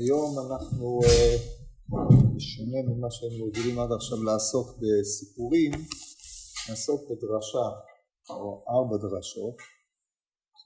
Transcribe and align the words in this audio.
היום 0.00 0.30
אנחנו, 0.44 1.00
בשונה 2.34 2.80
ממה 2.88 3.10
שהיינו 3.10 3.46
רגילים 3.46 3.78
עד 3.78 3.92
עכשיו 3.92 4.18
לעסוק 4.22 4.68
בסיפורים, 4.80 5.72
נעסוק 6.68 7.00
בדרשה, 7.10 7.68
או 8.30 8.64
ארבע 8.74 8.96
דרשות, 8.96 9.56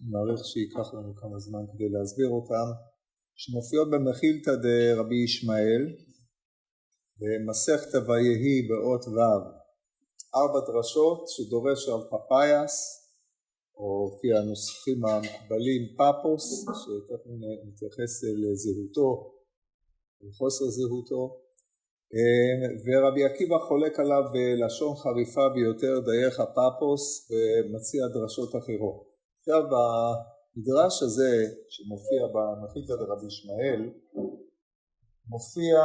אני 0.00 0.08
מעריך 0.12 0.44
שייקח 0.44 0.94
לנו 0.94 1.14
כמה 1.16 1.39
זמן 1.39 1.64
כדי 1.70 1.89
להסביר 1.94 2.29
אותם, 2.39 2.68
שמופיעות 3.36 3.89
במחילתא 3.90 4.54
דרבי 4.64 5.25
ישמעאל, 5.25 5.85
במסכתא 7.21 7.98
ויהי 8.07 8.58
באות 8.68 9.04
ו', 9.14 9.18
ארבע 10.40 10.61
דרשות 10.68 11.21
שדורש 11.29 11.89
רב 11.89 12.03
פפאיאס, 12.11 13.04
או 13.76 14.10
לפי 14.10 14.32
הנוסחים 14.32 15.04
המקובלים 15.04 15.82
פאפוס, 15.96 16.66
שתכף 16.80 17.22
נתייחס 17.66 18.24
לזהותו 18.42 19.32
וחוסר 20.22 20.64
זהותו, 20.64 21.40
ורבי 22.84 23.24
עקיבא 23.24 23.58
חולק 23.68 24.00
עליו 24.00 24.22
בלשון 24.32 24.96
חריפה 24.96 25.48
ביותר 25.54 25.94
דייך 26.00 26.40
הפאפוס 26.40 27.30
ומציע 27.30 28.02
דרשות 28.08 28.50
אחרות. 28.56 28.98
עכשיו 29.38 29.62
במדרש 29.72 31.02
הזה 31.02 31.32
שמופיע 31.68 32.22
במחיקה 32.34 32.94
דרבי 32.97 33.27
ישמעאל 33.27 33.83
מופיע 35.28 35.78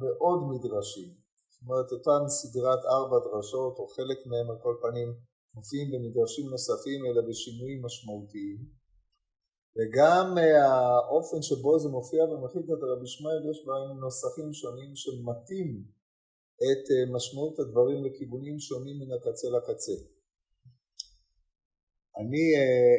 בעוד 0.00 0.40
מדרשים, 0.50 1.10
זאת 1.50 1.62
אומרת 1.62 1.92
אותם 1.92 2.28
סדרת 2.28 2.82
ארבע 2.84 3.18
דרשות 3.26 3.78
או 3.78 3.86
חלק 3.86 4.18
מהם 4.26 4.50
על 4.50 4.58
כל 4.62 4.74
פנים 4.82 5.08
מופיעים 5.56 5.90
במדרשים 5.92 6.46
נוספים 6.50 7.00
אלא 7.06 7.22
בשינויים 7.28 7.82
משמעותיים 7.84 8.58
וגם 9.76 10.34
האופן 11.08 11.42
שבו 11.42 11.78
זה 11.78 11.88
מופיע 11.88 12.26
במחיקת 12.26 12.80
רבי 12.90 13.04
ישמעאל 13.04 13.50
יש 13.50 13.66
בהם 13.66 14.00
נוסחים 14.00 14.52
שונים 14.52 14.96
שמטים 14.96 15.84
את 16.66 16.84
משמעות 17.14 17.58
הדברים 17.58 18.04
לכיוונים 18.04 18.58
שונים 18.58 18.98
מן 18.98 19.12
הקצה 19.12 19.48
לקצה. 19.56 19.92
אני 22.20 22.44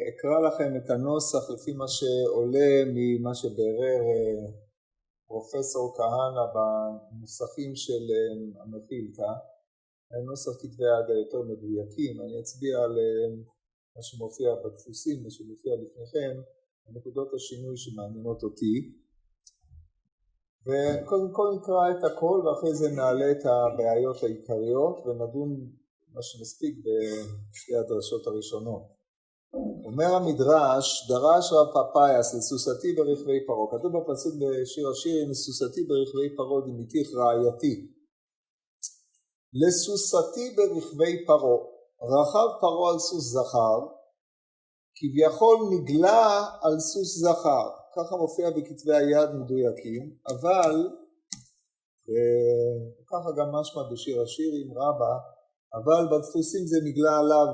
אקרא 0.08 0.38
לכם 0.48 0.76
את 0.76 0.90
הנוסח 0.90 1.50
לפי 1.50 1.72
מה 1.72 1.88
שעולה 1.88 2.70
ממה 2.94 3.34
שבירר 3.34 4.02
פרופסור 5.26 5.94
כהנא 5.96 6.44
בנוסחים 6.54 7.76
של 7.76 8.04
המחילתא 8.60 9.32
נוסח 10.16 10.52
כתבי 10.62 10.84
היד 10.84 11.10
היותר 11.10 11.42
מדויקים, 11.42 12.20
אני 12.22 12.40
אצביע 12.40 12.78
על 12.78 12.98
מה 13.96 14.02
שמופיע 14.02 14.54
בדפוסים, 14.64 15.22
מה 15.22 15.30
שמופיע 15.30 15.72
לפניכם, 15.74 16.40
נקודות 16.96 17.34
השינוי 17.34 17.76
שמעניינות 17.76 18.42
אותי. 18.42 18.92
וקודם 20.66 21.32
כל 21.32 21.48
נקרא 21.56 21.90
את 21.90 22.04
הכל 22.04 22.42
ואחרי 22.44 22.74
זה 22.74 22.90
נעלה 22.90 23.30
את 23.30 23.42
הבעיות 23.46 24.22
העיקריות 24.22 24.96
ונדון 25.06 25.70
מה 26.14 26.22
שנספיק 26.22 26.74
בשתי 27.50 27.76
הדרשות 27.76 28.26
הראשונות. 28.26 28.82
אומר 29.84 30.10
המדרש, 30.14 31.08
דרש 31.08 31.52
רב 31.52 31.68
פפאיאס 31.74 32.34
לסוסתי 32.34 32.92
ברכבי 32.92 33.46
פרעה, 33.46 33.78
כתוב 33.78 33.92
בפסוק 33.96 34.34
בשיר 34.34 34.88
השירים, 34.88 35.30
לסוסתי 35.30 35.82
ברכבי 35.82 36.36
פרעה 36.36 36.60
דמיתיך 36.66 37.08
רעייתי 37.14 37.97
לסוסתי 39.52 40.56
ברכבי 40.56 41.26
פרעה, 41.26 41.58
רכב 42.02 42.60
פרעה 42.60 42.92
על 42.92 42.98
סוס 42.98 43.24
זכר, 43.32 43.78
כביכול 44.94 45.58
נגלה 45.72 46.46
על 46.62 46.80
סוס 46.80 47.18
זכר, 47.18 47.68
ככה 47.96 48.16
מופיע 48.16 48.50
בכתבי 48.50 48.94
היד 48.96 49.30
מדויקים, 49.30 50.16
אבל 50.28 50.76
ככה 53.10 53.30
גם 53.38 53.48
משמע 53.54 53.82
בשיר 53.92 54.22
השירים 54.22 54.72
רבה, 54.78 55.14
אבל 55.74 56.02
בדפוסים 56.10 56.66
זה 56.66 56.78
נגלה 56.84 57.18
עליו 57.18 57.50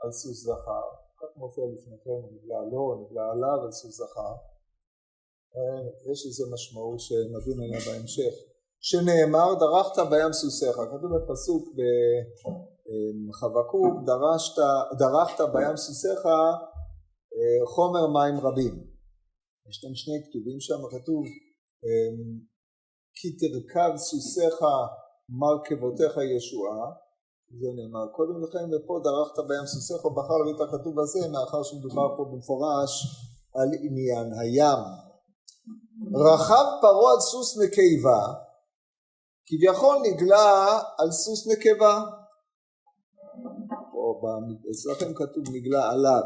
על 0.00 0.12
סוס 0.12 0.42
זכר, 0.44 0.86
כך 1.18 1.36
מופיע 1.36 1.64
לפניכם, 1.74 2.20
נגלה 2.34 2.60
לו, 2.72 3.04
נגלה 3.04 3.30
עליו 3.32 3.64
על 3.64 3.72
סוס 3.72 3.96
זכר, 3.96 4.34
יש 6.12 6.26
לזה 6.26 6.44
משמעות 6.54 7.00
שנדון 7.00 7.62
עליה 7.64 7.80
בהמשך. 7.86 8.49
שנאמר 8.80 9.54
דרכת 9.54 9.98
בים 10.10 10.32
סוסיך, 10.32 10.76
כתוב 10.92 11.10
בפסוק 11.16 11.68
בחבקוק 13.28 13.94
דרכת 14.98 15.40
בים 15.54 15.76
סוסיך 15.76 16.20
חומר 17.74 18.06
מים 18.06 18.40
רבים. 18.46 18.74
יש 19.68 19.76
כאן 19.82 19.94
שני 19.94 20.18
כתובים 20.24 20.60
שם, 20.60 20.80
כתוב 20.94 21.24
כי 23.16 23.28
תרכב 23.40 23.96
סוסיך 23.96 24.56
מרכבותיך 25.40 26.14
ישועה, 26.36 26.84
זה 27.60 27.68
נאמר 27.76 28.06
קודם 28.16 28.36
לכן, 28.44 28.64
ופה 28.70 28.94
דרכת 29.08 29.38
בים 29.48 29.66
סוסיך, 29.66 30.00
הוא 30.04 30.16
בחר 30.16 30.36
להביא 30.38 30.54
את 30.56 30.60
הכתוב 30.60 30.94
הזה 31.00 31.28
מאחר 31.32 31.62
שמדובר 31.62 32.08
פה 32.16 32.22
במפורש 32.30 32.92
על 33.54 33.68
עניין 33.84 34.28
הים. 34.40 34.82
רכב 36.26 36.66
פרעה 36.82 37.12
על 37.14 37.20
סוס 37.20 37.58
נקבה 37.62 38.49
כביכול 39.50 39.96
נגלה 40.06 40.80
על 40.98 41.10
סוס 41.10 41.48
נקבה, 41.52 41.94
או 43.94 44.20
אצלכם 44.70 45.14
כתוב 45.14 45.44
נגלה 45.52 45.90
עליו, 45.90 46.22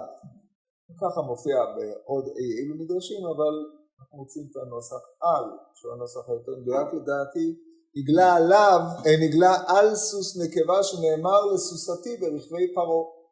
ככה 1.00 1.20
מופיע 1.20 1.56
בעוד 1.76 2.24
אי 2.38 2.48
אילו 2.58 2.74
מדרשים, 2.74 3.26
אבל 3.26 3.54
אנחנו 4.00 4.18
מוצאים 4.18 4.44
את 4.50 4.56
הנוסח 4.56 5.02
על, 5.20 5.44
שהוא 5.74 5.92
הנוסח 5.92 6.28
היותר 6.28 6.52
מדויק 6.60 6.88
לדעתי, 7.02 7.46
נגלה 7.96 8.36
עליו, 8.36 8.80
נגלה 9.24 9.54
על 9.66 9.94
סוס 9.94 10.42
נקבה 10.42 10.82
שנאמר 10.82 11.46
לסוסתי 11.54 12.16
ברכבי 12.16 12.74
פרעה. 12.74 13.24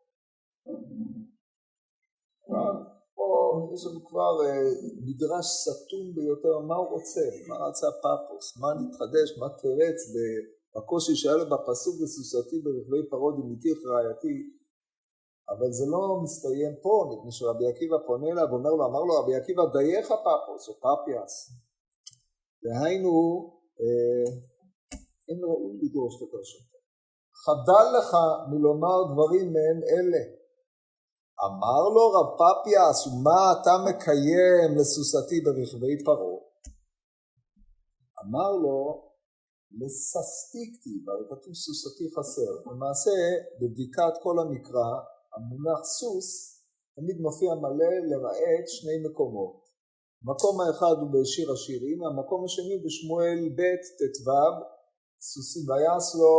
יש 3.75 3.87
לנו 3.87 4.01
כבר 4.09 4.33
מדרש 5.07 5.47
סתום 5.65 6.15
ביותר, 6.15 6.59
מה 6.59 6.77
הוא 6.77 6.89
רוצה, 6.95 7.25
מה 7.49 7.57
רצה 7.67 7.87
פאפוס, 8.03 8.57
מה 8.61 8.69
נתחדש, 8.81 9.29
מה 9.41 9.49
תרץ? 9.49 9.99
בקושי 10.75 11.15
שהיה 11.17 11.37
לו 11.37 11.47
בפסוק 11.53 11.95
בסוסתי 12.03 12.59
ברכבי 12.65 13.03
פרעה 13.11 13.33
דמיתיך 13.39 13.79
רעייתי, 13.87 14.37
אבל 15.53 15.71
זה 15.79 15.85
לא 15.93 16.21
מסתיים 16.25 16.73
פה, 16.83 16.95
מפני 17.11 17.33
שרבי 17.33 17.67
עקיבא 17.71 17.97
פונה 18.07 18.27
אליו 18.33 18.47
ואומר 18.51 18.71
לו, 18.71 18.87
אמר 18.87 19.03
לו 19.09 19.15
רבי 19.15 19.35
עקיבא 19.35 19.63
דייך 19.73 20.09
פאפוס 20.09 20.69
או 20.69 20.75
פאפיאס, 20.81 21.35
דהיינו 22.65 23.13
אין 25.29 25.41
ראוי 25.45 25.75
לדרוש 25.83 26.15
את 26.17 26.29
הדרשות. 26.29 26.67
חדל 27.45 27.87
לך 27.99 28.11
מלומר 28.51 28.99
דברים 29.13 29.53
מעין 29.53 29.81
אלה 29.93 30.42
אמר 31.47 31.83
לו 31.95 32.05
רב 32.15 32.31
פפיאס, 32.41 32.99
ומה 33.07 33.43
אתה 33.55 33.75
מקיים 33.87 34.71
לסוסתי 34.79 35.41
ברכבי 35.45 36.05
פרעה? 36.05 36.39
אמר 38.23 38.51
לו, 38.65 38.81
לססתי 39.81 40.63
כתיב, 40.73 41.11
הרי 41.11 41.25
כתוב 41.31 41.55
סוסתי 41.55 42.07
חסר. 42.15 42.53
למעשה, 42.71 43.17
בבדיקת 43.61 44.15
כל 44.23 44.37
המקרא, 44.43 44.91
המונח 45.33 45.81
סוס 45.99 46.29
תמיד 46.97 47.17
מופיע 47.21 47.55
מלא 47.55 47.95
למעט 48.11 48.67
שני 48.77 48.97
מקומות. 49.07 49.57
המקום 50.23 50.61
האחד 50.61 50.97
הוא 51.01 51.11
בשיר 51.15 51.53
השירים, 51.53 51.99
המקום 52.05 52.45
השני 52.45 52.77
בשמואל 52.85 53.41
ב' 53.59 53.83
ט"ו, 53.99 54.31
סוסי 55.29 55.61
ויעש 55.67 56.09
לו 56.21 56.35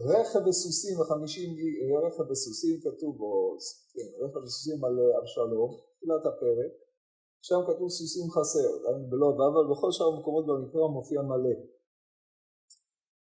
רכב 0.00 0.46
וסוסים 0.46 1.00
וחמישים 1.00 1.56
רכב 2.04 2.30
וסוסים 2.30 2.80
כתוב 2.80 3.16
בו, 3.16 3.56
כן, 3.92 4.24
רכב 4.24 4.36
וסוסים 4.36 4.84
על 4.84 4.96
אבשלום, 5.20 5.70
תחילת 5.96 6.26
הפרק, 6.26 6.72
שם 7.42 7.60
כתוב 7.66 7.88
סוסים 7.90 8.30
חסר, 8.30 8.68
בלא 9.10 9.28
אבל 9.30 9.64
בכל 9.72 9.92
שאר 9.92 10.06
המקומות 10.06 10.46
במקרא 10.46 10.86
מופיע 10.86 11.22
מלא. 11.22 11.56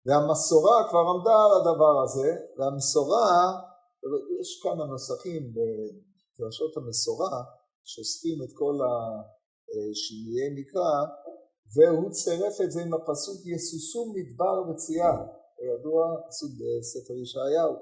והמסורה 0.06 0.90
כבר 0.90 1.06
עמדה 1.12 1.38
על 1.46 1.54
הדבר 1.60 1.96
הזה, 2.04 2.30
והמסורה, 2.58 3.30
יש 4.42 4.60
כמה 4.64 4.86
נוסחים 4.86 5.54
בדרשות 5.56 6.78
המסורה 6.78 7.44
שאוספים 7.84 8.44
את 8.44 8.52
כל 8.54 8.76
השינויי 8.86 10.50
מקרא, 10.60 10.96
והוא 11.76 12.12
צירף 12.12 12.62
את 12.64 12.72
זה 12.72 12.82
עם 12.82 12.94
הפסוק 12.94 13.46
יסוסו 13.46 14.14
מדבר 14.16 14.70
וצייה. 14.70 15.14
כידוע 15.66 16.02
פסוק 16.30 16.52
בספר 16.60 17.14
ישעיהו. 17.24 17.74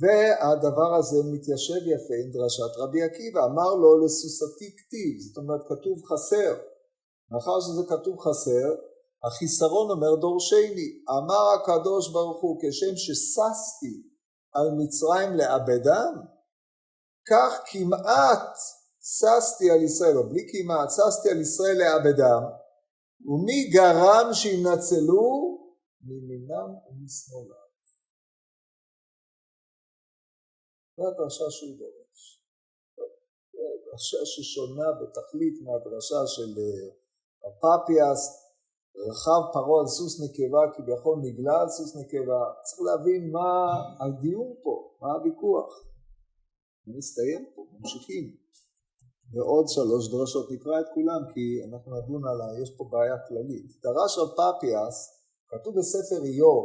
והדבר 0.00 0.90
הזה 0.98 1.18
מתיישב 1.32 1.82
יפה 1.94 2.14
עם 2.22 2.30
דרשת 2.34 2.72
רבי 2.82 3.02
עקיבא, 3.02 3.40
אמר 3.44 3.70
לו 3.74 3.90
לסוסתי 4.04 4.76
כתיב, 4.78 5.14
זאת 5.24 5.36
אומרת 5.40 5.62
כתוב 5.70 5.96
חסר, 6.08 6.52
מאחר 7.30 7.58
שזה 7.60 7.82
כתוב 7.92 8.16
חסר, 8.26 8.68
החיסרון 9.24 9.90
אומר 9.90 10.14
דורשני, 10.20 10.88
אמר 11.18 11.44
הקדוש 11.54 12.12
ברוך 12.12 12.42
הוא 12.42 12.58
כשם 12.60 12.94
שששתי 12.96 13.94
על 14.56 14.68
מצרים 14.78 15.30
לאבדם, 15.38 16.12
כך 17.30 17.52
כמעט 17.70 18.54
ששתי 19.12 19.70
על 19.70 19.82
ישראל, 19.82 20.16
או 20.16 20.28
בלי 20.28 20.42
כמעט, 20.52 20.88
ששתי 20.90 21.30
על 21.30 21.40
ישראל 21.40 21.78
לעבדם, 21.78 22.42
ומי 23.28 23.70
גרם 23.74 24.28
שינצלו? 24.32 25.37
מימינם 26.08 26.70
ומשמאלם. 26.86 27.68
זו 30.96 31.08
הדרשה 31.08 31.50
שהוא 31.50 31.78
דורש. 31.78 32.42
דרשה 33.84 34.18
ששונה 34.24 34.88
בתכלית 35.00 35.56
מהדרשה 35.62 36.26
של 36.26 36.50
הפפיאס, 37.44 38.22
אה, 38.34 39.02
רכב 39.08 39.42
פרעה 39.52 39.80
על 39.80 39.86
סוס 39.86 40.20
נקבה, 40.24 40.62
כביכול 40.74 41.18
נגלה 41.22 41.60
על 41.60 41.68
סוס 41.68 41.96
נקבה. 41.96 42.42
צריך 42.62 42.80
להבין 42.88 43.32
מה 43.32 43.50
הדיון 44.00 44.54
פה, 44.62 44.74
מה 45.00 45.12
הוויכוח. 45.12 45.70
מסתיים 46.86 47.46
פה, 47.54 47.66
ממשיכים. 47.72 48.36
ועוד 49.32 49.66
שלוש 49.68 50.10
דרשות, 50.12 50.50
נקרא 50.50 50.80
את 50.80 50.86
כולם 50.94 51.22
כי 51.34 51.64
אנחנו 51.68 51.96
נדון 51.96 52.22
על 52.28 52.40
ה... 52.40 52.62
יש 52.62 52.70
פה 52.76 52.84
בעיה 52.90 53.16
כללית. 53.28 53.66
דרש 53.82 54.18
רב 54.18 54.30
פפיאס, 54.36 55.17
כתוב 55.50 55.78
בספר 55.78 56.24
איוב, 56.24 56.64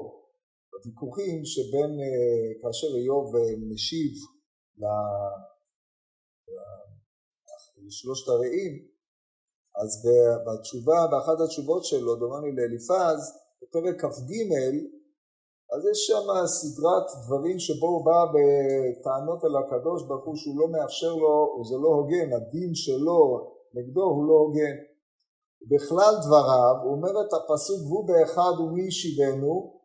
בוויכוחים 0.71 1.45
שבין, 1.45 1.91
אה, 1.99 2.61
כאשר 2.61 2.87
איוב 2.97 3.35
אה, 3.35 3.41
משיב 3.73 4.11
לשלושת 7.87 8.27
הרעים, 8.29 8.73
אז 9.81 10.07
בתשובה, 10.45 11.07
באחת 11.11 11.37
התשובות 11.43 11.85
שלו, 11.85 12.15
דומני 12.15 12.51
לאליפז, 12.55 13.19
בפרק 13.61 14.01
כ"ג, 14.01 14.31
אז 15.73 15.81
יש 15.91 15.99
שם 16.07 16.25
סדרת 16.45 17.07
דברים 17.25 17.59
שבו 17.59 17.87
הוא 17.87 18.05
בא 18.05 18.19
בטענות 18.33 19.45
אל 19.45 19.55
הקדוש 19.55 20.03
ברוך 20.07 20.25
הוא 20.25 20.35
שהוא 20.35 20.59
לא 20.59 20.67
מאפשר 20.67 21.13
לו, 21.15 21.63
זה 21.69 21.77
לא 21.83 21.87
הוגן, 21.87 22.33
הדין 22.33 22.75
שלו 22.75 23.19
נגדו 23.73 24.03
הוא 24.03 24.27
לא 24.27 24.33
הוגן. 24.33 24.75
בכלל 25.71 26.13
דבריו, 26.25 26.75
הוא 26.83 26.91
אומר 26.95 27.21
את 27.21 27.33
הפסוק 27.33 27.81
והוא 27.87 28.07
באחד 28.07 28.59
ומי 28.59 28.87
ישיבנו 28.87 29.81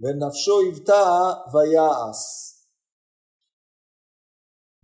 ונפשו 0.00 0.60
היוותה 0.60 1.32
ויעש. 1.52 2.54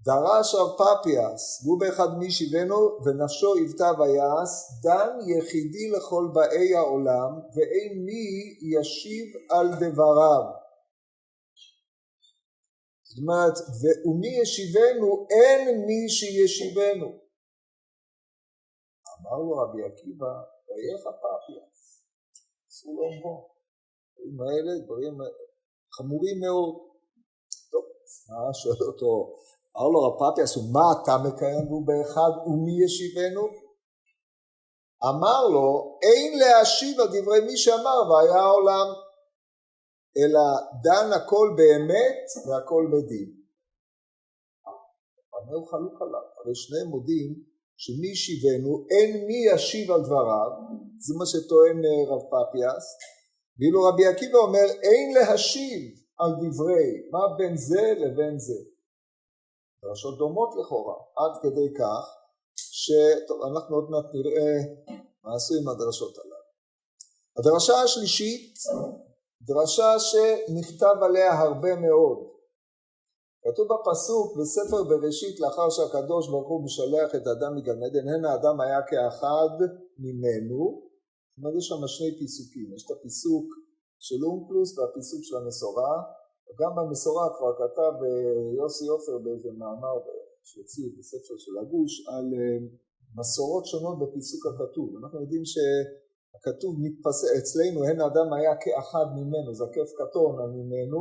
דרש 0.05 0.55
רב 0.55 0.71
פפיאס, 0.79 1.65
והוא 1.65 1.81
באחד 1.81 2.19
מי 2.19 2.27
ישיבנו 2.27 2.77
ונפשו 3.05 3.55
היוותה 3.55 3.91
ויעש, 3.99 4.53
דן 4.83 5.13
יחידי 5.31 5.91
לכל 5.91 6.29
באי 6.35 6.75
העולם 6.75 7.33
ואין 7.55 8.05
מי 8.05 8.57
ישיב 8.79 9.27
על 9.51 9.67
דבריו. 9.75 10.45
זאת 13.05 13.19
אומרת, 13.19 13.55
ומי 14.07 14.41
ישיבנו 14.43 15.27
אין 15.31 15.87
מי 15.87 16.09
שישיבנו. 16.09 17.30
אמר 19.31 19.39
לו 19.39 19.57
רבי 19.63 19.83
עקיבא, 19.85 20.33
ויך 20.67 21.03
פפיאס, 21.23 22.05
אסור 22.69 22.95
לאומרו. 22.95 23.51
הדברים 24.19 24.41
האלה 24.41 24.85
דברים 24.85 25.19
חמורים 25.95 26.41
מאוד. 26.41 26.75
טוב, 27.73 27.85
מה 28.29 28.55
שואל 28.55 28.83
אותו 28.93 29.37
אמר 29.77 29.89
לו 29.89 30.01
רב 30.03 30.33
פפיאס, 30.33 30.57
ומה 30.57 30.87
אתה 30.93 31.15
מקיים 31.27 31.67
והוא 31.67 31.87
באחד 31.87 32.33
ומי 32.47 32.85
ישיבנו? 32.85 33.45
אמר 35.11 35.41
לו, 35.55 35.99
אין 36.03 36.39
להשיב 36.39 37.01
על 37.01 37.07
דברי 37.07 37.41
מי 37.41 37.57
שאמר 37.57 37.99
והיה 38.11 38.43
העולם, 38.43 38.89
אלא 40.19 40.45
דן 40.85 41.13
הכל 41.13 41.49
באמת 41.57 42.27
והכל 42.47 42.85
בדין. 42.93 43.41
אומר 45.33 45.67
חלוק 45.71 46.03
עליו, 46.03 46.27
הרי 46.39 46.55
שניהם 46.55 46.87
מודים 46.87 47.50
שמי 47.83 48.09
ישיבנו, 48.09 48.87
אין 48.91 49.27
מי 49.27 49.39
ישיב 49.55 49.91
על 49.91 50.01
דבריו, 50.01 50.51
זה 51.07 51.15
מה 51.19 51.27
שטוען 51.27 51.79
אה, 51.85 52.03
רב 52.11 52.23
פפיאס, 52.31 52.85
ואילו 53.59 53.83
רבי 53.83 54.07
עקיבא 54.07 54.39
אומר, 54.39 54.67
אין 54.83 55.15
להשיב 55.15 55.83
על 56.19 56.31
דברי, 56.43 56.89
מה 57.13 57.37
בין 57.39 57.57
זה 57.57 57.95
לבין 58.03 58.39
זה. 58.39 58.61
דרשות 59.85 60.19
דומות 60.19 60.51
לכאורה, 60.59 60.95
עד 61.21 61.43
כדי 61.43 61.69
כך 61.79 62.05
שאנחנו 62.57 63.77
עוד 63.77 63.91
מעט 63.91 64.09
נראה 64.15 64.53
מה 65.25 65.35
עשו 65.35 65.55
עם 65.61 65.69
הדרשות 65.69 66.19
הללו. 66.19 66.51
הדרשה 67.39 67.75
השלישית, 67.83 68.55
דרשה 69.43 69.91
שנכתב 69.99 70.97
עליה 71.03 71.41
הרבה 71.41 71.77
מאוד. 71.77 72.40
כתוב 73.45 73.67
בפסוק 73.73 74.27
בספר 74.39 74.85
בראשית 74.91 75.41
לאחר 75.41 75.69
שהקדוש 75.71 76.29
ברוך 76.31 76.49
הוא 76.49 76.65
משלח 76.65 77.09
את 77.17 77.27
האדם 77.27 77.57
מגן 77.57 77.83
עדן, 77.83 78.09
הן 78.09 78.25
האדם 78.25 78.61
היה 78.61 78.81
כאחד 78.91 79.55
ממנו, 79.99 80.61
זאת 81.31 81.39
אומרת 81.39 81.55
יש 81.59 81.67
שם 81.69 81.83
שני 81.87 82.19
פיסוקים, 82.19 82.67
יש 82.75 82.83
את 82.87 82.91
הפיסוק 82.97 83.47
של 84.07 84.21
אונקלוס 84.25 84.79
והפיסוק 84.79 85.21
של 85.25 85.37
המסורה, 85.37 85.95
גם 86.61 86.73
במסורה 86.77 87.27
כבר 87.37 87.53
כתב 87.61 87.95
אה, 88.05 88.55
יוסי 88.59 88.87
עופר 88.89 89.19
באיזה 89.25 89.51
מאמר 89.61 89.97
שהוציא 90.43 90.87
בספר 90.99 91.35
של 91.45 91.59
הגוש 91.61 91.93
על 92.09 92.27
אה, 92.39 92.59
מסורות 93.19 93.67
שונות 93.67 93.97
בפיסוק 94.03 94.43
הכתוב. 94.47 94.89
אנחנו 95.01 95.21
יודעים 95.21 95.45
שהכתוב 95.45 96.73
מתפסק, 96.85 97.29
אצלנו 97.39 97.85
הן 97.85 98.01
האדם 98.01 98.33
היה 98.33 98.55
כאחד 98.65 99.07
ממנו, 99.19 99.55
זקף 99.55 99.89
קטון 100.01 100.33
ממנו, 100.57 100.99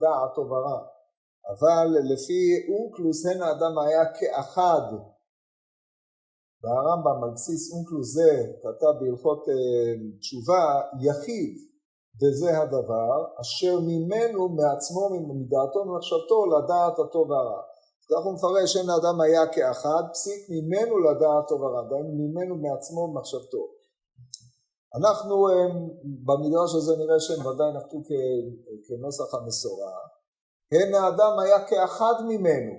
דעת 0.00 0.34
טוב 0.34 0.50
ורע. 0.50 0.91
אבל 1.50 1.86
לפי 2.12 2.42
אונקלוס 2.68 3.26
הן 3.26 3.42
האדם 3.42 3.78
היה 3.78 4.04
כאחד. 4.18 4.86
והרמב"ם 6.62 7.24
על 7.24 7.30
בסיס 7.34 7.72
אונקלוס 7.72 8.14
זה 8.14 8.32
כתב 8.62 8.92
בהלכות 9.00 9.48
אה, 9.48 9.94
תשובה 10.20 10.80
יחיד 11.00 11.54
וזה 12.20 12.58
הדבר 12.58 13.16
אשר 13.40 13.80
ממנו 13.80 14.48
מעצמו 14.48 15.08
מדעתו 15.28 15.78
ומחשבתו 15.78 16.46
לדעת 16.46 16.98
הטוב 16.98 17.30
והרע. 17.30 17.62
כך 18.10 18.24
הוא 18.24 18.34
מפרש 18.34 18.76
אין 18.76 18.90
האדם 18.90 19.20
היה 19.20 19.46
כאחד 19.46 20.02
פסיק 20.12 20.40
ממנו 20.50 20.98
לדעת 20.98 21.48
טוב 21.48 21.60
ורע, 21.62 21.82
דהיינו 21.88 22.12
ממנו 22.12 22.54
מעצמו 22.56 23.00
ומחשבתו. 23.00 23.62
אנחנו 24.98 25.34
במדרש 26.26 26.74
הזה 26.74 26.96
נראה 26.96 27.20
שהם 27.20 27.46
ודאי 27.46 27.72
נחתו 27.76 27.98
כנוסח 28.88 29.34
המסורה. 29.34 29.92
הן 30.72 30.94
האדם 30.94 31.38
היה 31.38 31.68
כאחד 31.68 32.16
ממנו 32.28 32.74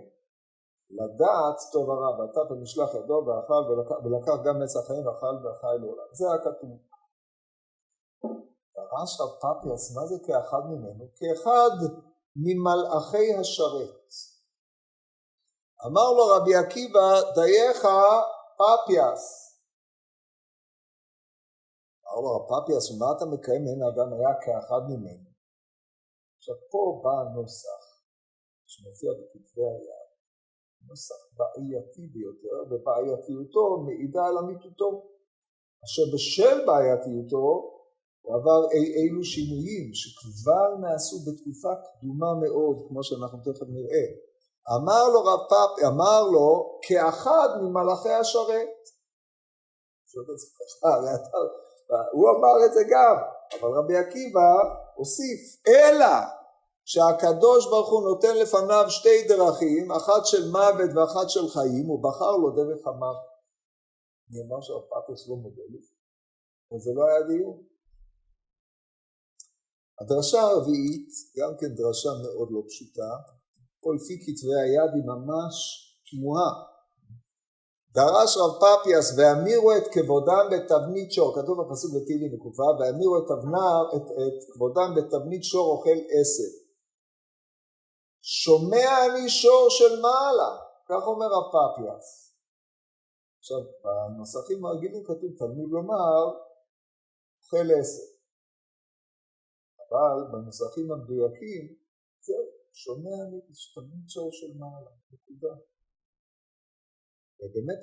לדעת 0.99 1.57
טוב 1.71 1.89
ורע, 1.89 2.19
ואתה 2.19 2.39
במשלח 2.49 2.89
ידו 2.93 3.25
ואכל 3.25 3.63
ולקח 4.03 4.35
גם 4.45 4.61
עץ 4.63 4.75
החיים 4.75 5.07
ואכל 5.07 5.35
ואכל 5.43 5.75
לעולם. 5.81 6.09
זה 6.11 6.25
הכתוב. 6.35 6.71
דרש 8.75 9.21
רב 9.21 9.33
פפיאס, 9.41 9.95
מה 9.95 10.07
זה 10.07 10.15
כאחד 10.27 10.63
ממנו? 10.71 11.03
כאחד 11.15 11.75
ממלאכי 12.35 13.35
השרת. 13.39 14.05
אמר 15.85 16.07
לו 16.17 16.25
רבי 16.35 16.55
עקיבא, 16.55 17.07
דייך 17.35 17.79
פפיאס. 18.59 19.23
אמר 22.05 22.21
לו 22.21 22.29
רב 22.35 22.45
פפיאס, 22.51 22.91
ומה 22.91 23.05
אתה 23.17 23.25
מקיים? 23.25 23.67
אין 23.67 23.81
האדם 23.83 24.13
היה 24.13 24.33
כאחד 24.41 24.81
ממנו. 24.89 25.29
עכשיו 26.37 26.55
פה 26.71 27.01
בא 27.03 27.15
הנוסח 27.21 27.82
שמופיע 28.73 29.11
בכתבי 29.17 29.65
היד, 29.71 30.09
נוסח 30.87 31.21
בעייתי 31.37 32.03
ביותר, 32.13 32.57
ובעייתיותו 32.69 33.63
מעידה 33.85 34.23
על 34.29 34.37
אמיתותו. 34.37 34.89
אשר 35.85 36.05
בשל 36.13 36.65
בעייתיותו 36.67 37.45
הוא 38.21 38.35
עבר 38.35 38.61
אי 38.73 38.85
אילו 38.97 39.23
שינויים 39.23 39.87
שכבר 39.93 40.67
נעשו 40.83 41.17
בתקופה 41.25 41.73
קדומה 41.85 42.31
מאוד, 42.43 42.77
כמו 42.87 43.03
שאנחנו 43.03 43.39
תכף 43.45 43.67
נראה. 43.77 44.05
אמר 44.75 45.03
לו 45.13 45.19
רב 45.29 45.39
פאפ, 45.49 45.71
אמר 45.91 46.21
לו, 46.33 46.79
כאחד 46.81 47.49
ממלאכי 47.61 48.13
השרת. 48.21 48.79
הוא 52.13 52.25
אמר 52.33 52.65
את 52.65 52.73
זה 52.73 52.83
גם, 52.93 53.15
אבל 53.53 53.69
רבי 53.77 53.97
עקיבא 53.97 54.51
הוסיף, 54.95 55.41
אלא 55.67 56.15
שהקדוש 56.85 57.69
ברוך 57.69 57.89
הוא 57.89 58.03
נותן 58.09 58.37
לפניו 58.41 58.85
שתי 58.89 59.27
דרכים, 59.27 59.91
אחת 59.91 60.25
של 60.25 60.51
מוות 60.51 60.89
ואחת 60.95 61.29
של 61.29 61.47
חיים, 61.49 61.85
הוא 61.85 62.03
בחר 62.03 62.33
לו 62.41 62.49
דרך 62.51 62.87
המוות. 62.87 63.33
אני 64.29 64.39
אומר 64.43 64.61
שהרב 64.61 64.81
פאפוס 64.89 65.29
לא 65.29 65.35
מודה 65.35 65.65
לזה, 65.69 65.95
אבל 66.71 66.79
זה 66.79 66.91
לא 66.95 67.03
היה 67.07 67.21
דיון. 67.27 67.57
הדרשה 69.99 70.41
הרביעית, 70.41 71.09
גם 71.37 71.51
כן 71.59 71.71
דרשה 71.75 72.09
מאוד 72.23 72.47
לא 72.51 72.61
פשוטה, 72.67 73.11
פה 73.81 73.89
לפי 73.97 74.15
כתבי 74.23 74.55
היד 74.63 74.91
היא 74.95 75.05
ממש 75.13 75.53
תמוהה. 76.09 76.51
דרש 77.95 78.37
רב 78.37 78.53
פפיאס 78.61 79.17
והמירו 79.17 79.71
את 79.77 79.87
כבודם 79.93 80.45
בתבנית 80.51 81.11
שור, 81.11 81.35
כתוב 81.35 81.55
בפסוק 81.61 81.91
בתהילים 81.95 82.31
בקופה, 82.35 82.63
והמירו 82.79 83.17
את, 83.17 83.29
את, 83.95 84.07
את 84.11 84.53
כבודם 84.53 84.89
בתבנית 84.95 85.43
שור 85.43 85.71
אוכל 85.71 85.99
עשב. 86.19 86.62
שומע 88.25 88.87
אני 89.05 89.29
שור 89.29 89.67
של 89.69 90.01
מעלה, 90.01 90.51
כך 90.89 91.07
אומר 91.07 91.25
רב 91.25 91.47
פפיאס. 91.53 92.35
עכשיו, 93.39 93.57
בנוסחים 93.83 94.65
הרגילים 94.65 95.03
כתוב 95.03 95.31
תלמוד 95.37 95.69
לומר, 95.71 96.21
אוכל 97.41 97.67
עשר. 97.79 98.07
אבל 99.89 100.31
בנוסחים 100.31 100.91
המדויקים, 100.91 101.75
זהו, 102.21 102.45
שומע 102.73 103.17
מתלמיד 103.31 104.09
שור 104.09 104.29
של 104.31 104.57
מעלה, 104.57 104.91
נקודה. 105.11 105.55
ובאמת 107.39 107.81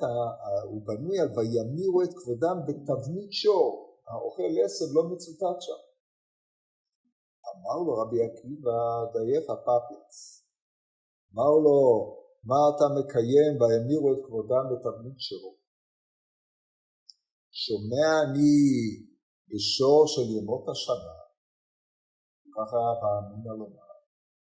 הוא 0.65 0.87
בנוי 0.87 1.21
על 1.21 1.29
וימירו 1.37 2.03
את 2.03 2.11
כבודם 2.19 2.57
בתבנית 2.67 3.33
שור, 3.33 3.99
האוכל 4.07 4.43
עשב 4.65 4.85
לא 4.95 5.03
מצוטט 5.05 5.61
שם. 5.61 5.90
אמר 7.52 7.76
לו 7.87 7.92
רבי 8.00 8.19
עקיבא 8.26 8.80
דייך 9.14 9.47
פפיאס, 9.66 10.19
אמר 11.33 11.52
לו 11.64 11.78
מה 12.49 12.61
אתה 12.71 12.87
מקיים 12.97 13.52
וימירו 13.61 14.09
את 14.12 14.21
כבודם 14.26 14.64
בתבנית 14.71 15.21
שור? 15.28 15.57
שומע 17.62 18.09
אני 18.25 18.54
בשור 19.50 20.00
של 20.12 20.26
ימות 20.37 20.64
השנה, 20.73 21.16
ככה 22.54 22.80
פעמים 23.00 23.42
לומר, 23.61 23.90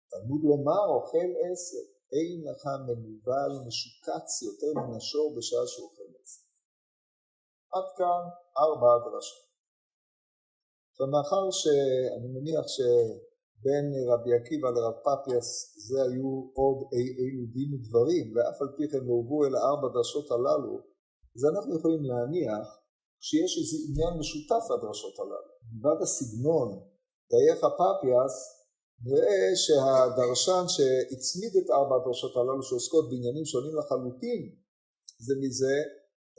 תלמוד 0.09 0.41
לומר 0.49 0.85
אוכל 0.95 1.29
עשב, 1.43 1.85
אין 2.13 2.31
לך 2.47 2.63
מנוול 2.85 3.53
משוקץ 3.67 4.29
יותר 4.47 4.71
מן 4.79 4.95
השור 4.97 5.27
בשעה 5.37 5.67
שהוא 5.67 5.87
אוכל 5.89 6.09
עשב. 6.23 6.45
עד 7.75 7.87
כאן 7.97 8.23
ארבע 8.63 8.91
דרשות. 9.05 9.44
ומאחר 10.99 11.51
שאני 11.51 12.27
מניח 12.35 12.65
שבין 12.75 13.85
רבי 14.11 14.31
עקיבא 14.37 14.69
לרב 14.75 14.95
פפיאס 15.05 15.49
זה 15.87 15.97
היו 16.07 16.31
עוד 16.59 16.77
אי 16.93 17.05
אילו 17.19 17.43
דין 17.53 17.69
ודברים 17.73 18.25
ואף 18.33 18.57
על 18.61 18.69
פי 18.77 18.83
כן 18.91 19.03
לא 19.07 19.13
הובאו 19.19 19.45
אל 19.45 19.55
הארבע 19.55 19.87
דרשות 19.93 20.31
הללו 20.31 20.75
אז 21.35 21.41
אנחנו 21.51 21.71
יכולים 21.77 22.03
להניח 22.09 22.67
שיש 23.27 23.51
איזה 23.59 23.77
עניין 23.87 24.13
משותף 24.19 24.63
לדרשות 24.73 25.15
הללו. 25.19 25.51
מלבד 25.71 26.01
הסגנון 26.01 26.69
דייך 27.31 27.61
פפיאס 27.79 28.35
נראה 29.05 29.45
שהדרשן 29.63 30.65
שהצמיד 30.75 31.53
את 31.59 31.69
ארבע 31.77 31.95
הדרשות 31.95 32.33
הללו 32.37 32.63
שעוסקות 32.63 33.05
בעניינים 33.09 33.45
שונים 33.45 33.73
לחלוטין 33.79 34.41
זה 35.25 35.33
מזה 35.41 35.75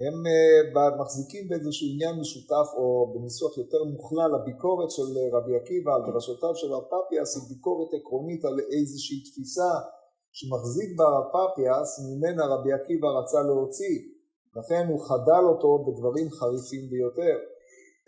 הם 0.05 0.17
אה, 0.26 0.97
מחזיקים 1.00 1.49
באיזשהו 1.49 1.87
עניין 1.93 2.15
משותף 2.21 2.69
או 2.79 2.87
בניסוח 3.15 3.59
יותר 3.59 3.85
מוכלל 3.85 4.31
הביקורת 4.35 4.91
של 4.91 5.09
רבי 5.37 5.57
עקיבא 5.57 5.91
על 5.95 6.03
דרשותיו 6.07 6.55
של 6.55 6.73
הרב 6.73 6.85
פפיאס 6.91 7.31
היא 7.37 7.49
ביקורת 7.50 7.91
עקרונית 7.95 8.45
על 8.45 8.57
איזושהי 8.75 9.19
תפיסה 9.26 9.73
שמחזיק 10.37 10.91
בה 10.99 11.05
הרב 11.05 11.26
פפיאס 11.35 11.91
ממנה 12.07 12.43
רבי 12.47 12.73
עקיבא 12.73 13.09
רצה 13.19 13.41
להוציא. 13.49 13.99
לכן 14.59 14.87
הוא 14.91 15.00
חדל 15.09 15.45
אותו 15.50 15.71
בדברים 15.87 16.31
חריפים 16.31 16.85
ביותר. 16.91 17.37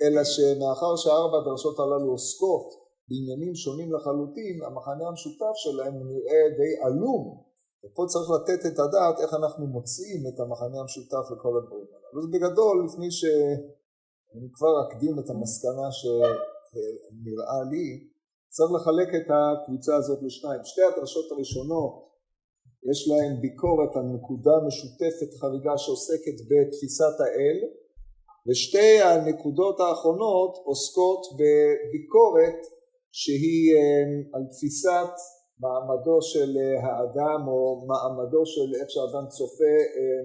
אלא 0.03 0.25
שמאחר 0.25 0.97
שארבע 0.97 1.39
הדרשות 1.39 1.79
הללו 1.79 2.11
עוסקות 2.11 2.69
בעניינים 3.09 3.55
שונים 3.55 3.93
לחלוטין 3.95 4.63
המחנה 4.67 5.05
המשותף 5.09 5.55
שלהם 5.55 5.95
נראה 5.95 6.43
די 6.59 6.73
עלום 6.87 7.48
ופה 7.85 8.03
צריך 8.13 8.29
לתת 8.37 8.61
את 8.67 8.79
הדעת 8.79 9.17
איך 9.23 9.35
אנחנו 9.35 9.67
מוצאים 9.67 10.21
את 10.29 10.41
המחנה 10.41 10.81
המשותף 10.81 11.25
לכל 11.33 11.53
הדברים 11.59 11.89
האלה. 11.93 12.09
אז 12.19 12.27
בגדול, 12.33 12.77
לפני 12.87 13.11
שאני 13.11 14.49
כבר 14.57 14.75
אקדים 14.85 15.19
את 15.19 15.31
המסקנה 15.31 15.89
שנראה 15.99 17.63
לי, 17.71 17.87
צריך 18.49 18.71
לחלק 18.73 19.09
את 19.19 19.29
הקבוצה 19.37 19.97
הזאת 19.97 20.19
לשניים. 20.23 20.61
שתי 20.65 20.83
הדרשות 20.83 21.33
הראשונות 21.33 22.09
יש 22.91 23.09
להן 23.09 23.41
ביקורת 23.41 23.97
על 23.97 24.07
נקודה 24.17 24.57
משותפת 24.67 25.31
חריגה 25.41 25.79
שעוסקת 25.79 26.39
בתפיסת 26.49 27.17
האל, 27.25 27.59
ושתי 28.47 29.01
הנקודות 29.01 29.81
האחרונות 29.81 30.53
עוסקות 30.65 31.23
בביקורת 31.39 32.61
שהיא 33.13 33.75
אה, 33.77 34.05
על 34.35 34.43
תפיסת 34.53 35.15
מעמדו 35.63 36.23
של 36.23 36.51
אה, 36.61 36.75
האדם 36.87 37.41
או 37.49 37.87
מעמדו 37.91 38.43
של 38.47 38.69
איך 38.81 38.89
שהאדם 38.91 39.29
צופה 39.29 39.75
אה, 39.97 40.23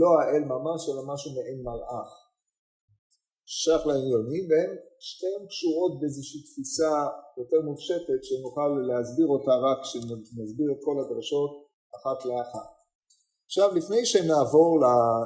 לא 0.00 0.08
האל 0.20 0.44
ממש 0.54 0.80
אלא 0.88 1.02
משהו 1.12 1.30
מעין 1.36 1.60
מלאך 1.62 2.10
שייך 3.46 3.86
לעניונים 3.86 4.44
והן 4.50 4.72
שתיהן 5.06 5.46
קשורות 5.50 5.92
באיזושהי 6.00 6.40
תפיסה 6.48 6.92
יותר 7.40 7.60
מופשטת 7.68 8.20
שנוכל 8.28 8.68
להסביר 8.88 9.28
אותה 9.34 9.54
רק 9.66 9.78
כשנסביר 9.82 10.68
את 10.72 10.80
כל 10.86 10.96
הדרשות 11.00 11.52
אחת 11.96 12.24
לאחת. 12.28 12.68
עכשיו 13.46 13.68
לפני 13.78 14.06
שנעבור 14.06 14.70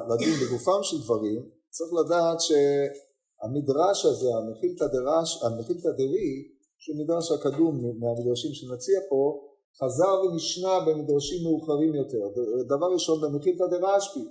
לדין 0.09 0.35
בגופם 0.41 0.81
של 0.83 0.97
דברים 1.05 1.41
צריך 1.75 1.91
לדעת 1.99 2.39
שהמדרש 2.47 4.05
הזה 4.05 4.29
המכילתא 4.37 5.91
דרי 5.99 6.31
שהוא 6.79 6.97
מדרש 6.97 7.31
הקדום 7.31 7.75
מהמדרשים 7.99 8.53
שנציע 8.53 8.99
פה, 9.09 9.41
חזר 9.79 10.21
ונשנה 10.23 10.79
במדרשים 10.85 11.43
מאוחרים 11.43 11.95
יותר. 11.95 12.23
דבר 12.67 12.93
ראשון 12.93 13.21
במחילתא 13.21 13.65
דרשב"י, 13.65 14.25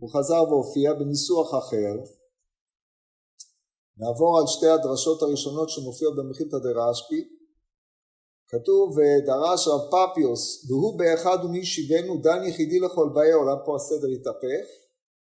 הוא 0.00 0.10
חזר 0.10 0.42
והופיע 0.48 0.92
בניסוח 0.92 1.54
אחר. 1.54 1.94
נעבור 3.96 4.38
על 4.38 4.46
שתי 4.46 4.66
הדרשות 4.66 5.22
הראשונות 5.22 5.68
שמופיעות 5.70 6.16
במחילתא 6.16 6.58
דרשב"י. 6.58 7.28
כתוב 8.48 8.96
ודרש 8.96 9.68
רב 9.68 9.80
פפיוס 9.90 10.70
והוא 10.70 10.98
באחד 10.98 11.38
ומי 11.44 11.64
שיבנו 11.64 12.20
דן 12.22 12.44
יחידי 12.44 12.80
לכל 12.80 13.08
באי 13.14 13.32
העולם 13.32 13.56
פה 13.64 13.76
הסדר 13.76 14.08
התהפך 14.08 14.81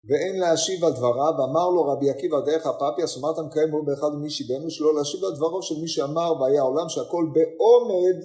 ואין 0.08 0.40
להשיב 0.40 0.84
על 0.84 0.92
דבריו, 0.92 1.34
אמר 1.44 1.68
לו 1.74 1.84
רבי 1.84 2.10
עקיבא 2.10 2.40
דרך 2.40 2.66
הפפיאס, 2.66 3.18
אמרת 3.18 3.38
מקיים 3.46 3.70
בו 3.70 3.82
באחד 3.82 4.08
ממי 4.14 4.30
שיבנו, 4.30 4.70
שלא 4.70 4.94
להשיב 4.94 5.24
על 5.24 5.34
דברו 5.36 5.62
של 5.62 5.74
מי 5.80 5.88
שאמר 5.88 6.40
והיה 6.40 6.62
עולם 6.62 6.88
שהכל 6.88 7.24
בעומד 7.34 8.20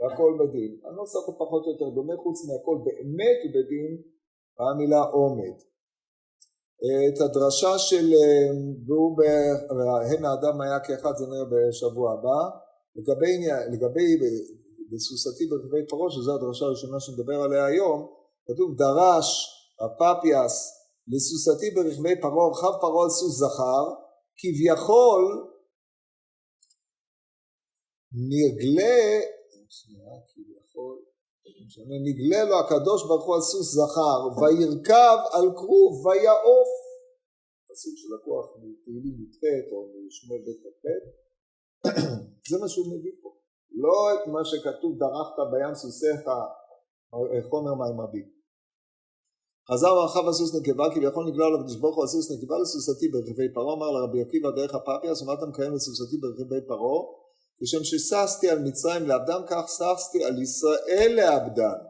והכל 0.00 0.32
בדין. 0.40 0.80
הנוסח 0.84 1.22
הוא 1.26 1.34
פחות 1.38 1.62
או 1.66 1.70
יותר 1.72 1.88
דומה, 1.94 2.16
חוץ 2.22 2.38
מהכל 2.46 2.78
באמת 2.84 3.38
ובדין, 3.44 3.92
המילה 4.58 5.00
עומד. 5.00 5.56
את 7.08 7.20
הדרשה 7.20 7.78
של 7.78 8.06
והוא 8.86 9.16
הן 10.10 10.24
האדם 10.24 10.60
היה 10.60 10.80
כאחד 10.80 11.12
זה 11.16 11.26
נראה 11.26 11.44
בשבוע 11.52 12.12
הבא, 12.12 12.40
לגבי, 12.96 13.46
לגבי 13.72 14.18
בסוסתי 14.92 15.46
ברכבי 15.46 15.86
פרעה, 15.88 16.10
שזו 16.10 16.34
הדרשה 16.34 16.64
הראשונה 16.64 17.00
שנדבר 17.00 17.42
עליה 17.42 17.64
היום, 17.66 18.06
כתוב 18.48 18.76
דרש 18.76 19.28
הפפיאס 19.80 20.77
לסוסתי 21.12 21.70
ברכבי 21.74 22.20
פרעה, 22.20 22.50
רכב 22.52 22.74
פרעה 22.80 23.04
על 23.04 23.10
סוס 23.10 23.34
זכר, 23.42 23.84
כביכול 24.40 25.24
נגלה, 28.12 29.00
כביכול, 30.28 30.96
נגלה 32.06 32.44
לו 32.44 32.56
הקדוש 32.60 33.00
ברוך 33.06 33.26
הוא 33.26 33.34
על 33.34 33.40
סוס 33.40 33.68
זכר, 33.78 34.20
וירכב 34.38 35.18
על 35.36 35.46
כרוב 35.58 36.06
ויעוף, 36.06 36.70
פסוק 37.68 37.94
שלקוח 38.00 38.46
מתהילים 38.56 39.16
י"ח 39.22 39.72
או 39.72 39.78
משמואל 40.06 40.40
ב' 40.46 40.50
כ"ח, 40.62 40.84
זה 42.50 42.58
מה 42.60 42.68
שהוא 42.68 42.86
מביא 42.86 43.12
פה, 43.22 43.30
לא 43.70 44.14
את 44.14 44.26
מה 44.26 44.44
שכתוב 44.44 44.98
דרכת 44.98 45.36
בים 45.52 45.74
סוסיך 45.74 46.20
חומר 47.50 47.74
מים 47.74 48.00
רבים. 48.00 48.37
חזר 49.70 49.92
ורחב 49.92 50.28
הסוס 50.28 50.50
נקבה 50.56 50.86
כביכול 50.94 51.24
נגלה 51.28 51.48
לו 51.48 51.56
הקדוש 51.58 51.76
ברוך 51.76 51.96
הוא 51.96 52.04
הסוס 52.04 52.26
נקבה 52.32 52.56
לסוסתי 52.62 53.08
ברכבי 53.08 53.48
פרעה 53.54 53.74
אמר 53.76 53.90
לרבי 53.90 54.20
עקיבא 54.22 54.50
דרך 54.50 54.74
הפפיאס 54.74 55.22
ומה 55.22 55.32
אתה 55.34 55.46
מקיים 55.46 55.74
לסוסתי 55.74 56.16
ברכבי 56.22 56.60
פרעה 56.68 57.00
כשם 57.60 57.84
שששתי 57.84 58.46
על 58.50 58.58
מצרים 58.66 59.04
לעבדם 59.08 59.42
כך 59.50 59.64
ששתי 59.76 60.24
על 60.24 60.42
ישראל 60.42 61.12
לעבדן 61.18 61.80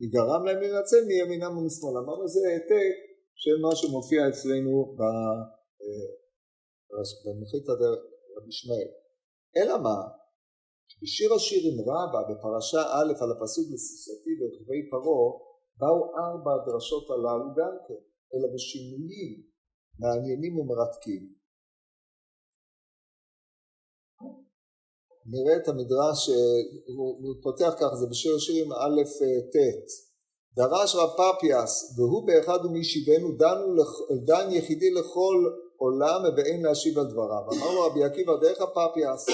וגרם 0.00 0.44
להם 0.46 0.60
להינצל 0.60 1.02
מימינם 1.10 1.58
ומשמאל 1.58 1.96
אמרנו 2.02 2.28
זה 2.28 2.40
העתק 2.48 2.94
של 3.42 3.56
מה 3.62 3.76
שמופיע 3.76 4.28
אצלנו 4.28 4.96
במחית 7.24 7.66
רבי 8.36 8.52
שמעאל 8.58 8.90
אלא 9.56 9.78
מה? 9.78 9.98
בשיר 11.02 11.34
השירים 11.34 11.76
רבה 11.80 12.20
בפרשה 12.28 12.82
א' 12.82 13.12
על 13.22 13.30
הפסוק 13.32 13.66
לסוסתי 13.72 14.30
ברכבי 14.40 14.90
פרעה 14.90 15.49
באו 15.80 16.00
ארבע 16.16 16.50
הדרשות 16.54 17.10
הללו 17.10 17.48
גם 17.58 17.74
כן, 17.88 18.02
אלא 18.34 18.46
בשינויים 18.54 19.42
מעניינים 19.98 20.58
ומרתקים. 20.58 21.40
נראה 25.32 25.56
את 25.56 25.68
המדרש, 25.68 26.30
הוא 26.96 27.34
פותח 27.42 27.72
כך, 27.80 27.94
זה 28.00 28.06
בשיר 28.10 28.36
השירים 28.36 28.72
א' 28.72 29.02
ט' 29.52 30.10
דרש 30.56 30.94
רב 30.94 31.10
פפיאס 31.18 31.98
והוא 31.98 32.26
באחד 32.26 32.64
ומי 32.64 32.84
שיבנו 32.84 33.28
דן 34.26 34.50
יחידי 34.50 34.90
לכל 34.90 35.36
עולם 35.84 36.20
ובאין 36.24 36.62
להשיב 36.62 36.98
על 36.98 37.06
דבריו. 37.10 37.44
אמר 37.52 37.74
לו 37.74 37.80
רבי 37.86 38.04
עקיבא 38.04 38.36
דרך 38.36 38.60
הפפיאס 38.60 39.26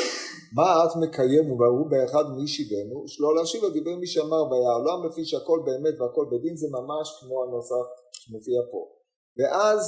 מה 0.57 0.85
את 0.85 0.97
מקיים 1.03 1.53
ובהוא 1.53 1.87
באחד 1.91 2.25
מי 2.37 2.47
שיבנו 2.47 3.09
שלא 3.09 3.35
להשיב 3.35 3.65
על 3.65 3.71
דברי 3.71 3.97
מי 3.97 4.07
שאמר 4.07 4.43
והיה 4.51 4.73
עולם 4.79 5.07
לפי 5.07 5.25
שהכל 5.25 5.61
באמת 5.65 6.01
והכל 6.01 6.27
בדין 6.33 6.57
זה 6.57 6.67
ממש 6.71 7.07
כמו 7.21 7.43
הנוסח 7.43 7.87
שמופיע 8.13 8.61
פה. 8.71 8.83
ואז 9.39 9.81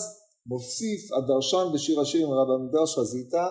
מוסיף 0.47 1.12
הדרשן 1.12 1.67
בשיר 1.75 2.00
השירים 2.00 2.31
רב 2.33 2.50
המדרש 2.50 2.99
חזיתא 2.99 3.47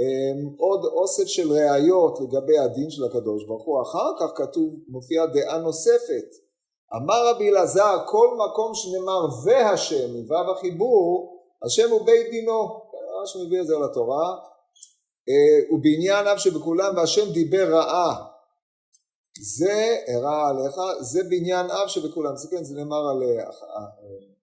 אמ, 0.00 0.54
עוד 0.58 0.80
אוסף 0.84 1.26
של 1.26 1.52
ראיות 1.52 2.18
לגבי 2.20 2.58
הדין 2.58 2.90
של 2.90 3.04
הקדוש 3.04 3.44
ברוך 3.46 3.64
הוא, 3.66 3.82
אחר 3.82 4.10
כך 4.20 4.30
כתוב, 4.34 4.74
מופיעה 4.88 5.26
דעה 5.26 5.58
נוספת, 5.58 6.28
אמר 6.96 7.30
רבי 7.30 7.48
אלעזר 7.50 7.96
כל 8.06 8.28
מקום 8.44 8.74
שנאמר 8.74 9.20
והשם, 9.44 10.16
מו"ב 10.16 10.50
החיבור, 10.56 11.37
השם 11.62 11.90
הוא 11.90 12.06
בית 12.06 12.30
דינו, 12.30 12.80
ממש 13.18 13.36
מביא 13.36 13.60
את 13.60 13.66
זה 13.66 13.74
לתורה, 13.84 14.36
אה, 15.28 15.74
ובעניין 15.74 16.26
אף 16.26 16.38
שבכולם 16.38 16.96
והשם 16.96 17.32
דיבר 17.32 17.68
רעה, 17.72 18.26
זה 19.40 19.96
הרע 20.08 20.48
עליך, 20.48 20.74
זה 21.00 21.22
בעניין 21.24 21.70
אב 21.70 21.88
שבכולם, 21.88 22.36
זה 22.36 22.48
כן, 22.50 22.64
זה 22.64 22.74
נאמר 22.74 23.08
על, 23.10 23.22
אה, 23.22 23.44
אה, 23.44 23.50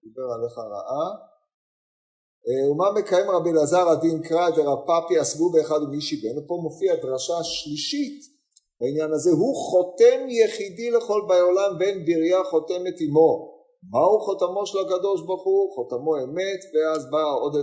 דיבר 0.04 0.24
עליך 0.34 0.58
רעה. 0.58 1.10
ומה 2.72 2.92
מקיים 2.92 3.30
רבי 3.30 3.50
אלעזר 3.50 3.90
הדין? 3.90 4.22
קרא 4.22 4.50
דרב 4.50 4.80
פאפי 4.86 5.20
עסבו 5.20 5.50
באחד 5.50 5.82
ומישי 5.82 6.16
בן 6.16 6.38
ופה 6.38 6.60
מופיע 6.62 6.96
דרשה 6.96 7.44
שלישית 7.44 8.26
בעניין 8.82 9.12
הזה. 9.14 9.32
הוא 9.32 9.56
חותם 9.56 10.30
יחידי 10.30 10.92
לכל 10.92 11.22
באי 11.28 11.40
עולם 11.40 11.78
בריה 12.06 12.44
חותמת 12.44 12.96
עמו 13.00 13.55
מהו 13.92 14.20
חותמו 14.26 14.66
של 14.66 14.78
הקדוש 14.86 15.20
ברוך 15.26 15.46
הוא? 15.46 15.76
חותמו 15.76 16.12
אמת 16.24 16.62
ואז 16.72 17.02
באה 17.12 17.34
עוד 17.42 17.54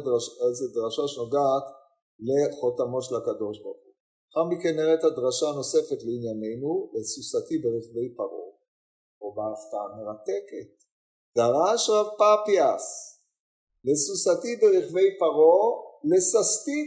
איזה 0.49 0.67
דרשה 0.75 1.05
שנוגעת 1.12 1.67
לחותמו 2.29 3.02
של 3.02 3.14
הקדוש 3.17 3.57
ברוך 3.62 3.81
הוא. 3.85 3.93
אחר 4.31 4.45
מכן 4.50 4.73
נראה 4.76 4.95
את 4.95 5.05
הדרשה 5.05 5.47
הנוספת 5.52 6.00
לענייננו 6.07 6.91
לסוסתי 6.95 7.57
ברכבי 7.62 8.09
פרעה 8.17 8.50
או 9.21 9.26
בהפתעה 9.37 9.87
מרתקת 9.97 10.71
דרש 11.37 11.91
רב 11.91 12.07
פאפיאס 12.19 12.87
לסוסתי 13.85 14.57
ברכבי 14.61 15.09
פרעה, 15.19 15.64
לססתי. 16.11 16.83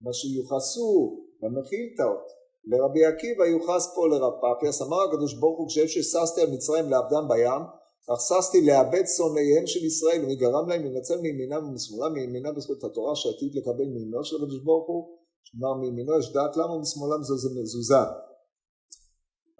מה 0.00 0.12
שיוחסו 0.12 0.92
במחילתאות 1.40 2.41
לרבי 2.64 3.04
עקיבא 3.04 3.44
יוחס 3.44 3.94
פה 3.94 4.08
לרב 4.08 4.32
פאפיאס, 4.40 4.82
אמר 4.82 5.02
הקדוש 5.08 5.34
ברוך 5.34 5.58
הוא 5.58 5.68
כשם 5.68 5.88
שששתי 5.88 6.40
על 6.42 6.50
מצרים 6.50 6.90
לאבדם 6.90 7.28
בים, 7.28 7.62
כך 8.08 8.18
ששתי 8.28 8.66
לאבד 8.66 9.04
שונאיהם 9.16 9.66
של 9.66 9.84
ישראל 9.84 10.24
ומי 10.24 10.36
גרם 10.36 10.68
להם 10.68 10.84
לנצל 10.84 11.18
מימינם 11.20 11.68
ומשמאלם 11.68 12.12
מימינם 12.14 12.54
בזכות 12.54 12.84
התורה 12.84 13.16
שעתיד 13.16 13.54
לקבל 13.54 13.88
מימינו 13.94 14.24
של 14.24 14.36
הקדוש 14.36 14.60
ברוך 14.64 14.88
הוא, 14.88 15.02
כלומר 15.50 15.74
מימינו 15.80 16.18
יש 16.18 16.32
דעת 16.32 16.56
למה 16.56 16.72
ומשמאלם 16.72 17.22
זו 17.22 17.50
מזוזה 17.60 18.04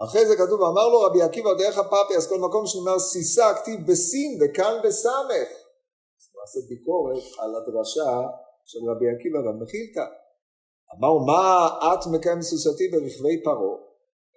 אחרי 0.04 0.26
זה 0.26 0.36
כתוב, 0.36 0.62
אמר 0.62 0.88
לו 0.88 1.00
רבי 1.00 1.22
עקיבא 1.22 1.54
דרך 1.54 1.78
הפאפי, 1.78 2.16
אז 2.16 2.28
כל 2.28 2.38
מקום 2.38 2.66
שנאמר 2.66 2.98
סיסה, 2.98 3.54
כתיב 3.54 3.80
בסין 3.86 4.38
וכאן 4.40 4.80
בסמך. 4.84 5.48
נעשה 6.40 6.60
ביקורת 6.68 7.22
על 7.38 7.56
הדרשה 7.56 8.28
של 8.64 8.78
רבי 8.90 9.06
עקיבא 9.14 9.38
במחילתא. 9.38 10.21
אמר, 10.98 11.18
מה 11.26 11.68
את 11.94 12.06
מקיים 12.12 12.42
סוסתי 12.42 12.88
ברכבי 12.88 13.42
פרעה? 13.42 13.76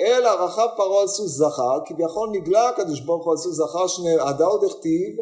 אלא 0.02 0.30
רכב 0.30 0.68
פרעה 0.78 1.02
על 1.02 1.08
סוס 1.08 1.32
זכר, 1.32 1.80
כביכול 1.86 2.30
נגלה 2.32 2.70
הקדוש 2.70 3.00
ברוך 3.00 3.26
הוא 3.26 3.32
על 3.32 3.38
סוס 3.38 3.56
זכר 3.56 3.88
שנרעדה 3.88 4.46
עוד 4.46 4.64
הכתיב, 4.64 5.18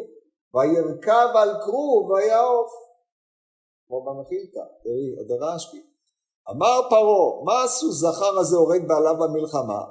וירכב 0.54 1.28
על 1.34 1.50
כרוב 1.64 2.10
ויעוף. 2.10 2.70
כמו 3.86 4.04
במחילתא, 4.04 4.64
תראי, 4.82 5.14
הדרשב"י. 5.20 5.82
אמר 6.50 6.80
פרעה, 6.90 7.44
מה 7.44 7.62
הסוס 7.64 7.94
זכר 7.94 8.38
הזה 8.38 8.56
הורג 8.56 8.88
בעליו 8.88 9.14
במלחמה? 9.20 9.82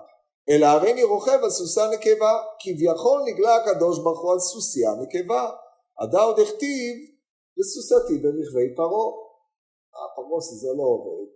אלא 0.50 0.65
הריני 0.65 1.04
רוכב 1.04 1.39
על 1.44 1.50
סוסה 1.50 1.89
נקבה, 1.89 2.34
כביכול 2.60 3.22
נגלה 3.26 3.56
הקדוש 3.56 4.00
ברוך 4.00 4.22
הוא 4.22 4.32
על 4.32 4.39
סוסיה 4.39 4.91
נקבה, 5.02 5.52
עדה 5.98 6.24
עוד 6.24 6.39
הכתיב 6.39 6.96
לסוסתי 7.58 8.18
ברכבי 8.18 8.76
פרעה. 8.76 9.23
הפרוס 10.02 10.54
זה 10.62 10.68
לא 10.78 10.84
עובד. 10.84 11.32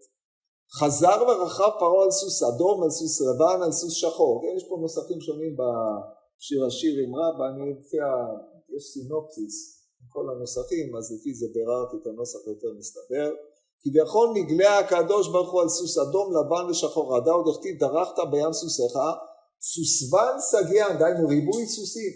חזר 0.80 1.17
ורכב 1.28 1.72
פרעה 1.80 2.04
על 2.04 2.12
סוס 2.12 2.43
אדום, 2.43 2.84
על 2.84 2.89
סוס 2.89 3.22
לבן, 3.22 3.63
על 3.63 3.72
סוס 3.72 3.93
שחור. 3.93 4.41
כן, 4.41 4.58
יש 4.58 4.63
פה 4.70 4.78
נוסחים 4.82 5.22
שונים 5.22 5.58
בשיר 5.58 6.65
השיר 6.65 6.93
עם 7.04 7.15
רבא, 7.15 7.46
אני 7.48 7.74
לפי 7.80 8.00
ה... 8.00 8.08
יש 8.76 8.84
סינופסיס 8.93 9.56
עם 10.02 10.08
כל 10.10 10.26
הנוסחים, 10.30 10.96
אז 10.96 11.12
לפי 11.15 11.34
זה 11.34 11.48
ביררתי 11.54 11.96
את 12.02 12.08
הנוסח 12.08 12.39
יותר 12.48 12.67
מסתבר. 12.80 13.30
כביכול 13.82 14.30
נגלה 14.34 14.80
הקדוש 14.80 15.28
ברוך 15.32 15.52
הוא 15.52 15.62
על 15.62 15.70
סוס 15.70 15.98
אדום, 15.98 16.28
לבן 16.38 16.70
ושחור, 16.70 17.17
רדה 17.17 17.32
עוד 17.32 17.56
הכתיב 17.56 17.80
דרכת 17.80 18.20
בים 18.32 18.54
סוסיך, 18.54 18.93
סוסבן 19.62 20.36
סגיין, 20.39 20.98
דהיינו 21.00 21.28
ריבוי 21.28 21.65
סוסים. 21.65 22.13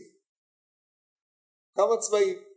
כמה 1.76 1.98
צבעים. 1.98 2.51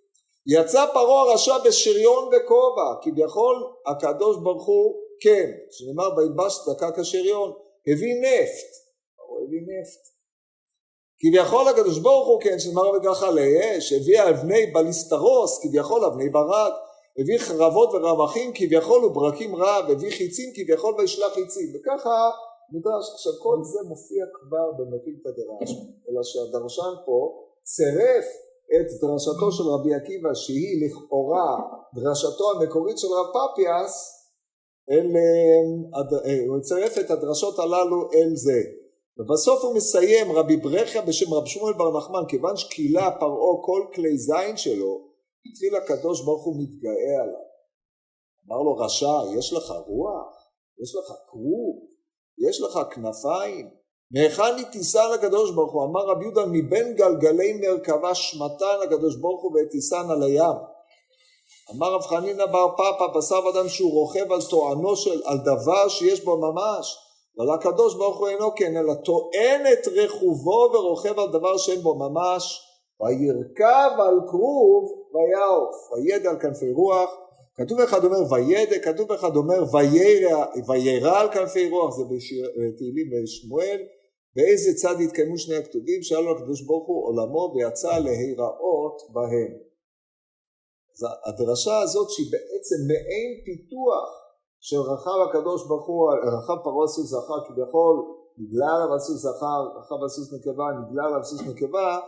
יצא 0.46 0.86
פרעה 0.92 1.30
הרשע 1.30 1.58
בשריון 1.58 2.24
וכובע, 2.24 2.94
כביכול 3.02 3.56
הקדוש 3.86 4.36
ברוך 4.36 4.66
הוא, 4.66 4.94
כן, 5.20 5.50
שנאמר 5.70 6.08
וילבש 6.16 6.58
צדקה 6.64 6.90
כשריון, 6.92 7.52
הביא 7.86 8.14
נפט, 8.20 8.70
פרעה 9.16 9.42
הביא 9.46 9.60
נפט. 9.60 10.02
כביכול 11.18 11.68
הקדוש 11.68 11.98
ברוך 11.98 12.28
הוא, 12.28 12.40
כן, 12.40 12.58
שנאמר 12.58 12.92
בגחלי 12.92 13.78
אש, 13.78 13.92
הביא 13.92 14.22
אבני 14.30 14.66
בליסטרוס, 14.66 15.60
כביכול 15.62 16.04
אבני 16.04 16.28
ברד, 16.28 16.72
הביא 17.18 17.38
חרבות 17.38 17.88
ורמחים 17.94 18.52
כביכול 18.54 19.04
וברקים 19.04 19.56
רב, 19.56 19.90
הביא 19.90 20.10
חיצים 20.10 20.50
כביכול 20.54 20.94
וישלח 20.98 21.34
חיצים, 21.34 21.72
וככה 21.74 22.30
נדרש, 22.72 23.10
עכשיו 23.14 23.32
כל 23.42 23.58
זה 23.62 23.78
מופיע 23.88 24.24
כבר 24.32 24.72
במקילתא 24.78 25.30
דרש, 25.30 25.70
אלא 26.08 26.22
שהדרשן 26.22 26.94
פה 27.06 27.44
צירף 27.62 28.24
את 28.74 28.86
דרשתו 29.00 29.52
של 29.52 29.62
רבי 29.62 29.94
עקיבא 29.94 30.34
שהיא 30.34 30.86
לכאורה 30.86 31.50
דרשתו 31.94 32.44
המקורית 32.50 32.98
של 32.98 33.06
רב 33.06 33.26
פפיאס 33.34 33.94
אל, 34.90 35.06
אה, 36.24 36.46
הוא 36.48 36.60
צירף 36.60 36.98
את 36.98 37.10
הדרשות 37.10 37.58
הללו 37.58 38.10
אל 38.14 38.30
זה 38.34 38.60
ובסוף 39.18 39.64
הוא 39.64 39.74
מסיים 39.74 40.32
רבי 40.32 40.56
ברכיה 40.56 41.02
בשם 41.02 41.34
רב 41.34 41.46
שמואל 41.46 41.72
בר 41.72 41.98
נחמן 41.98 42.22
כיוון 42.28 42.56
שכילה 42.56 43.10
פרעה 43.20 43.62
כל 43.64 43.86
כלי 43.94 44.18
זין 44.18 44.56
שלו 44.56 45.08
התחיל 45.46 45.76
הקדוש 45.76 46.24
ברוך 46.24 46.44
הוא 46.44 46.56
מתגאה 46.62 47.22
עליו. 47.22 47.44
אמר 48.46 48.62
לו 48.62 48.76
רשע, 48.76 49.38
יש 49.38 49.52
לך 49.52 49.70
רוח? 49.86 50.34
יש 50.82 50.94
לך 50.94 51.12
כרוב? 51.30 51.76
יש 52.48 52.60
לך 52.60 52.78
כנפיים? 52.94 53.83
מהיכן 54.10 54.56
היא 54.56 54.66
תישא 54.72 55.02
לקדוש 55.14 55.50
ברוך 55.50 55.72
הוא? 55.72 55.84
אמר 55.84 56.06
רבי 56.06 56.24
יהודה 56.24 56.46
מבין 56.46 56.94
גלגלי 56.94 57.52
מרכבה 57.52 58.14
שמתן 58.14 58.76
הקדוש 58.84 59.16
ברוך 59.16 59.42
הוא 59.42 59.52
ותישן 59.52 60.10
על 60.10 60.22
הים. 60.22 60.56
אמר 61.76 61.94
רב 61.94 62.02
חנינא 62.02 62.46
בר 62.46 62.68
פפא 62.76 63.06
בשר 63.18 63.40
אדם 63.54 63.68
שהוא 63.68 63.92
רוכב 63.92 64.32
על 64.32 64.42
טוענו 64.50 64.96
של, 64.96 65.22
על 65.24 65.38
דבר 65.38 65.88
שיש 65.88 66.24
בו 66.24 66.36
ממש 66.36 66.98
אבל 67.38 67.50
הקדוש 67.54 67.94
ברוך 67.94 68.18
הוא 68.18 68.28
אינו 68.28 68.54
כן 68.56 68.76
אלא 68.76 68.94
טוען 68.94 69.72
את 69.72 69.88
רכובו 69.88 70.70
ורוכב 70.74 71.18
על 71.18 71.28
דבר 71.28 71.56
שאין 71.56 71.80
בו 71.80 71.94
ממש 71.94 72.60
וירכב 73.00 74.00
על 74.00 74.20
כרוב 74.30 74.84
ויעוף, 75.14 75.74
וידע 75.92 76.30
על 76.30 76.40
כנפי 76.40 76.72
רוח, 76.72 77.10
כתוב 77.56 77.80
אחד 77.80 78.04
אומר 78.04 78.32
וידע, 78.32 78.78
כתוב 78.84 79.12
אחד 79.12 79.36
אומר 79.36 79.64
וירא 80.68 81.20
על 81.20 81.32
כנפי 81.32 81.70
רוח, 81.70 81.96
זה 81.96 82.02
בתהילים 82.04 83.10
בשמואל, 83.10 83.80
באיזה 84.36 84.70
צד 84.74 84.94
התקיימו 85.04 85.38
שני 85.38 85.56
הכתובים, 85.56 86.02
שאלו 86.02 86.30
הקדוש 86.30 86.62
ברוך 86.62 86.88
הוא 86.88 87.06
עולמו 87.06 87.52
ויצא 87.54 87.98
להיראות 87.98 89.02
בהם. 89.12 89.52
אז 90.94 91.06
הדרשה 91.24 91.78
הזאת 91.80 92.10
שהיא 92.10 92.26
בעצם 92.32 92.76
מעין 92.88 93.30
פיתוח 93.44 94.08
של 94.60 94.80
רחב 94.80 95.18
הקדוש 95.28 95.68
ברוך 95.68 95.86
הוא, 95.86 96.12
רחב 96.12 96.56
פרעה 96.64 96.86
סוס 96.86 97.06
זכר 97.10 97.40
כביכול, 97.48 97.96
נגלה 98.38 98.74
עליו 98.74 98.94
הסוס 98.94 99.20
זכר, 99.22 99.78
רחב 99.78 100.04
הסוס 100.04 100.32
נקבה, 100.32 100.64
נגלה 100.80 101.04
עליו 101.06 101.24
סוס 101.24 101.40
נקבה, 101.40 101.98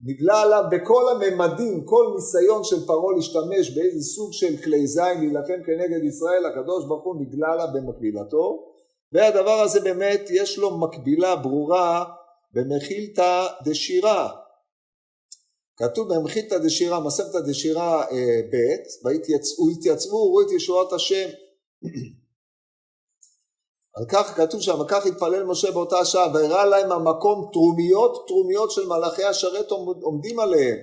נגלה 0.00 0.40
עליו 0.40 0.64
בכל 0.70 1.02
הממדים, 1.08 1.84
כל 1.84 2.12
ניסיון 2.14 2.64
של 2.64 2.86
פרעה 2.86 3.14
להשתמש 3.16 3.70
באיזה 3.76 4.00
סוג 4.00 4.32
של 4.32 4.56
כלי 4.64 4.86
זין 4.86 5.18
להילחם 5.20 5.62
כנגד 5.66 6.04
ישראל, 6.04 6.46
הקדוש 6.46 6.84
ברוך 6.84 7.04
הוא 7.04 7.16
נגלה 7.20 7.52
עליו 7.52 7.66
במקבילתו, 7.74 8.72
והדבר 9.12 9.60
הזה 9.60 9.80
באמת 9.80 10.20
יש 10.30 10.58
לו 10.58 10.78
מקבילה 10.78 11.36
ברורה 11.36 12.04
במחילתא 12.52 13.46
דשירה. 13.64 14.28
כתוב 15.76 16.14
במחילתא 16.14 16.58
דשירה, 16.58 17.00
מסכתא 17.00 17.40
דשירה 17.40 18.02
אה, 18.02 18.40
ב', 18.52 19.06
והתייצבו 19.06 20.16
וראו 20.16 20.42
את 20.42 20.52
ישועת 20.52 20.92
השם 20.92 21.28
על 23.98 24.04
כך 24.08 24.36
כתוב 24.36 24.60
שם, 24.60 24.80
וכך 24.80 25.06
התפלל 25.06 25.44
משה 25.44 25.70
באותה 25.70 26.04
שעה, 26.04 26.28
והראה 26.34 26.64
להם 26.64 26.92
המקום 26.92 27.50
תרומיות 27.52 28.24
תרומיות 28.28 28.70
של 28.70 28.86
מלאכי 28.86 29.24
השרת 29.24 29.70
עומדים 30.02 30.40
עליהם. 30.40 30.78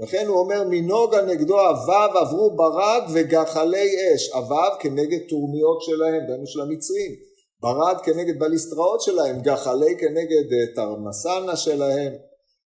לכן 0.00 0.26
הוא 0.26 0.38
אומר 0.38 0.62
מנוגה 0.70 1.22
נגדו 1.22 1.60
הוו 1.60 2.18
עברו 2.18 2.56
ברד 2.56 3.02
וגחלי 3.14 4.14
אש, 4.14 4.30
הוו 4.34 4.80
כנגד 4.80 5.28
תרומיות 5.28 5.82
שלהם, 5.82 6.26
דהיינו 6.26 6.46
של 6.46 6.60
המצרים, 6.60 7.12
ברד 7.60 7.96
כנגד 8.04 8.38
בליסטראות 8.38 9.00
שלהם, 9.00 9.40
גחלי 9.40 9.96
כנגד 10.00 10.52
אה, 10.52 10.74
תרמסנה 10.74 11.56
שלהם, 11.56 12.12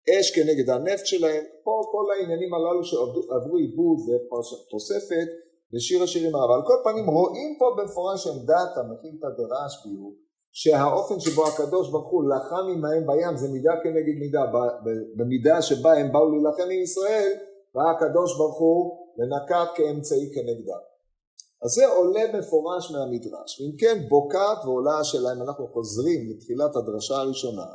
אש 0.10 0.32
כנגד 0.32 0.70
הנפט 0.70 1.06
שלהם, 1.06 1.44
פה 1.64 1.82
כל 1.92 2.06
העניינים 2.12 2.54
הללו 2.54 2.84
שעברו 2.84 3.58
עיבוד 3.58 3.98
זה 4.06 4.14
תוספת 4.70 5.30
בשיר 5.74 6.04
השירים 6.04 6.36
הרבה. 6.36 6.56
על 6.56 6.62
כל 6.68 6.78
פנים 6.84 7.10
רואים 7.10 7.56
פה 7.60 7.76
במפורש 7.78 8.28
עמדת 8.28 8.72
המכילתא 8.78 9.28
דרשב"י 9.38 9.90
הוא 9.90 10.14
שהאופן 10.52 11.20
שבו 11.20 11.48
הקדוש 11.48 11.92
ברוך 11.92 12.12
הוא 12.12 12.24
לחם 12.32 12.66
עמהם 12.74 13.08
בים 13.08 13.38
זה 13.38 13.48
מידה 13.52 13.74
כנגד 13.84 14.16
מידה, 14.20 14.44
במידה 15.18 15.62
שבה 15.62 15.94
הם 15.94 16.12
באו 16.12 16.32
להילחם 16.32 16.70
עם 16.72 16.82
ישראל, 16.82 17.32
בא 17.74 17.82
הקדוש 17.92 18.38
ברוך 18.38 18.60
הוא 18.60 19.08
ונקט 19.18 19.70
כאמצעי 19.76 20.32
כנגדם. 20.36 20.84
אז 21.64 21.70
זה 21.70 21.88
עולה 21.88 22.40
מפורש 22.40 22.92
מהמדרש, 22.92 23.62
ואם 23.62 23.78
כן 23.80 24.08
בוקעת 24.10 24.66
ועולה 24.66 25.00
השאלה 25.00 25.34
אם 25.34 25.42
אנחנו 25.42 25.68
חוזרים 25.68 26.30
לתחילת 26.30 26.76
הדרשה 26.76 27.16
הראשונה, 27.16 27.66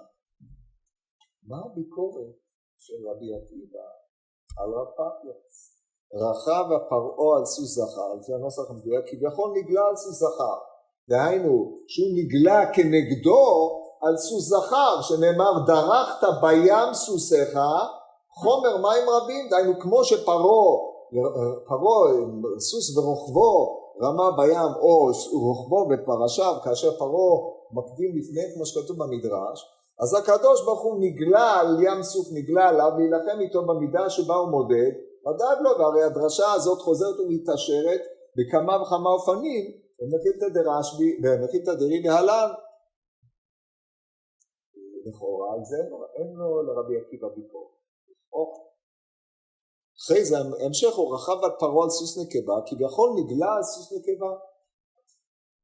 מה 1.48 1.56
הביקורת 1.66 2.34
של 2.78 2.94
רבי 3.08 3.34
עקיבא 3.34 3.88
על 4.58 4.70
רב 4.70 4.88
פפיוס? 4.92 5.73
רכב 6.14 6.64
הפרעה 6.76 7.38
על 7.38 7.44
סוס 7.44 7.74
זכר, 7.74 8.14
לפי 8.20 8.34
הנוסח 8.34 8.70
המדויק, 8.70 9.04
כביכול 9.06 9.50
נגלה 9.56 9.86
על 9.88 9.96
סוס 9.96 10.18
זכר. 10.18 10.58
דהיינו, 11.08 11.72
שהוא 11.86 12.08
נגלה 12.18 12.72
כנגדו 12.72 13.44
על 14.02 14.16
סוס 14.16 14.48
זכר, 14.48 15.00
שנאמר 15.02 15.52
דרכת 15.66 16.26
בים 16.42 16.94
סוסיך, 16.94 17.58
חומר 18.42 18.76
מים 18.76 19.08
רבים, 19.08 19.48
דהיינו 19.50 19.72
כמו 19.80 20.04
שפרעה 20.04 20.94
פרעה, 21.68 22.12
סוס 22.58 22.96
ורוכבו 22.96 23.84
רמה 24.02 24.30
בים 24.36 24.74
או 24.80 25.10
רוכבו 25.32 25.88
בפרשיו 25.88 26.54
כאשר 26.64 26.98
פרעה 26.98 27.54
מקדים 27.72 28.18
לפני 28.18 28.42
כמו 28.54 28.66
שכתוב 28.66 28.96
במדרש 28.98 29.70
אז 30.00 30.14
הקדוש 30.14 30.64
ברוך 30.64 30.82
הוא 30.82 30.96
נגלה 31.00 31.60
על 31.60 31.82
ים 31.82 32.02
סוף 32.02 32.26
נגלה 32.32 32.68
עליו 32.68 32.90
להילחם 32.98 33.40
איתו 33.40 33.66
במידה 33.66 34.10
שבה 34.10 34.34
הוא 34.34 34.48
מודד 34.48 34.92
מדד 35.26 35.56
לו 35.64 35.70
והרי 35.78 36.02
הדרשה 36.02 36.52
הזאת 36.52 36.78
חוזרת 36.78 37.20
ומתעשרת 37.20 38.02
בכמה 38.36 38.82
וכמה 38.82 39.10
אופנים 39.10 39.64
במחילתא 39.98 40.48
דרשב"י 40.56 41.20
במחילתא 41.22 41.74
דרי 41.74 42.02
להלן 42.02 42.50
לכאורה 45.06 45.54
על 45.54 45.64
זה 45.64 45.76
אין 46.18 46.34
לו 46.34 46.62
לרבי 46.62 46.96
עקיבא 47.00 47.28
ביקורת 47.28 47.74
אחרי 50.04 50.24
זה 50.24 50.36
המשך 50.66 50.94
הוא 50.96 51.14
רכב 51.14 51.38
על 51.44 51.50
פרעה 51.58 51.84
על 51.84 51.90
סוס 51.90 52.18
נקבה, 52.18 52.56
כביכול 52.66 53.10
נגלה 53.18 53.50
על 53.56 53.62
סוס 53.62 53.92
נקבה. 53.92 54.32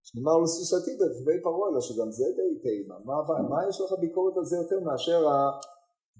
שנאמר 0.02 0.36
לו 0.40 0.46
סוס 0.46 0.70
עתיד 0.74 1.02
רכבי 1.02 1.42
פרעה, 1.42 1.68
אלא 1.70 1.80
שגם 1.80 2.10
זה 2.10 2.24
די 2.36 2.62
טעימה. 2.62 2.94
מה, 3.04 3.14
מה 3.50 3.68
יש 3.68 3.80
לך 3.80 3.98
ביקורת 4.00 4.36
על 4.36 4.44
זה 4.44 4.56
יותר 4.56 4.80
מאשר 4.80 5.20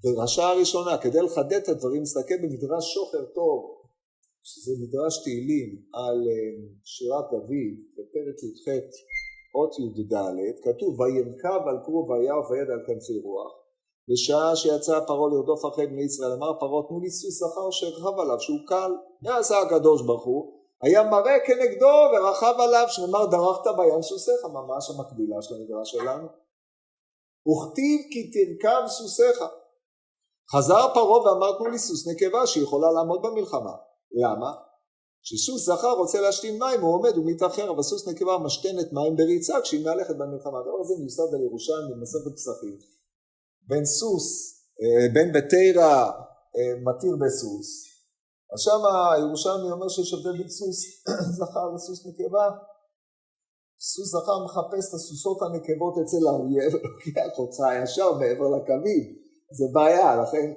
הדרשה 0.05 0.49
הראשונה? 0.49 0.99
כדי 0.99 1.23
לחדד 1.23 1.61
את 1.63 1.69
הדברים, 1.69 2.03
נסתכל 2.03 2.39
במדרש 2.43 2.95
שוחר 2.95 3.25
טוב, 3.35 3.59
שזה 4.43 4.73
מדרש 4.83 5.23
תהילים 5.25 5.71
על 5.93 6.19
אה, 6.29 6.69
שירת 6.85 7.25
דוד, 7.31 7.75
בפרק 7.97 8.37
י"ח 8.43 8.65
אות 9.57 9.73
י"ד, 9.79 10.15
כתוב 10.65 11.01
וירכב 11.01 11.63
על 11.69 11.79
כרוב 11.85 12.11
ויער 12.11 12.51
ויד 12.51 12.71
על 12.71 12.83
כנפי 12.87 13.19
רוח. 13.25 13.53
בשעה 14.09 14.57
שיצא 14.57 15.01
פרעה 15.07 15.29
לרדוף 15.33 15.63
אחרי 15.67 15.87
בני 15.87 16.03
ישראל, 16.03 16.33
אמר 16.33 16.53
פרעה 16.61 16.83
תנו 16.89 17.01
לי 17.01 17.11
סוס 17.11 17.39
זכר 17.41 17.71
שרכב 17.71 18.19
עליו 18.21 18.41
שהוא 18.41 18.59
קל, 18.67 18.93
מה 19.23 19.39
עשה 19.39 19.59
הקדוש 19.59 20.03
ברוך 20.03 20.25
הוא? 20.25 20.61
היה 20.83 21.03
מראה 21.11 21.37
כנגדו 21.47 21.97
ורכב 22.13 22.55
עליו 22.59 22.87
שנאמר 22.89 23.27
דרכת 23.27 23.67
בים 23.77 24.03
סוסיך, 24.03 24.45
ממש 24.45 24.91
המקבילה 24.91 25.43
של 25.43 25.55
המדרש 25.55 25.91
שלנו. 25.91 26.29
וכתיב 27.49 28.01
כי 28.11 28.31
תרכב 28.31 28.83
סוסיך. 28.87 29.39
חזר 30.53 30.95
פרעה 30.95 31.23
ואמר 31.23 31.59
תנו 31.59 31.67
לי 31.67 31.79
סוס 31.79 32.09
נקבה 32.09 32.47
שיכולה 32.47 32.93
לעמוד 32.93 33.23
במלחמה. 33.23 33.75
למה? 34.13 34.53
כשסוס 35.23 35.67
זכר 35.67 35.93
רוצה 35.93 36.21
להשתין 36.21 36.59
מים 36.59 36.81
הוא 36.81 36.95
עומד 36.95 37.19
ומתאחר 37.19 37.71
אבל 37.71 37.83
סוס 37.83 38.09
נקבה 38.09 38.39
משתנת 38.39 38.93
מים 38.93 39.17
בריצה 39.17 39.61
כשהיא 39.61 39.85
מהלכת 39.85 40.17
במלחמה. 40.17 40.59
הדבר 40.59 40.81
הזה 40.81 40.95
מיוסד 40.99 41.35
על 41.35 41.43
ירושלים 41.43 41.87
במסכת 41.91 42.33
פסחים. 42.37 42.79
בן 43.69 43.85
סוס, 43.85 44.27
אה, 44.83 45.07
בן 45.15 45.33
בתירא 45.33 46.11
אה, 46.57 46.73
מתיר 46.87 47.15
בסוס, 47.23 47.91
אז 48.53 48.61
שם 48.61 48.83
הירושלמי 49.13 49.71
אומר 49.71 49.89
שיש 49.89 50.15
הבדל 50.15 50.39
בין 50.39 50.49
סוס 50.49 50.79
זכר 51.39 51.75
וסוס 51.75 52.07
נקבה. 52.07 52.47
סוס 53.81 54.09
זכר 54.15 54.45
מחפש 54.45 54.89
את 54.89 54.95
הסוסות 54.95 55.39
הנקבות 55.43 55.95
אצל 56.03 56.23
האויב 56.29 56.71
ולוקח 56.75 57.39
אותך 57.39 57.59
ישר 57.83 58.13
מעבר 58.13 58.49
לקווים, 58.57 59.07
זה 59.59 59.65
בעיה, 59.73 60.23
לכן 60.23 60.53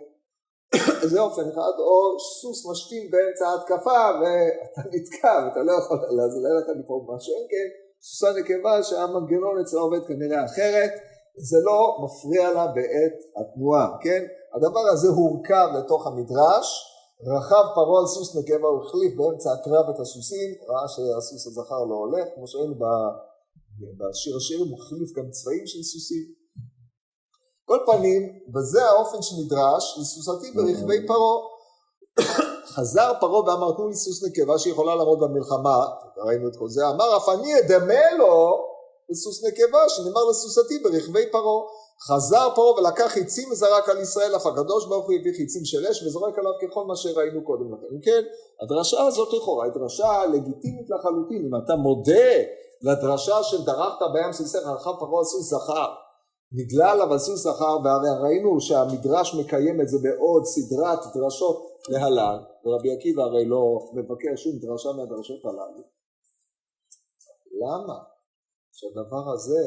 זה 1.12 1.20
אופן 1.22 1.42
אחד, 1.42 1.76
או 1.80 2.20
סוס 2.42 2.72
משתין 2.72 3.12
באמצע 3.12 3.46
ההתקפה 3.48 4.02
ואתה 4.20 4.82
נתקע 4.94 5.34
ואתה 5.46 5.64
לא 5.64 5.72
יכול 5.72 5.98
לעזור 5.98 6.44
לך 6.60 6.68
מפה 6.80 7.06
מה 7.08 7.20
שאין 7.20 7.46
כן, 7.50 7.68
סוסה 8.02 8.28
נקבה 8.40 8.84
שהמנגנון 8.84 9.60
אצלה 9.62 9.82
עובד 9.82 10.04
כנראה 10.08 10.46
אחרת 10.46 10.92
זה 11.50 11.58
לא 11.68 11.80
מפריע 12.04 12.54
לה 12.54 12.68
בעת 12.68 13.18
התנועה, 13.40 13.88
כן? 14.04 14.24
הדבר 14.56 14.86
הזה 14.94 15.08
הורכב 15.08 15.68
לתוך 15.78 16.08
המדרש, 16.08 16.68
רכב 17.34 17.66
פרעה 17.76 18.00
על 18.02 18.08
סוס 18.08 18.36
נקבה, 18.38 18.68
הוא 18.68 18.82
החליף 18.84 19.14
באמצע 19.18 19.50
הקרב 19.54 19.86
את 19.90 20.00
הסוסים, 20.00 20.50
ראה 20.70 20.88
שהסוס 20.88 21.48
הזכר 21.48 21.84
לא 21.90 21.96
הולך, 21.96 22.26
כמו 22.36 22.48
שראינו 22.48 22.76
בשיר 24.00 24.34
השירים, 24.38 24.68
הוא 24.72 24.80
החליף 24.80 25.10
גם 25.18 25.28
צבעים 25.32 25.68
של 25.68 25.84
סוסים. 25.84 26.43
כל 27.66 27.80
פנים, 27.86 28.40
וזה 28.56 28.86
האופן 28.86 29.22
שנדרש 29.22 29.98
לסוסתי 30.02 30.52
ברכבי 30.52 31.08
פרעה. 31.08 31.54
חזר 32.76 33.14
פרעה 33.20 33.44
ואמר 33.44 33.72
תנו 33.76 33.88
לי 33.88 33.96
סוס 33.96 34.24
נקבה 34.24 34.60
שיכולה 34.60 34.96
לעמוד 34.96 35.20
במלחמה, 35.20 35.86
ראינו 36.18 36.48
את 36.48 36.56
כל 36.60 36.70
זה, 36.70 36.82
אמר 36.90 37.18
אף 37.18 37.30
אני 37.30 37.60
אדמה 37.60 38.12
לו 38.18 38.66
לסוס 39.10 39.44
נקבה 39.44 39.90
שנאמר 39.90 40.24
לסוסתי 40.30 40.80
ברכבי 40.80 41.32
פרעה. 41.32 41.64
חזר 42.08 42.50
פרעה 42.56 42.74
ולקח 42.80 43.08
חיצים 43.08 43.52
וזרק 43.52 43.90
על 43.90 44.00
ישראל, 44.00 44.36
אף 44.36 44.46
הקדוש 44.46 44.86
ברוך 44.86 45.06
הוא 45.06 45.14
הביא 45.20 45.34
חיצים 45.38 45.66
של 45.66 45.88
אש 45.88 46.04
וזורק 46.04 46.40
עליו 46.40 46.52
ככל 46.62 46.84
מה 46.86 46.96
שראינו 46.96 47.44
קודם 47.44 47.74
לכן. 47.74 47.86
אם 47.96 48.02
כן, 48.02 48.24
הדרשה 48.62 49.04
הזאת 49.08 49.34
לכאורה 49.34 49.66
היא 49.66 49.74
דרשה 49.74 50.26
לגיטימית 50.26 50.90
לחלוטין. 50.90 51.46
אם 51.46 51.64
אתה 51.64 51.76
מודה 51.76 52.30
לדרשה 52.82 53.44
של 53.44 53.64
דרכת 53.66 54.02
בים 54.14 54.34
סוסך, 54.34 54.60
רחב 54.60 55.00
פרעה 55.00 55.24
סוס 55.24 55.50
זכר, 55.50 55.94
על 57.12 57.18
סוס 57.18 57.40
זכר, 57.44 57.78
והרי 57.84 58.14
ראינו 58.24 58.62
שהמדרש 58.62 59.36
מקיים 59.40 59.82
את 59.82 59.88
זה 59.88 59.98
בעוד 60.04 60.44
סדרת 60.46 61.00
דרשות 61.16 61.58
להלן, 61.90 62.38
ורבי 62.66 62.92
עקיבא 62.96 63.22
הרי 63.24 63.46
לא 63.46 63.64
מבקר 63.94 64.36
שום 64.36 64.56
דרשה 64.60 64.90
מהדרשות 64.98 65.46
הללו. 65.46 65.84
למה? 67.62 67.98
שהדבר 68.78 69.24
הזה, 69.34 69.64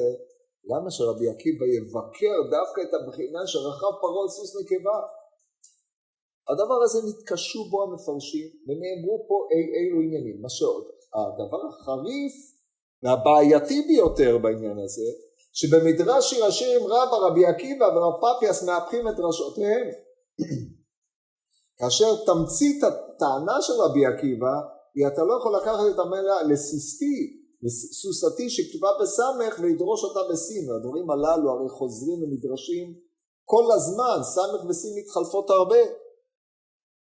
למה 0.70 0.90
שרבי 0.90 1.28
עקיבא 1.28 1.66
יבקר 1.76 2.36
דווקא 2.50 2.80
את 2.86 2.92
הבחינה 2.94 3.46
שרכב 3.46 3.92
פרעה 4.00 4.28
סוס 4.28 4.56
נקבה? 4.60 4.98
הדבר 6.48 6.78
הזה 6.84 6.98
נתקשו 7.08 7.64
בו 7.70 7.82
המפרשים 7.82 8.48
ונאמרו 8.66 9.26
פה 9.28 9.36
אי 9.52 9.62
אילו 9.76 9.98
עניינים. 10.04 10.42
מה 10.42 10.48
שעוד, 10.48 10.84
הדבר 11.14 11.66
החריף 11.68 12.34
והבעייתי 13.02 13.82
ביותר 13.88 14.38
בעניין 14.38 14.78
הזה, 14.78 15.25
שבמדרש 15.58 16.30
שיר 16.30 16.44
השירים 16.44 16.86
רבא 16.86 17.16
רבי 17.26 17.46
עקיבא 17.46 17.84
ורב 17.84 18.14
פפיאס 18.22 18.62
מהפכים 18.62 19.08
את 19.08 19.16
דרשותיהם. 19.16 19.86
כאשר 21.78 22.10
תמצית 22.26 22.82
הטענה 22.84 23.56
של 23.60 23.72
רבי 23.72 24.06
עקיבא 24.06 24.54
היא 24.94 25.06
אתה 25.06 25.22
לא 25.24 25.32
יכול 25.38 25.56
לקחת 25.56 25.94
את 25.94 25.98
המילה 25.98 26.42
לסיסטי 26.42 27.16
סוסתי 28.00 28.50
שכתובה 28.50 28.88
בסמך 29.00 29.58
ולדרוש 29.60 30.04
אותה 30.04 30.32
בסין, 30.32 30.70
הדברים 30.70 31.10
הללו 31.10 31.50
הרי 31.50 31.68
חוזרים 31.68 32.22
ומדרשים 32.22 32.94
כל 33.44 33.64
הזמן, 33.74 34.18
סמך 34.34 34.70
וסין 34.70 34.92
מתחלפות 34.98 35.50
הרבה. 35.50 35.82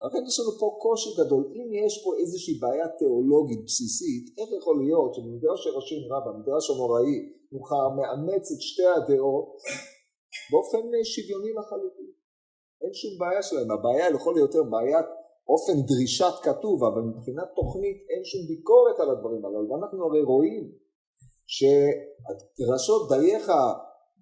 לכן 0.05 0.21
יש 0.27 0.39
לנו 0.39 0.51
פה 0.59 0.77
קושי 0.81 1.09
גדול, 1.19 1.43
אם 1.57 1.67
יש 1.85 2.03
פה 2.03 2.09
איזושהי 2.21 2.53
בעיה 2.61 2.87
תיאולוגית 2.99 3.61
בסיסית, 3.65 4.23
איך 4.37 4.49
יכול 4.59 4.75
להיות 4.83 5.13
שבמדרש 5.15 5.67
הראשים 5.67 6.01
רבה, 6.11 6.31
במדרש 6.31 6.69
הנוראי, 6.69 7.17
נוכל 7.51 7.85
מאמץ 7.97 8.45
את 8.51 8.61
שתי 8.61 8.87
הדעות 8.97 9.47
באופן 10.51 10.83
שוויוני 11.03 11.51
לחלוטין. 11.53 12.11
אין 12.81 12.93
שום 12.93 13.13
בעיה 13.19 13.43
שלהם, 13.43 13.71
הבעיה 13.71 14.09
לכל 14.09 14.33
היותר 14.37 14.63
בעיית 14.63 15.07
אופן 15.53 15.77
דרישת 15.89 16.35
כתוב, 16.43 16.83
אבל 16.83 17.01
מבחינת 17.01 17.49
תוכנית 17.55 17.97
אין 18.09 18.23
שום 18.23 18.41
ביקורת 18.47 18.99
על 18.99 19.09
הדברים 19.11 19.45
הללו, 19.45 19.69
ואנחנו 19.69 20.05
הרי 20.05 20.21
רואים 20.21 20.71
שדרשות 21.55 23.01
דייך 23.09 23.45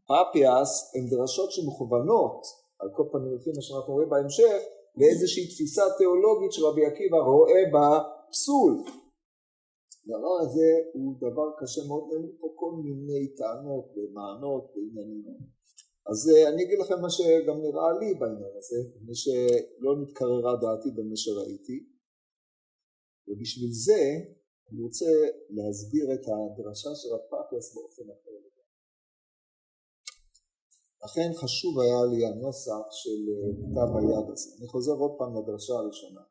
פפיאס 0.10 0.72
הן 0.96 1.06
דרשות 1.14 1.52
שמכוונות, 1.52 2.42
על 2.80 2.90
כל 2.96 3.04
פנים 3.12 3.36
לפי 3.36 3.50
מה 3.56 3.62
שאנחנו 3.62 3.94
רואים 3.94 4.10
בהמשך, 4.10 4.60
לאיזושהי 4.98 5.48
תפיסה 5.48 5.84
תיאולוגית 5.98 6.52
שרבי 6.52 6.86
עקיבא 6.86 7.18
רואה 7.18 7.62
בה 7.74 7.88
פסול. 8.32 8.74
הדבר 10.04 10.36
הזה 10.42 10.70
הוא 10.94 11.16
דבר 11.18 11.48
קשה 11.60 11.82
מאוד, 11.88 12.04
אין 12.14 12.32
פה 12.40 12.48
כל 12.56 12.72
מיני 12.84 13.36
טענות 13.36 13.86
ומענות 13.96 14.66
ועניינים. 14.76 15.40
אז 16.10 16.20
אה, 16.30 16.50
אני 16.50 16.64
אגיד 16.64 16.80
לכם 16.80 17.02
מה 17.02 17.10
שגם 17.10 17.58
נראה 17.66 17.92
לי 18.00 18.14
בעניין 18.20 18.54
הזה, 18.58 18.80
מי 19.06 19.16
שלא 19.16 19.92
נתקררה 20.02 20.54
דעתי 20.62 20.90
במה 20.92 21.16
שראיתי, 21.16 21.78
ובשביל 23.28 23.72
זה 23.72 24.02
אני 24.72 24.82
רוצה 24.82 25.06
להסביר 25.50 26.06
את 26.14 26.26
הדרשה 26.28 26.90
של 26.96 27.10
הפאפס 27.16 27.76
באופן 27.76 28.04
אחר. 28.04 28.37
לכן 31.08 31.30
חשוב 31.42 31.74
היה 31.80 32.02
לי 32.12 32.20
הנוסח 32.28 32.86
של 33.02 33.22
אה, 33.34 33.50
כתב 33.62 33.90
היד 33.98 34.28
הזה. 34.34 34.50
אני 34.58 34.68
חוזר 34.74 34.96
עוד 35.04 35.14
פעם 35.18 35.32
לדרשה 35.38 35.74
הראשונה. 35.82 36.24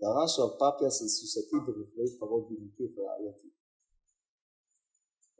דרש 0.00 0.32
רב 0.40 0.52
פאפיאס 0.60 0.96
על 1.02 1.08
סוסתי 1.16 1.58
ברכבי 1.66 2.18
פרות 2.20 2.44
בימתי 2.48 2.86
ורעייתי. 2.92 3.50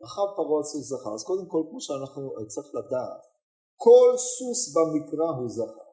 רכב 0.02 0.28
פרעה 0.36 0.62
סוס 0.70 0.84
זכר. 0.92 1.14
אז 1.14 1.22
קודם 1.30 1.46
כל, 1.52 1.62
כמו 1.68 1.80
שאנחנו 1.80 2.22
צריך 2.52 2.68
לדעת, 2.78 3.22
כל 3.84 4.10
סוס 4.36 4.60
במקרא 4.76 5.28
הוא 5.38 5.48
זכר. 5.58 5.90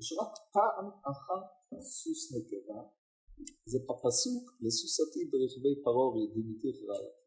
יש 0.00 0.08
רק 0.20 0.32
פעם 0.56 0.86
אחת 1.12 1.44
סוס 1.80 2.22
נקבה, 2.34 2.80
זה 3.70 3.78
בפסוק 3.88 4.44
לסוסתי 4.60 5.22
ברכבי 5.30 5.74
פרעה 5.84 6.08
ודימיתיך 6.14 6.76
רעייתי. 6.88 7.24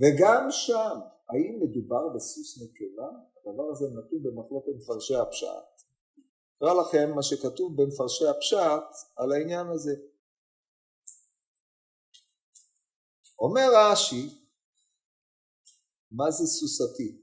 וגם 0.00 0.42
שם, 0.50 0.96
האם 1.34 1.60
מדובר 1.62 2.08
בסוס 2.16 2.62
נקבה? 2.62 3.08
הדבר 3.36 3.66
הזה 3.72 3.84
נתון 3.84 4.22
במחלוקת 4.22 4.72
מפרשי 4.78 5.14
הפשט. 5.14 5.74
אקרא 6.56 6.74
לכם 6.80 7.14
מה 7.14 7.22
שכתוב 7.22 7.82
במפרשי 7.82 8.26
הפשט 8.26 8.88
על 9.16 9.32
העניין 9.32 9.66
הזה. 9.74 9.94
אומר 13.38 13.68
רש"י, 13.74 14.22
מה 16.10 16.30
זה 16.30 16.46
סוסתי? 16.46 17.22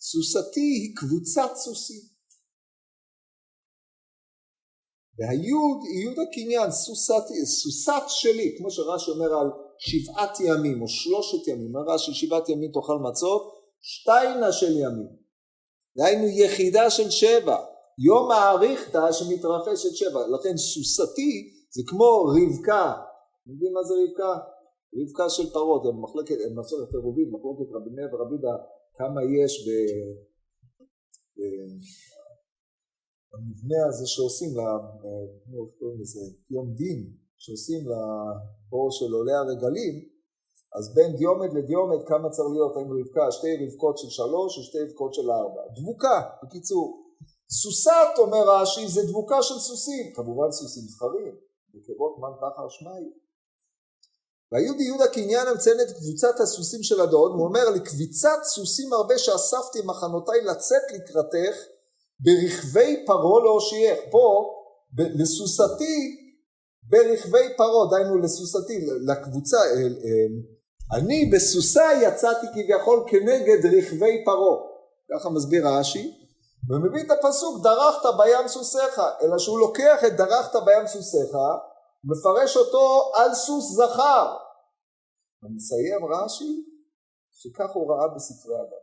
סוסתי 0.00 0.60
היא 0.60 0.96
קבוצת 0.96 1.50
סוסים. 1.54 2.02
והיוד 5.18 5.78
יוד 6.02 6.18
הקניין, 6.28 6.70
סוסת, 6.70 7.24
סוסת 7.44 8.04
שלי, 8.08 8.54
כמו 8.58 8.70
שרש"י 8.70 9.10
אומר 9.10 9.32
על 9.40 9.65
שבעת 9.78 10.40
ימים 10.40 10.82
או 10.82 10.88
שלושת 10.88 11.48
ימים, 11.48 11.76
רש"י 11.76 12.14
שבעת 12.14 12.48
ימים 12.48 12.70
תאכל 12.72 12.98
מצות, 12.98 13.54
שתיינה 13.80 14.52
של 14.52 14.72
ימים. 14.72 15.08
דהיינו 15.96 16.26
יחידה 16.26 16.90
של 16.90 17.10
שבע, 17.10 17.56
יום 17.98 18.30
האריכתא 18.30 19.12
שמתרחשת 19.12 19.94
שבע, 19.94 20.20
לכן 20.26 20.56
סוסתי 20.56 21.52
זה 21.70 21.82
כמו 21.86 22.24
רבקה, 22.24 22.92
אתם 23.42 23.50
יודעים 23.52 23.72
מה 23.72 23.84
זה 23.84 23.94
רבקה? 24.02 24.32
רבקה 24.96 25.30
של 25.30 25.50
פרות, 25.52 25.82
הם 25.86 26.02
מחלקת, 26.02 26.36
הם 26.44 26.58
מסורת 26.58 26.94
עירובין, 26.94 27.28
מחלוקת 27.30 27.68
רבי 27.74 27.90
מאיר 27.90 28.08
ורבי 28.14 28.38
דה, 28.42 28.54
כמה 28.94 29.20
יש 29.24 29.52
ב... 29.66 29.68
במבנה 33.32 33.80
הזה 33.88 34.06
שעושים, 34.06 34.48
איך 34.48 35.78
קוראים 35.78 36.00
לזה, 36.00 36.20
יום 36.50 36.72
דין, 36.74 37.12
שעושים 37.38 37.80
לבור 37.88 38.90
של 38.90 39.12
עולי 39.12 39.32
הרגלים, 39.32 39.94
אז 40.78 40.94
בין 40.94 41.16
דיומד 41.16 41.52
לדיומד 41.52 42.06
כמה 42.06 42.30
צריך 42.30 42.48
להיות, 42.52 42.76
האם 42.76 42.92
רבקה, 43.00 43.32
שתי 43.32 43.66
רבקות 43.66 43.98
של 43.98 44.08
שלוש 44.08 44.58
או 44.58 44.62
שתי 44.62 44.78
רבקות 44.82 45.14
של 45.14 45.30
ארבע, 45.30 45.62
דבוקה, 45.76 46.22
בקיצור. 46.42 47.02
סוסת, 47.50 48.12
אומר 48.18 48.50
רש"י, 48.50 48.88
זה 48.88 49.02
דבוקה 49.08 49.42
של 49.42 49.58
סוסים, 49.58 50.12
כמובן 50.14 50.50
סוסים 50.50 50.82
זכרים, 50.82 51.34
נקבות 51.74 52.18
מן 52.18 52.34
תחר 52.40 52.68
שמיא. 52.68 53.10
והיהודי 54.52 54.82
יהודה 54.82 55.08
קניין 55.08 55.46
המציין 55.48 55.80
את 55.80 55.90
קבוצת 55.96 56.40
הסוסים 56.40 56.82
של 56.82 57.00
הדוד, 57.00 57.32
הוא 57.32 57.44
אומר 57.44 57.70
לקביצת 57.70 58.38
סוסים 58.42 58.92
הרבה 58.92 59.18
שאספתי 59.18 59.78
מחנותיי 59.84 60.40
לצאת 60.42 60.82
לקראתך 60.94 61.56
ברכבי 62.20 63.04
פרעה 63.06 63.44
להושיעך. 63.44 63.98
פה 64.10 64.52
לסוסתי 64.98 66.25
ברכבי 66.88 67.56
פרעה, 67.56 67.90
דהיינו 67.90 68.18
לסוסתי, 68.18 68.86
לקבוצה, 69.06 69.56
אה, 69.56 69.82
אה, 69.82 70.98
אני 70.98 71.30
בסוסה 71.32 71.84
יצאתי 72.02 72.46
כביכול 72.54 73.04
כנגד 73.10 73.66
רכבי 73.66 74.24
פרעה. 74.24 74.58
ככה 75.12 75.30
מסביר 75.30 75.68
רש"י, 75.68 76.14
ומביא 76.70 77.02
את 77.02 77.10
הפסוק 77.10 77.62
דרכת 77.62 78.04
בים 78.18 78.48
סוסיך, 78.48 79.00
אלא 79.22 79.38
שהוא 79.38 79.58
לוקח 79.58 80.04
את 80.06 80.16
דרכת 80.16 80.54
בים 80.64 80.86
סוסיך 80.86 81.30
מפרש 82.04 82.56
אותו 82.56 83.12
על 83.14 83.34
סוס 83.34 83.64
זכר. 83.72 84.36
ומסיים 85.42 86.04
רש"י 86.04 86.64
שכך 87.32 87.70
הוא 87.74 87.92
ראה 87.92 88.08
בספרי 88.08 88.54
הבא. 88.54 88.76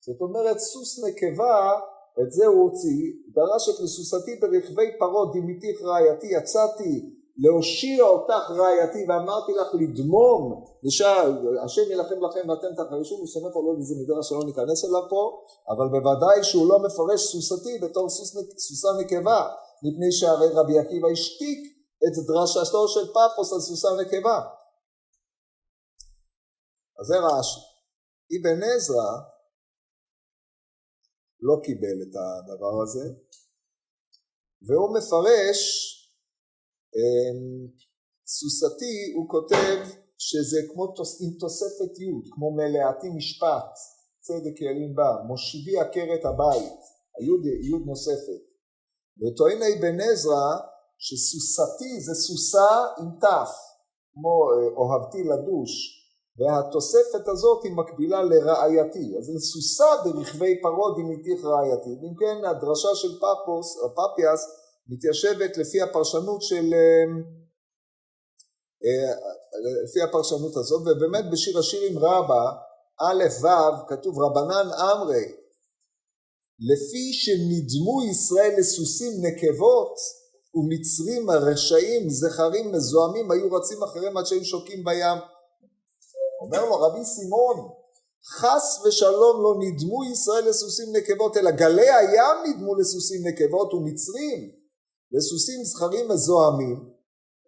זאת 0.00 0.20
אומרת 0.20 0.58
סוס 0.58 1.04
נקבה, 1.04 1.80
את 2.20 2.32
זה 2.32 2.46
הוא 2.46 2.62
הוציא, 2.62 3.12
דרש 3.34 3.68
את 3.68 3.80
לסוסתי 3.80 4.36
ברכבי 4.40 4.98
פרות 4.98 5.32
דימיתיך 5.32 5.82
רעייתי, 5.82 6.26
יצאתי 6.26 6.92
להושיע 7.36 8.04
אותך 8.04 8.50
רעייתי 8.50 9.06
ואמרתי 9.08 9.52
לך 9.52 9.68
לדמום, 9.74 10.64
ושאל, 10.84 11.58
השם 11.64 11.82
ילחם 11.90 12.24
לכם 12.24 12.48
ואתם 12.48 12.68
תחרישו, 12.76 13.14
הוא 13.14 13.26
סומך 13.26 13.56
על 13.56 13.62
עוד 13.62 13.78
איזה 13.78 13.94
מדרש 14.02 14.28
שלא 14.28 14.44
ניכנס 14.44 14.84
אליו 14.84 15.02
פה, 15.10 15.22
אבל 15.68 15.88
בוודאי 15.88 16.44
שהוא 16.44 16.68
לא 16.68 16.78
מפרש 16.78 17.20
סוסתי 17.32 17.78
בתור 17.78 18.08
סוס, 18.08 18.36
סוסה 18.58 18.88
נקבה, 19.00 19.48
מפני 19.82 20.12
שהרי 20.12 20.48
רבי 20.48 20.78
עקיבא 20.78 21.08
השתיק 21.08 21.58
את 22.04 22.26
דרשתו 22.26 22.88
של 22.88 23.06
פפוס 23.06 23.52
על 23.52 23.60
סוסה 23.60 23.88
נקבה. 24.00 24.40
אז 27.00 27.06
זה 27.06 27.16
רש"י. 27.18 27.60
אבן 28.36 28.62
עזרא 28.62 29.31
לא 31.42 31.54
קיבל 31.64 31.98
את 32.02 32.14
הדבר 32.16 32.82
הזה, 32.82 33.06
והוא 34.66 34.94
מפרש, 34.96 35.60
אמ, 36.96 37.68
סוסתי, 38.26 39.12
הוא 39.16 39.28
כותב 39.28 39.78
שזה 40.18 40.58
כמו 40.72 40.84
עם 41.20 41.32
תוספת 41.38 41.98
י', 41.98 42.30
כמו 42.30 42.50
מלאתי 42.50 43.08
משפט, 43.16 43.70
צדק 44.20 44.60
ילין 44.60 44.94
בה, 44.94 45.10
מושיבי 45.26 45.80
עקרת 45.80 46.24
הבית, 46.24 46.78
היוד 47.18 47.44
יוד 47.70 47.82
נוספת. 47.86 48.42
וטוען 49.20 49.60
אבן 49.62 50.00
עזרא 50.00 50.48
שסוסתי 50.98 52.00
זה 52.00 52.14
סוסה 52.14 52.70
עם 52.98 53.10
ת', 53.22 53.52
כמו 54.12 54.34
אה, 54.52 54.76
אוהבתי 54.76 55.18
לדוש, 55.30 56.01
והתוספת 56.38 57.28
הזאת 57.28 57.64
היא 57.64 57.72
מקבילה 57.72 58.22
לרעייתי, 58.22 59.14
אז 59.18 59.24
זה 59.24 59.38
סוסה 59.40 59.90
ברכבי 60.04 60.60
פרות 60.62 60.96
דמיתיך 60.98 61.44
רעייתי, 61.44 61.90
ואם 62.00 62.14
כן 62.20 62.44
הדרשה 62.44 62.94
של 62.94 63.12
פפוס, 63.18 63.76
פפיאס 63.96 64.42
מתיישבת 64.88 65.56
לפי 65.56 65.82
הפרשנות 65.82 66.42
של, 66.42 66.66
אה, 66.74 67.04
אה, 68.84 69.14
לפי 69.84 70.00
הפרשנות 70.02 70.56
הזאת, 70.56 70.82
ובאמת 70.82 71.24
בשיר 71.32 71.58
השירים 71.58 71.98
רבה, 71.98 72.44
א' 73.00 73.24
ו', 73.42 73.88
כתוב 73.88 74.14
רבנן 74.18 74.68
אמרי, 74.92 75.26
לפי 76.70 77.12
שנדמו 77.12 78.02
ישראל 78.10 78.54
לסוסים 78.58 79.12
נקבות, 79.26 79.94
ומצרים 80.54 81.30
הרשעים, 81.30 82.10
זכרים 82.10 82.72
מזוהמים, 82.72 83.30
היו 83.30 83.52
רצים 83.52 83.82
אחריהם 83.82 84.16
עד 84.16 84.26
שהיו 84.26 84.44
שוקים 84.44 84.84
בים. 84.84 85.18
אומר 86.44 86.64
לו 86.64 86.80
רבי 86.80 87.04
סימון, 87.04 87.56
חס 88.38 88.82
ושלום 88.86 89.42
לא 89.42 89.54
נדמו 89.62 90.04
ישראל 90.04 90.48
לסוסים 90.48 90.96
נקבות, 90.96 91.36
אלא 91.36 91.50
גלי 91.50 91.90
הים 91.90 92.36
נדמו 92.46 92.74
לסוסים 92.74 93.20
נקבות 93.28 93.74
ומצרים 93.74 94.40
לסוסים 95.12 95.64
זכרים 95.64 96.08
מזוהמים, 96.08 96.78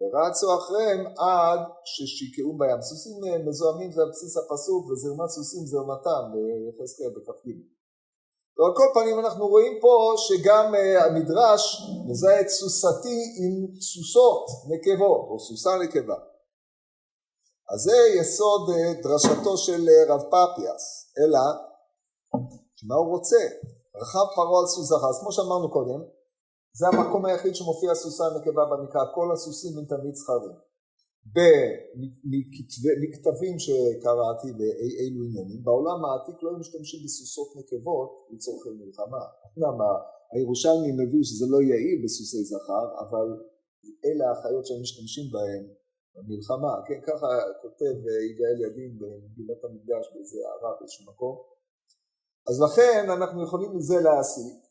ורצו 0.01 0.47
אחריהם 0.57 1.07
עד 1.07 1.59
ששיקעו 1.85 2.57
בים. 2.57 2.81
סוסים 2.81 3.17
מזוהמים 3.47 3.91
זה 3.91 4.01
על 4.01 4.09
בסיס 4.09 4.37
הפסוק, 4.37 4.91
וזרמת 4.91 5.29
סוסים 5.29 5.65
זרמתם, 5.65 6.23
ביחזקאל 6.33 7.09
בכ"ג. 7.15 7.47
ועל 8.57 8.71
כל 8.75 8.89
פנים 8.93 9.19
אנחנו 9.19 9.47
רואים 9.47 9.73
פה 9.81 10.13
שגם 10.17 10.73
uh, 10.75 11.03
המדרש 11.03 11.81
מזהה 12.07 12.41
את 12.41 12.49
סוסתי 12.49 13.19
עם 13.41 13.81
סוסות 13.81 14.45
נקבות 14.71 15.27
או 15.29 15.39
סוסה 15.39 15.69
נקבה. 15.83 16.15
אז 17.71 17.79
זה 17.79 17.97
יסוד 18.19 18.69
uh, 18.69 19.03
דרשתו 19.03 19.57
של 19.57 19.81
uh, 19.87 20.11
רב 20.11 20.21
פפיאס, 20.31 21.13
אלא 21.19 21.43
מה 22.87 22.95
הוא 22.95 23.09
רוצה? 23.15 23.41
רחב 24.01 24.27
פרעה 24.35 24.59
על 24.61 24.67
סוס 24.67 24.87
זכר, 24.89 25.09
אז 25.09 25.19
כמו 25.21 25.31
שאמרנו 25.31 25.71
קודם, 25.71 25.99
זה 26.77 26.85
המקום 26.87 27.25
היחיד 27.25 27.55
שמופיע 27.55 27.95
סוסה 27.95 28.23
נקבה 28.37 28.63
במקרא, 28.71 29.01
כל 29.15 29.27
הסוסים 29.33 29.77
הם 29.77 29.85
תמיד 29.85 30.15
זכרים. 30.15 30.55
מכתבים 33.01 33.59
שקראתי 33.59 34.49
באילו 34.59 35.19
עניינים, 35.27 35.63
בעולם 35.63 36.05
העתיק 36.05 36.37
לא 36.43 36.49
היו 36.49 36.59
משתמשים 36.59 36.99
בסוסות 37.05 37.49
נקבות 37.59 38.09
לצורכי 38.31 38.69
מלחמה. 38.69 39.23
למה? 39.57 39.89
הירושלמי 40.33 40.91
מביא 40.91 41.23
שזה 41.23 41.45
לא 41.49 41.59
יעיל 41.61 41.99
בסוסי 42.03 42.43
זכר, 42.43 42.85
אבל 43.03 43.27
אלה 44.05 44.31
החיות 44.31 44.65
שהם 44.65 44.81
משתמשים 44.81 45.25
בהם 45.33 45.63
במלחמה. 46.15 46.73
כן, 46.87 46.99
ככה 47.07 47.27
כותב 47.61 47.95
יגאל 48.29 48.57
ידין 48.65 48.91
במגילות 48.99 49.61
המקדש 49.63 50.05
באיזה 50.13 50.37
הערה 50.45 50.71
באיזשהו 50.79 51.05
מקום. 51.11 51.35
אז 52.49 52.61
לכן 52.61 53.09
אנחנו 53.09 53.43
יכולים 53.43 53.77
מזה 53.77 53.95
להסיק 54.01 54.65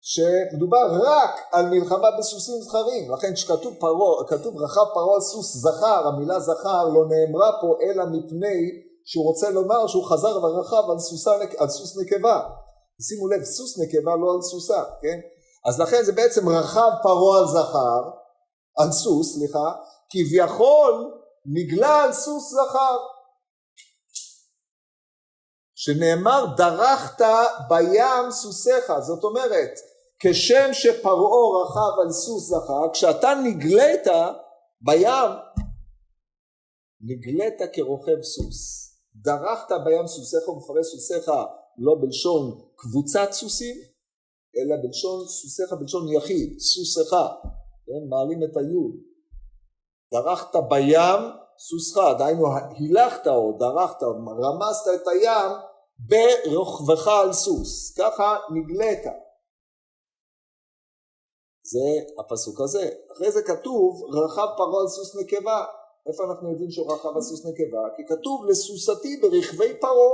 שמדובר 0.00 0.86
רק 1.02 1.34
על 1.52 1.70
מלחמה 1.70 2.08
בסוסים 2.18 2.60
זכרים, 2.62 3.12
לכן 3.12 3.34
כשכתוב 3.34 3.74
פרעה, 3.80 4.26
כתוב 4.28 4.56
רכב 4.56 4.86
פרעה 4.94 5.14
על 5.14 5.20
סוס 5.20 5.56
זכר, 5.56 6.08
המילה 6.08 6.40
זכר 6.40 6.84
לא 6.94 7.02
נאמרה 7.12 7.50
פה 7.60 7.76
אלא 7.82 8.04
מפני 8.04 8.58
שהוא 9.04 9.24
רוצה 9.24 9.50
לומר 9.50 9.86
שהוא 9.86 10.04
חזר 10.04 10.44
ורכב 10.44 10.90
על, 10.90 10.98
סוסה, 10.98 11.30
על 11.58 11.68
סוס 11.68 11.98
נקבה. 11.98 12.48
שימו 13.02 13.28
לב, 13.28 13.42
סוס 13.44 13.78
נקבה 13.78 14.16
לא 14.16 14.34
על 14.34 14.42
סוסה, 14.42 14.82
כן? 15.02 15.20
אז 15.68 15.80
לכן 15.80 16.02
זה 16.02 16.12
בעצם 16.12 16.48
רכב 16.48 16.90
פרעה 17.02 17.38
על 17.38 17.46
זכר, 17.46 18.02
על 18.78 18.92
סוס, 18.92 19.34
סליחה, 19.34 19.72
כביכול 20.10 21.20
נגלה 21.46 22.02
על 22.02 22.12
סוס 22.12 22.50
זכר. 22.50 22.96
שנאמר 25.74 26.46
דרכת 26.56 27.24
בים 27.68 28.30
סוסיך, 28.30 28.92
זאת 29.00 29.24
אומרת 29.24 29.70
כשם 30.18 30.68
שפרעה 30.72 31.62
רכב 31.62 32.00
על 32.02 32.10
סוס 32.10 32.48
זכר, 32.48 32.92
כשאתה 32.92 33.28
נגלית 33.44 34.06
בים, 34.80 35.30
נגלית 37.00 37.58
כרוכב 37.72 38.22
סוס. 38.22 38.86
דרכת 39.16 39.72
בים 39.84 40.06
סוסיך 40.06 40.48
ומפרש 40.48 40.86
סוסיך 40.86 41.28
לא 41.78 41.96
בלשון 42.00 42.60
קבוצת 42.76 43.28
סוסים, 43.32 43.76
אלא 44.56 44.76
בלשון 44.82 45.26
סוסיך 45.28 45.72
בלשון 45.80 46.12
יחיד, 46.12 46.58
סוסך, 46.58 47.16
כן, 47.86 48.08
מעלים 48.08 48.42
את 48.42 48.56
היוד. 48.56 49.15
דרכת 50.12 50.56
בים 50.68 51.20
סוסך, 51.58 52.18
דהיינו 52.18 52.46
הילכת 52.56 53.26
או 53.26 53.52
דרכת, 53.58 54.02
רמזת 54.42 55.02
את 55.02 55.08
הים 55.08 55.52
ברוכבך 55.98 57.08
על 57.08 57.32
סוס, 57.32 57.98
ככה 57.98 58.36
נגלית. 58.50 59.04
זה 61.72 62.20
הפסוק 62.20 62.60
הזה. 62.60 62.90
אחרי 63.12 63.30
זה 63.32 63.42
כתוב 63.42 64.02
רכב 64.14 64.48
פרעה 64.56 64.80
על 64.80 64.88
סוס 64.88 65.16
נקבה. 65.20 65.64
איפה 66.08 66.24
אנחנו 66.24 66.50
יודעים 66.50 66.70
שהוא 66.70 66.92
רכב 66.92 67.08
על 67.14 67.22
סוס 67.22 67.46
נקבה? 67.46 67.82
כי 67.96 68.02
כתוב 68.06 68.46
לסוסתי 68.48 69.20
ברכבי 69.22 69.80
פרעה. 69.80 70.12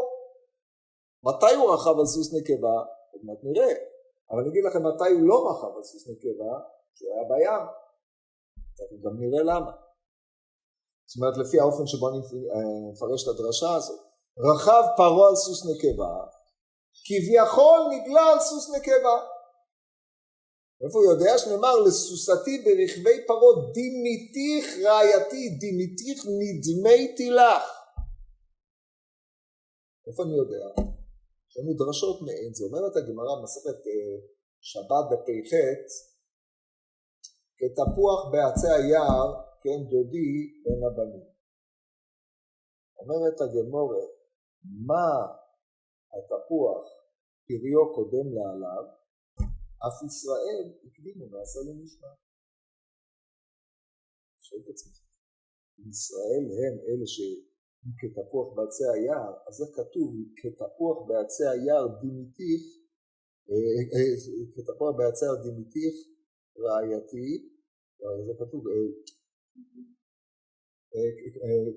מתי 1.24 1.54
הוא 1.54 1.74
רכב 1.74 1.98
על 1.98 2.06
סוס 2.06 2.34
נקבה? 2.34 2.76
עוד 3.12 3.22
מעט 3.24 3.38
נראה. 3.42 3.74
אבל 4.30 4.40
אני 4.40 4.48
אגיד 4.50 4.64
לכם 4.64 4.86
מתי 4.86 5.10
הוא 5.12 5.28
לא 5.30 5.50
רכב 5.50 5.76
על 5.76 5.82
סוס 5.82 6.08
נקבה, 6.08 6.52
שהוא 6.94 7.10
היה 7.14 7.24
בים. 7.28 7.81
אנחנו 8.80 8.96
גם 9.04 9.14
נראה 9.20 9.42
למה. 9.42 9.72
זאת 11.08 11.16
אומרת 11.16 11.36
לפי 11.36 11.60
האופן 11.60 11.86
שבו 11.86 12.08
אני 12.08 12.18
מפרש 12.92 13.22
את 13.22 13.28
הדרשה 13.28 13.74
הזאת. 13.76 14.00
רכב 14.48 14.84
פרעה 14.96 15.28
על 15.28 15.36
סוס 15.36 15.60
נקבה, 15.70 16.14
כביכול 17.06 17.80
נגלה 17.92 18.26
על 18.32 18.40
סוס 18.40 18.70
נקבה. 18.76 19.16
איפה 20.84 20.98
הוא 20.98 21.12
יודע? 21.12 21.38
שנאמר 21.38 21.76
לסוסתי 21.86 22.54
ברכבי 22.64 23.26
פרות 23.26 23.58
דימיתיך 23.72 24.64
רעייתי 24.86 25.44
דימיתיך 25.60 26.18
נדמיתי 26.40 27.30
לך 27.30 27.64
איפה 30.08 30.22
אני 30.22 30.36
יודע? 30.42 30.64
יש 31.48 31.54
לנו 31.58 31.72
דרשות 31.80 32.22
מעין 32.22 32.54
זה 32.54 32.64
אומרת 32.64 32.96
הגמרא 32.96 33.32
במסכת 33.38 33.80
אה, 33.86 34.14
שבת 34.60 35.04
בפ"ח 35.10 35.52
כתפוח 37.62 38.20
בעצי 38.32 38.68
היער 38.76 39.28
כן 39.62 39.80
דודי 39.90 40.32
בין 40.64 40.80
הבנים 40.86 41.32
אומרת 43.02 43.40
הגמורת 43.40 44.12
מה 44.88 45.08
התפוח 46.14 46.84
פריו 47.46 47.94
קודם 47.94 48.26
לעליו 48.36 48.84
אף 49.86 49.98
ישראל 50.08 50.66
הקדימו 50.86 51.24
נעשה 51.26 51.60
למשמע. 51.68 52.12
שואל 54.40 54.60
את 54.64 54.68
עצמך, 54.68 54.98
אם 55.78 55.88
ישראל 55.90 56.44
הם 56.60 56.74
אלה 56.88 57.06
שהם 57.14 57.92
כתפוח 58.00 58.48
בעצי 58.56 58.84
היער, 58.94 59.32
אז 59.48 59.54
איך 59.62 59.70
כתוב 59.80 60.10
כתפוח 60.40 60.98
בעצי 61.08 61.44
היער 61.52 61.86
דימיתיך, 62.00 62.62
אה, 63.50 63.80
אה, 63.94 64.14
כתפוח 64.54 64.90
בעצי 64.98 65.24
היער 65.24 65.42
דימיתיך 65.42 66.11
רעייתי, 66.58 67.48
זה 68.26 68.32
כתוב 68.38 68.64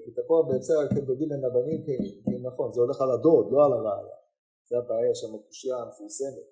כתפוח 0.06 0.48
בעצי 0.50 0.72
היער 0.74 0.90
כדודים 0.90 1.30
בין 1.30 1.44
הבנים, 1.46 1.86
כן 1.86 2.48
נכון, 2.48 2.74
זה 2.74 2.82
הולך 2.82 3.02
על 3.02 3.12
הדוד, 3.12 3.52
לא 3.52 3.66
על 3.66 3.74
הרעיה, 3.74 4.18
זה 4.70 4.78
הבעיה 4.78 5.16
שם 5.16 5.36
הקושייה 5.36 5.78
המפורסמת. 5.78 6.48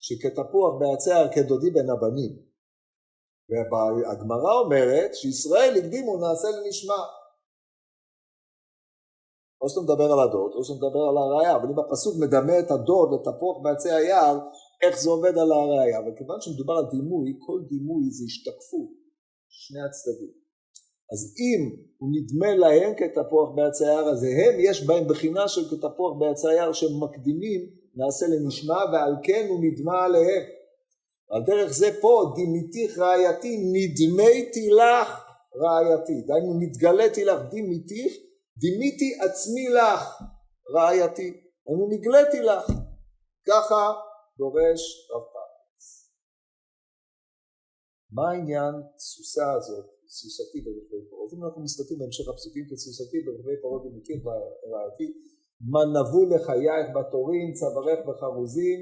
שכתפוח 0.00 0.72
בעצי 0.80 1.10
כדודי 1.34 1.70
בין 1.70 1.90
הבנים. 1.90 2.32
והגמרא 3.50 4.52
אומרת 4.64 5.14
שישראל 5.14 5.74
הקדימו 5.78 6.16
נעשה 6.16 6.48
לנשמע. 6.48 7.02
או 9.60 9.68
שאתה 9.68 9.80
מדבר 9.80 10.12
על 10.12 10.20
הדוד, 10.28 10.52
או 10.54 10.64
שאתה 10.64 10.76
מדבר 10.76 11.02
על 11.10 11.16
הראייה, 11.18 11.56
אבל 11.56 11.68
אם 11.72 11.78
הפסוק 11.78 12.14
מדמה 12.22 12.58
את 12.58 12.70
הדוד 12.70 13.08
לתפוח 13.14 13.56
בעצי 13.62 13.90
היער, 13.90 14.38
איך 14.82 15.00
זה 15.00 15.10
עובד 15.10 15.38
על 15.38 15.52
הראייה. 15.52 15.98
אבל 15.98 16.12
כיוון 16.18 16.40
שמדובר 16.40 16.74
על 16.74 16.86
דימוי, 16.90 17.36
כל 17.38 17.60
דימוי 17.68 18.10
זה 18.10 18.24
השתקפות, 18.26 18.90
שני 19.48 19.80
הצדדים. 19.80 20.32
אז 21.12 21.34
אם 21.40 21.60
הוא 21.98 22.10
נדמה 22.12 22.54
להם 22.54 22.92
כתפוח 22.98 23.48
בעצי 23.56 23.84
היער, 23.84 24.08
אז 24.08 24.22
הם, 24.22 24.54
יש 24.58 24.86
בהם 24.86 25.08
בחינה 25.08 25.48
של 25.48 25.64
כתפוח 25.70 26.12
בעצי 26.18 26.48
היער 26.48 26.72
שהם 26.72 27.04
מקדימים 27.04 27.60
נעשה 27.94 28.26
לנשמע 28.26 28.84
ועל 28.92 29.14
כן 29.22 29.46
הוא 29.48 29.60
נדמה 29.64 30.04
עליהם. 30.04 30.42
על 31.30 31.42
דרך 31.46 31.72
זה 31.72 31.90
פה 32.00 32.32
דימיתיך 32.36 32.98
רעייתי 32.98 33.56
נדמיתי 33.72 34.70
לך 34.70 35.24
רעייתי, 35.56 36.22
דהיינו 36.26 36.60
נתגליתי 36.60 37.24
לך 37.24 37.40
דימיתיך, 37.50 38.12
דימיתי 38.58 39.18
עצמי 39.20 39.68
לך 39.68 40.22
רעייתי, 40.74 41.40
אני 41.68 41.96
נגליתי 41.96 42.40
לך, 42.42 42.66
ככה 43.46 43.92
דורש 44.38 44.82
רב 45.10 45.26
פרץ. 45.34 45.80
מה 48.16 48.24
העניין 48.30 48.74
סוסה 48.98 49.46
הזאת, 49.56 49.86
סוסתי 50.18 50.58
ברכבי 50.64 51.02
פרות? 51.10 51.30
אם 51.34 51.44
אנחנו 51.44 51.60
מסתכלים 51.62 51.98
בהמשך 52.00 52.26
הפסוקים 52.28 52.64
כסוסתי 52.70 53.18
ברכבי 53.26 53.56
פרות 53.62 53.82
ומכיר 53.86 54.18
רעייתי 54.72 55.08
מה 55.72 55.82
נבוא 55.96 56.24
לחייך 56.32 56.86
בתורים, 56.96 57.46
צווארך 57.58 58.00
וחרוזים, 58.06 58.80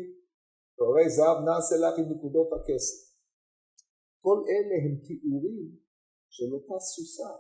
תורי 0.79 1.09
זהב 1.17 1.39
נעשה 1.49 1.75
לך 1.83 1.95
עם 1.99 2.07
נקודות 2.13 2.51
הכסף. 2.57 2.99
כל 4.25 4.39
אלה 4.51 4.77
הם 4.85 4.95
תיאורים 5.07 5.67
של 6.35 6.49
אותה 6.55 6.79
סוסה. 6.93 7.31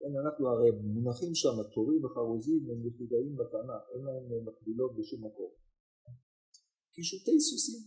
כן, 0.00 0.12
אנחנו 0.22 0.48
הרי 0.48 0.70
מונחים 0.94 1.34
שם, 1.34 1.56
תורים 1.74 2.04
וחרוזים 2.04 2.62
הם 2.70 2.86
יחידאים 2.86 3.36
בתנ"ך, 3.36 3.82
אין 3.92 4.02
להם 4.06 4.48
מקבילות 4.48 4.92
בשום 4.96 5.20
מקום. 5.26 5.50
קישוטי 6.94 7.40
סוסים. 7.40 7.82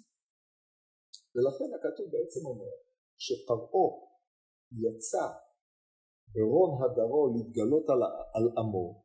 ולכן 1.36 1.70
הכתוב 1.76 2.06
בעצם 2.14 2.46
אומר 2.46 2.74
שפרעה 3.18 3.88
יצא 4.84 5.26
ברון 6.34 6.72
הדרו 6.84 7.34
להתגלות 7.34 7.90
על, 7.90 8.02
על 8.34 8.46
עמו, 8.58 9.04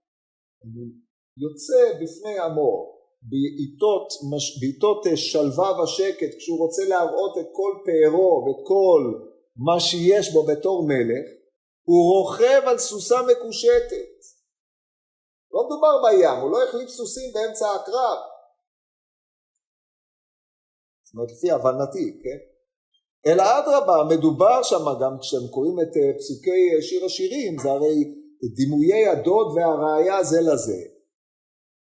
יוצא 1.44 1.80
בפני 2.00 2.38
עמו 2.38 2.98
בעיתות, 3.22 4.08
בעיתות 4.60 5.06
אה, 5.06 5.16
שלווה 5.16 5.82
ושקט 5.82 6.32
כשהוא 6.38 6.58
רוצה 6.58 6.82
להראות 6.88 7.38
את 7.40 7.48
כל 7.52 7.72
פארו 7.86 8.44
ואת 8.44 8.60
כל 8.66 9.02
מה 9.56 9.80
שיש 9.80 10.32
בו 10.32 10.42
בתור 10.46 10.86
מלך, 10.88 11.37
הוא 11.88 12.02
רוכב 12.12 12.62
על 12.66 12.78
סוסה 12.78 13.22
מקושטת. 13.22 14.18
לא 15.52 15.66
מדובר 15.66 16.02
בים, 16.02 16.40
הוא 16.42 16.50
לא 16.50 16.68
החליף 16.68 16.88
סוסים 16.88 17.32
באמצע 17.34 17.66
הקרב. 17.74 18.18
זאת 21.04 21.14
אומרת 21.14 21.30
לפי 21.30 21.50
הבנתי, 21.50 22.20
כן? 22.22 22.38
אלא 23.26 23.42
אדרבה, 23.58 24.16
מדובר 24.16 24.62
שם 24.62 24.84
גם 25.00 25.18
כשאתם 25.20 25.48
קוראים 25.50 25.80
את 25.80 25.96
אה, 25.96 26.18
פסוקי 26.18 26.74
אה, 26.76 26.82
שיר 26.82 27.04
השירים, 27.04 27.58
זה 27.58 27.70
הרי 27.70 28.14
דימויי 28.56 29.08
הדוד 29.08 29.46
והראיה 29.56 30.24
זה 30.24 30.40
לזה. 30.40 30.80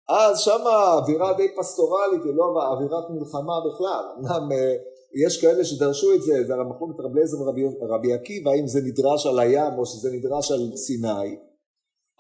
אז 0.09 0.41
שם 0.41 0.67
האווירה 0.67 1.33
די 1.33 1.49
פסטורלית, 1.59 2.25
היא 2.25 2.35
לא 2.35 2.45
אווירת 2.73 3.05
מלחמה 3.11 3.57
בכלל. 3.67 4.05
אמנם 4.17 4.53
אה, 4.53 4.77
יש 5.25 5.41
כאלה 5.41 5.65
שדרשו 5.65 6.15
את 6.15 6.23
זה, 6.23 6.33
זה 6.47 6.55
המחלוקת 6.55 7.01
רבי 7.01 7.15
אליעזר 7.15 7.37
ורבי 7.81 8.13
עקיבא, 8.13 8.51
האם 8.51 8.67
זה 8.67 8.81
נדרש 8.81 9.27
על 9.27 9.39
הים 9.39 9.79
או 9.79 9.87
שזה 9.87 10.11
נדרש 10.13 10.51
על 10.53 10.77
סיני, 10.77 11.37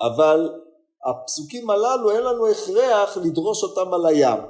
אבל 0.00 0.50
הפסוקים 1.06 1.70
הללו 1.70 2.10
אין 2.10 2.22
לנו 2.22 2.46
הכרח 2.46 3.16
לדרוש 3.16 3.62
אותם 3.64 3.94
על 3.94 4.06
הים. 4.06 4.40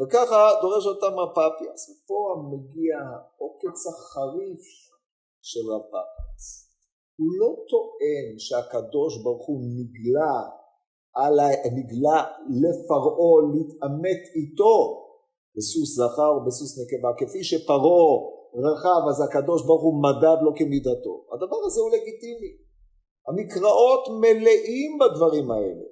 וככה 0.00 0.50
דורש 0.62 0.86
אותם 0.86 1.18
הפאפיאס. 1.18 1.90
ופה 1.90 2.36
מגיע 2.52 2.96
העוקץ 2.98 3.86
החריף 3.86 4.64
של 5.42 5.66
הפאפיאס. 5.76 6.70
הוא 7.18 7.28
לא 7.40 7.56
טוען 7.70 8.38
שהקדוש 8.38 9.22
ברוך 9.22 9.46
הוא 9.46 9.60
נגלה 9.60 10.36
על 11.14 11.40
הנגלה 11.40 12.24
לפרעה 12.62 13.34
להתעמת 13.52 14.22
איתו 14.34 15.03
בסוס 15.56 15.96
זכר 15.96 16.30
ובסוס 16.36 16.78
נקבה. 16.80 17.10
כפי 17.18 17.44
שפרעה 17.44 18.34
רחב 18.64 19.02
אז 19.10 19.20
הקדוש 19.20 19.66
ברוך 19.66 19.82
הוא 19.82 20.02
מדד 20.02 20.38
לו 20.42 20.52
כמידתו. 20.56 21.14
הדבר 21.32 21.60
הזה 21.66 21.80
הוא 21.80 21.90
לגיטימי. 21.90 22.52
המקראות 23.28 24.08
מלאים 24.20 24.98
בדברים 25.00 25.50
האלה. 25.50 25.86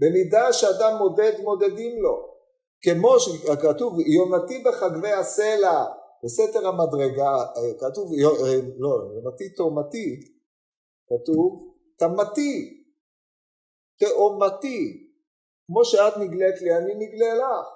במידה 0.00 0.52
שאדם 0.52 0.98
מודד 0.98 1.32
מודדים 1.42 2.02
לו. 2.02 2.36
כמו 2.82 3.20
שכתוב 3.20 4.00
יומתי 4.00 4.62
בחגבי 4.64 5.12
הסלע 5.12 5.84
בסתר 6.24 6.68
המדרגה 6.68 7.36
כתוב 7.80 8.12
לא 8.78 8.88
יומתי 9.14 9.48
תאומתי 9.54 10.20
כתוב 11.08 11.74
תמתי 11.98 12.82
תאומתי 13.98 15.10
כמו 15.66 15.84
שאת 15.84 16.16
נגלית 16.16 16.62
לי 16.62 16.76
אני 16.76 16.94
נגלה 16.94 17.34
לך 17.34 17.66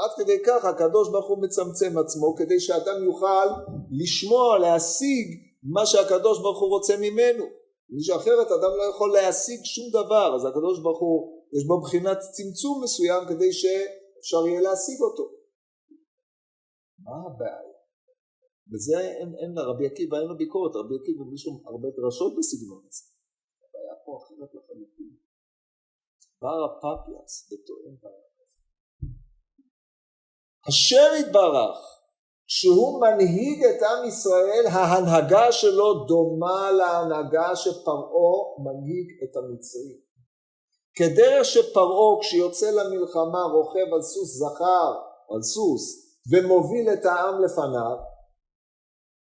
עד 0.00 0.10
כדי 0.16 0.38
כך 0.46 0.64
הקדוש 0.64 1.08
ברוך 1.12 1.28
הוא 1.28 1.42
מצמצם 1.42 1.98
עצמו 1.98 2.34
כדי 2.38 2.60
שאדם 2.60 3.04
יוכל 3.04 3.46
לשמוע 3.90 4.58
להשיג 4.58 5.26
מה 5.62 5.86
שהקדוש 5.86 6.38
ברוך 6.42 6.60
הוא 6.60 6.68
רוצה 6.68 6.94
ממנו. 6.96 7.44
מי 7.90 8.02
שאחרת 8.02 8.46
אדם 8.46 8.72
לא 8.78 8.84
יכול 8.92 9.12
להשיג 9.12 9.60
שום 9.64 9.88
דבר. 9.90 10.28
אז 10.36 10.44
הקדוש 10.44 10.80
ברוך 10.82 11.00
הוא 11.00 11.18
יש 11.56 11.66
בו 11.66 11.80
בחינת 11.80 12.18
צמצום 12.36 12.82
מסוים 12.84 13.22
כדי 13.28 13.52
שאפשר 13.52 14.46
יהיה 14.46 14.60
להשיג 14.60 14.98
אותו. 15.00 15.24
מה 17.04 17.16
הבעיה? 17.26 17.78
וזה 18.72 19.00
אין, 19.00 19.30
אין 19.40 19.50
לרבי 19.56 19.86
עקיבא 19.86 20.16
אין 20.18 20.26
לו 20.26 20.36
ביקורת. 20.36 20.76
רבי 20.76 20.94
עקיבא 21.00 21.22
יש 21.34 21.46
לו 21.46 21.52
הרבה 21.70 21.88
דרשות 21.96 22.32
בסגנון 22.38 22.82
הזה. 22.88 23.04
הבעיה 23.64 23.94
פה 24.04 24.10
אחרת 24.20 24.50
לחלוטין. 24.54 25.10
בר 26.42 26.60
הפפיאס 26.64 27.32
וטוען 27.48 27.96
השם 30.68 31.10
יתברך 31.20 31.76
כשהוא 32.46 33.00
מנהיג 33.00 33.64
את 33.64 33.82
עם 33.82 34.08
ישראל 34.08 34.66
ההנהגה 34.66 35.52
שלו 35.52 36.04
דומה 36.04 36.70
להנהגה 36.72 37.56
שפרעה 37.56 38.38
מנהיג 38.58 39.08
את 39.24 39.36
המצרים. 39.36 39.98
כדרך 40.94 41.44
שפרעה 41.44 42.20
כשיוצא 42.20 42.70
למלחמה 42.70 43.42
רוכב 43.52 43.94
על 43.94 44.02
סוס 44.02 44.38
זכר 44.38 44.92
על 45.30 45.42
סוס 45.42 46.08
ומוביל 46.30 46.92
את 46.92 47.04
העם 47.04 47.44
לפניו 47.44 47.96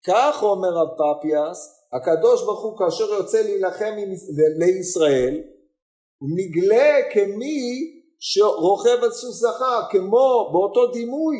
כך 0.07 0.43
אומר 0.43 0.69
רב 0.69 0.87
פפיאס 0.87 1.77
הקדוש 1.93 2.43
ברוך 2.43 2.63
הוא 2.63 2.77
כאשר 2.77 3.03
יוצא 3.03 3.41
להילחם 3.41 3.93
לישראל 4.59 5.41
הוא 6.21 6.29
נגלה 6.35 6.97
כמי 7.13 7.96
שרוכב 8.19 9.03
על 9.03 9.11
סוס 9.11 9.39
זכר 9.39 9.81
כמו 9.89 10.49
באותו 10.51 10.91
דימוי. 10.91 11.37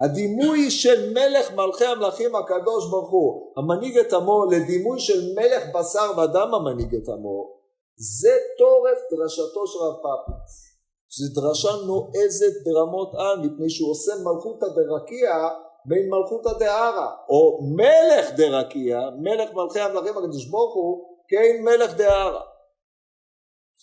הדימוי 0.00 0.70
של 0.70 1.12
מלך 1.12 1.52
מלכי 1.52 1.84
המלכים 1.84 2.36
הקדוש 2.36 2.90
ברוך 2.90 3.10
הוא. 3.10 3.52
המנהיג 3.56 3.98
את 3.98 4.12
עמו 4.12 4.44
לדימוי 4.44 5.00
של 5.00 5.32
מלך 5.34 5.62
בשר 5.74 6.10
ודם 6.18 6.54
המנהיג 6.54 6.94
את 6.94 7.08
עמו. 7.08 7.54
זה 7.96 8.36
תורף 8.58 8.98
דרשתו 9.10 9.66
של 9.66 9.78
רב 9.78 9.94
פאפוס 10.02 10.74
זו 11.16 11.40
דרשה 11.40 11.68
נועזת 11.86 12.54
ברמות 12.64 13.14
על 13.14 13.40
מפני 13.40 13.70
שהוא 13.70 13.90
עושה 13.90 14.12
מלכותא 14.24 14.66
דרקיע 14.66 15.48
בין 15.86 16.10
מלכותא 16.10 16.58
דהרא 16.58 17.08
או 17.28 17.58
מלך 17.76 18.30
דרקיע 18.36 18.98
מלך 19.18 19.50
מלכי 19.54 19.80
המלכים 19.80 20.18
הקדוש 20.18 20.46
ברוך 20.50 20.74
הוא 20.74 21.04
כן 21.28 21.62
מלך 21.64 21.96
דהרא 21.96 22.40
זה 22.40 22.53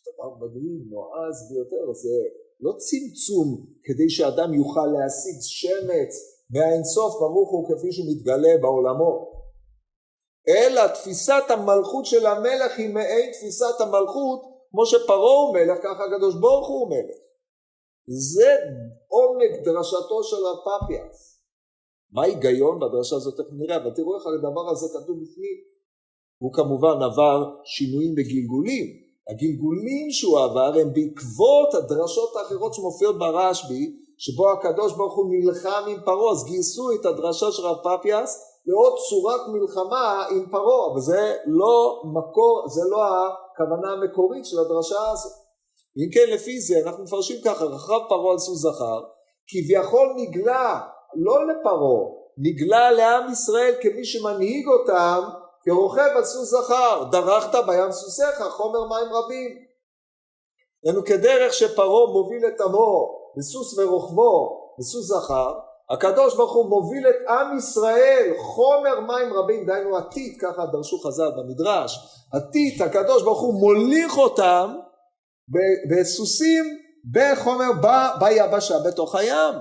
דבר 0.08 0.30
מדהים 0.41 0.80
נועז 0.93 1.38
ביותר 1.49 1.93
זה 2.04 2.18
לא 2.60 2.72
צמצום 2.86 3.47
כדי 3.86 4.10
שאדם 4.10 4.54
יוכל 4.54 4.88
להשיג 4.95 5.38
שמץ 5.41 6.14
מהאינסוף 6.54 7.14
ברוך 7.22 7.52
הוא 7.52 7.64
כפי 7.70 7.91
שהוא 7.91 8.08
מתגלה 8.12 8.54
בעולמות 8.62 9.20
אלא 10.47 10.88
תפיסת 10.88 11.45
המלכות 11.49 12.06
של 12.06 12.26
המלך 12.26 12.72
היא 12.78 12.93
מעין 12.93 13.32
תפיסת 13.32 13.76
המלכות 13.80 14.41
כמו 14.72 14.86
שפרעה 14.86 15.38
הוא 15.41 15.54
מלך 15.54 15.78
ככה 15.84 16.04
הקדוש 16.06 16.36
ברוך 16.36 16.68
הוא 16.68 16.89
מלך. 16.89 17.22
זה 18.08 18.52
עומק 19.08 19.66
דרשתו 19.66 20.24
של 20.24 20.43
הפפיאס 20.52 21.32
מה 22.14 22.22
ההיגיון 22.24 22.80
בדרשה 22.80 23.16
הזאת? 23.16 23.39
איך 23.39 23.47
נראה 23.52 23.76
אבל 23.76 23.91
תראו 23.95 24.16
איך 24.16 24.24
הדבר 24.28 24.70
הזה 24.72 24.88
כתוב 24.88 25.16
בפנים. 25.22 25.58
הוא 26.41 26.54
כמובן 26.54 26.97
עבר 27.08 27.39
שינויים 27.64 28.12
וגלגולים 28.18 28.88
הגלגולים 29.32 30.11
שהוא 30.11 30.39
עבר 30.39 30.71
הם 30.82 30.93
בעקבות 30.93 31.73
הדרשות 31.73 32.36
האחרות 32.36 32.73
שמופיעות 32.73 33.17
ברשב"י 33.17 33.84
שבו 34.17 34.51
הקדוש 34.51 34.93
ברוך 34.93 35.15
הוא 35.15 35.25
נלחם 35.29 35.84
עם 35.88 35.97
פרעה 36.05 36.32
אז 36.32 36.45
גייסו 36.45 36.91
את 36.91 37.05
הדרשה 37.05 37.51
של 37.51 37.63
רב 37.63 37.77
פפיאס 37.84 38.51
לעוד 38.65 38.93
צורת 39.09 39.41
מלחמה 39.53 40.25
עם 40.32 40.45
פרעה, 40.51 40.91
אבל 40.91 41.01
זה 41.01 41.36
לא 41.45 42.01
מקור, 42.05 42.63
זה 42.67 42.82
לא 42.91 42.99
הכוונה 43.05 43.89
המקורית 43.93 44.45
של 44.45 44.59
הדרשה 44.59 45.11
הזאת. 45.11 45.32
אם 45.97 46.09
כן 46.13 46.34
לפי 46.34 46.59
זה 46.59 46.75
אנחנו 46.86 47.03
מפרשים 47.03 47.38
ככה, 47.45 47.65
רכב 47.65 47.99
פרעה 48.09 48.32
על 48.32 48.39
סוס 48.39 48.59
זכר, 48.61 49.01
כביכול 49.47 50.07
נגלה 50.17 50.79
לא 51.15 51.36
לפרעה, 51.47 52.03
נגלה 52.38 52.91
לעם 52.91 53.32
ישראל 53.32 53.73
כמי 53.82 54.05
שמנהיג 54.05 54.65
אותם 54.67 55.21
כרוכב 55.66 56.09
על 56.16 56.24
סוס 56.24 56.49
זכר, 56.49 57.03
דרכת 57.12 57.55
בים 57.68 57.91
סוסיך, 57.91 58.41
חומר 58.49 58.88
מים 58.88 59.14
רבים. 59.14 59.49
לנו 60.84 61.05
כדרך 61.05 61.53
שפרעה 61.53 62.12
מוביל 62.14 62.45
את 62.47 62.62
עמו 62.62 63.22
בסוס 63.38 63.80
ורוכבו 63.80 64.62
בסוס 64.80 65.05
זכר, 65.05 65.53
הקדוש 65.89 66.36
ברוך 66.36 66.53
הוא 66.53 66.70
מוביל 66.70 67.07
את 67.07 67.30
עם 67.30 67.57
ישראל 67.57 68.34
חומר 68.39 68.99
מים 68.99 69.34
רבים 69.34 69.66
דהיינו 69.66 69.97
עתית 69.97 70.41
ככה 70.41 70.66
דרשו 70.66 70.99
חז"ל 70.99 71.32
במדרש 71.38 71.97
עתית 72.34 72.82
הקדוש 72.82 73.24
ברוך 73.24 73.41
הוא 73.41 73.53
מוליך 73.53 74.18
אותם 74.18 74.76
בסוסים 75.91 76.64
בחומר 77.12 77.72
ב, 77.82 77.88
ביבשה 78.20 78.76
בתוך 78.88 79.16
הים 79.16 79.53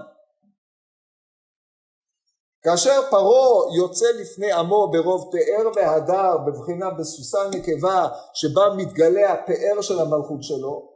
כאשר 2.62 3.00
פרעה 3.10 3.74
יוצא 3.76 4.06
לפני 4.20 4.52
עמו 4.52 4.90
ברוב 4.92 5.30
פאר 5.32 5.70
והדר 5.76 6.38
בבחינה 6.46 6.90
בסוסה 6.90 7.38
נקבה 7.54 8.08
שבה 8.34 8.74
מתגלה 8.76 9.32
הפאר 9.32 9.80
של 9.80 9.98
המלכות 9.98 10.42
שלו 10.42 10.90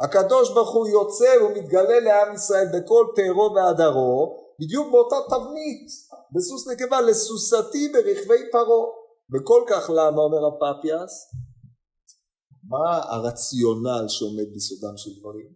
הקדוש 0.00 0.54
ברוך 0.54 0.74
הוא 0.74 0.88
יוצא 0.88 1.44
ומתגלה 1.44 2.00
לעם 2.00 2.34
ישראל 2.34 2.66
בכל 2.66 3.06
פארו 3.16 3.54
והדרו 3.54 4.44
בדיוק 4.60 4.92
באותה 4.92 5.16
תבנית 5.28 5.86
בסוס 6.32 6.68
נקבה 6.68 7.00
לסוסתי 7.00 7.92
ברכבי 7.92 8.50
פרעה. 8.52 8.86
וכל 9.32 9.64
כך 9.68 9.90
למה 9.90 10.22
אומר 10.22 10.46
הפפיאס 10.46 11.30
מה 12.68 12.98
הרציונל 12.98 14.08
שעומד 14.08 14.54
בסודם 14.54 14.96
של 14.96 15.10
דברים? 15.20 15.52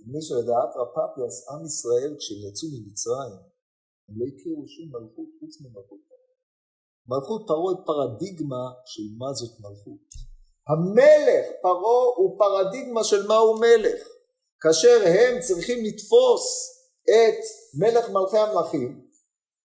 מפני 0.00 0.22
שלדעת 0.22 0.70
רב 0.76 0.88
פפיאס 0.94 1.48
עם 1.50 1.64
ישראל 1.66 2.16
כשהם 2.18 2.38
יצאו 2.48 2.68
ממצרים 2.68 3.51
הם 4.12 4.18
לא 4.20 4.26
הכירו 4.30 4.64
שום 4.66 4.86
מלכות 4.94 5.28
חוץ 5.40 5.60
ממלכות 5.60 6.00
פרעה 6.08 6.22
מלכות 7.10 7.42
פרעה 7.48 7.70
היא 7.72 7.86
פרדיגמה 7.86 8.64
של 8.86 9.02
מה 9.18 9.32
זאת 9.32 9.54
מלכות. 9.60 10.02
המלך 10.70 11.44
פרעה 11.62 12.04
הוא 12.16 12.38
פרדיגמה 12.38 13.04
של 13.04 13.26
מהו 13.26 13.58
מלך. 13.60 14.00
כאשר 14.60 14.96
הם 15.06 15.40
צריכים 15.40 15.84
לתפוס 15.84 16.44
את 17.14 17.40
מלך 17.80 18.10
מלכי 18.10 18.38
המלכים 18.38 19.08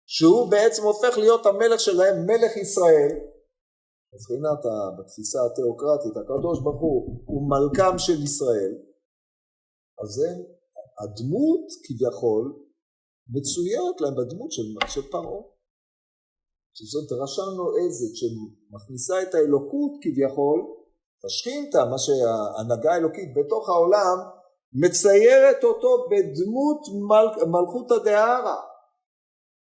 שהוא 0.07 0.51
בעצם 0.51 0.83
הופך 0.83 1.19
להיות 1.19 1.47
המלך 1.47 1.81
שלהם 1.81 2.27
מלך 2.27 2.57
ישראל. 2.57 3.13
מבחינת 4.15 4.61
בתפיסה 4.99 5.39
התיאוקרטית 5.47 6.17
הקדוש 6.17 6.63
ברוך 6.63 6.81
הוא 6.81 7.23
הוא 7.27 7.51
מלכם 7.51 7.99
של 7.99 8.23
ישראל. 8.23 8.73
אז 10.03 10.09
זה 10.09 10.29
הדמות 11.01 11.67
כביכול 11.85 12.62
מצוירת 13.35 14.01
להם 14.01 14.15
בדמות 14.19 14.53
של, 14.53 14.63
של 14.89 15.11
פרעה. 15.11 15.43
שזאת 16.75 17.05
דרשה 17.11 17.43
נועזת 17.57 18.13
שמכניסה 18.19 19.23
את 19.23 19.35
האלוקות 19.35 19.93
כביכול 20.03 20.61
תשכינתה 21.27 21.85
מה 21.85 21.99
שההנהגה 21.99 22.93
האלוקית 22.93 23.31
בתוך 23.37 23.69
העולם 23.69 24.17
מציירת 24.73 25.65
אותו 25.65 25.89
בדמות 26.11 26.81
מל... 27.09 27.27
מלכותא 27.47 28.05
דהרא 28.05 28.57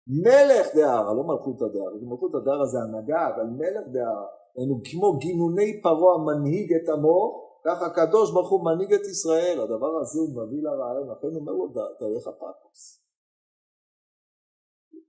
מלך 0.07 0.75
דהרא, 0.75 1.13
לא 1.13 1.23
מלכותא 1.23 1.65
דהרא, 1.73 1.97
מלכותא 2.01 2.37
דהרא 2.45 2.65
זה 2.65 2.77
הנהגה, 2.79 3.27
אבל 3.35 3.43
מלך 3.43 3.85
דהרא, 3.93 4.25
כמו 4.91 5.17
גינוני 5.17 5.81
פרעה 5.81 6.15
המנהיג 6.15 6.73
את 6.73 6.89
עמו, 6.89 7.47
ככה 7.65 7.85
הקדוש 7.85 8.31
ברוך 8.31 8.49
הוא 8.51 8.65
מנהיג 8.65 8.93
את 8.93 9.05
ישראל, 9.05 9.59
הדבר 9.61 9.97
הזה 10.01 10.19
הוא 10.19 10.29
מביא 10.29 10.63
לרעיון, 10.63 11.09
לכן 11.11 11.27
הוא 11.27 11.39
אומר 11.39 11.51
לו 11.51 11.67
דרך 11.99 12.27
הפקוס. 12.27 13.06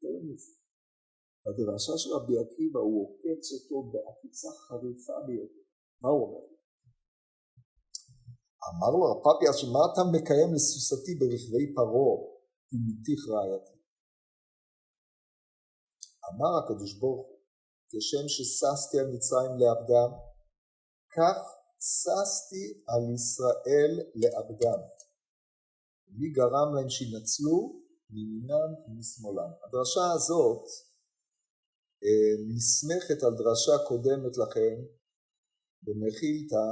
יותר 0.09 0.25
מזה, 0.27 0.53
הדרשה 1.47 1.93
של 2.01 2.11
רבי 2.17 2.35
עקיבא 2.43 2.81
הוא 2.81 2.97
עוקץ 3.05 3.45
אותו 3.53 3.77
בעקיצה 3.93 4.49
חריפה 4.65 5.17
ביותר, 5.27 5.65
מה 6.03 6.09
הוא 6.09 6.23
אומר? 6.27 6.47
אמר 8.69 8.91
לו 8.99 9.07
הפאפיאס, 9.13 9.57
שמה 9.57 9.83
אתה 9.89 10.03
מקיים 10.15 10.55
לסוסתי 10.55 11.15
ברכבי 11.21 11.67
פרעה, 11.75 12.15
ומתיך 12.71 13.21
רעייתי? 13.33 13.79
אמר 16.29 16.53
הקדוש 16.59 16.93
ברוך 17.01 17.27
הוא, 17.29 17.39
כשם 17.91 18.25
שששתי 18.35 18.97
על 19.01 19.09
מצרים 19.15 19.53
לעבדם, 19.61 20.11
כך 21.17 21.39
ששתי 21.91 22.65
על 22.91 23.03
ישראל 23.15 23.93
לעבדם. 24.21 24.81
מי 26.19 26.29
גרם 26.39 26.69
להם 26.75 26.89
שינצלו? 26.89 27.88
מימינם 28.11 28.71
ומשמאלם. 28.85 29.51
הדרשה 29.65 30.13
הזאת 30.15 30.65
אה, 32.05 32.33
נסמכת 32.55 33.23
על 33.23 33.35
דרשה 33.35 33.77
קודמת 33.89 34.35
לכם 34.43 34.77
במחילתא, 35.83 36.67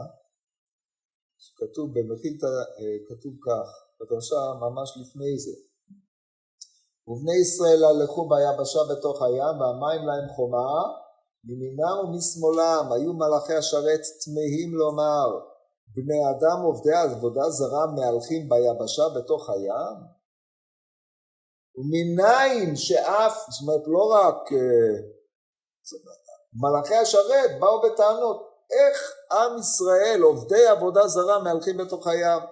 שכתוב 1.39 1.87
במחילתא, 1.95 2.53
אה, 2.79 2.97
כתוב 3.09 3.35
כך, 3.47 3.69
בדרשה 4.01 4.43
ממש 4.61 4.89
לפני 5.01 5.39
זה. 5.39 5.57
ובני 7.09 7.37
ישראל 7.45 7.85
הלכו 7.85 8.29
ביבשה 8.29 8.81
בתוך 8.91 9.23
הים 9.23 9.55
והמים 9.61 10.07
להם 10.09 10.29
חומה 10.35 10.73
מימינם 11.45 11.97
ומשמאלם 12.05 12.93
היו 12.93 13.13
מלאכי 13.13 13.55
השרת 13.55 14.03
תמהים 14.25 14.75
לומר 14.75 15.29
בני 15.95 16.21
אדם 16.33 16.59
עובדי 16.65 16.97
עבודה 17.05 17.51
זרה 17.51 17.87
מהלכים 17.87 18.49
ביבשה 18.49 19.03
בתוך 19.17 19.51
הים? 19.51 20.16
ומניין 21.77 22.77
שאף, 22.77 23.47
זאת 23.51 23.63
אומרת 23.63 23.83
לא 23.87 24.13
רק 24.13 24.53
אה, 24.53 24.97
מלאכי 26.55 26.95
השרת 26.95 27.51
באו 27.61 27.83
בטענות 27.83 28.49
איך 28.71 29.13
עם 29.33 29.59
ישראל 29.59 30.23
עובדי 30.23 30.67
עבודה 30.67 31.07
זרה 31.07 31.39
מהלכים 31.39 31.77
בתוך 31.77 32.07
הים? 32.07 32.43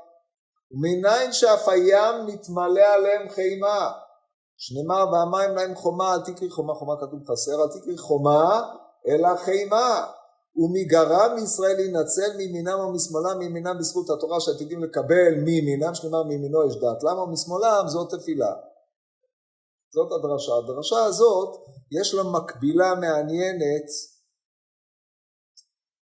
ומניין 0.71 1.33
שאף 1.33 1.69
הים 1.69 2.27
מתמלא 2.27 2.87
עליהם 2.95 3.29
חימה? 3.29 3.93
שנאמר 4.57 5.13
והמים 5.13 5.57
להם 5.57 5.75
חומה 5.75 6.15
אל 6.15 6.21
תקרי 6.21 6.51
חומה 6.51 6.75
חומה 6.75 6.95
כתוב 7.01 7.21
חסר 7.31 7.63
אל 7.63 7.81
תקרי 7.81 7.99
חומה 7.99 8.73
אלא 9.09 9.37
חימה. 9.37 10.07
ומי 10.57 10.85
גרם 10.85 11.35
מישראל 11.35 11.77
להינצל 11.77 12.37
מימינם 12.37 12.79
או 12.81 12.93
משמאלם 12.93 13.39
מימינם 13.39 13.79
בזכות 13.79 14.11
התורה 14.11 14.41
שעתידים 14.41 14.85
לקבל 14.85 15.35
מימינם 15.45 15.95
שנאמר 15.95 16.23
מימינו 16.23 16.67
יש 16.67 16.77
דת. 16.77 17.03
למה? 17.03 17.27
משמאלם 17.27 17.85
זאת 17.87 18.15
תפילה 18.15 18.53
זאת 19.95 20.11
הדרשה. 20.13 20.53
הדרשה 20.61 21.01
הזאת 21.09 21.51
יש 21.99 22.15
לה 22.15 22.23
מקבילה 22.37 22.91
מעניינת 23.03 23.89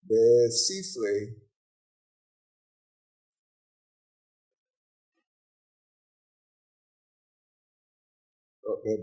בספרי 0.10 1.20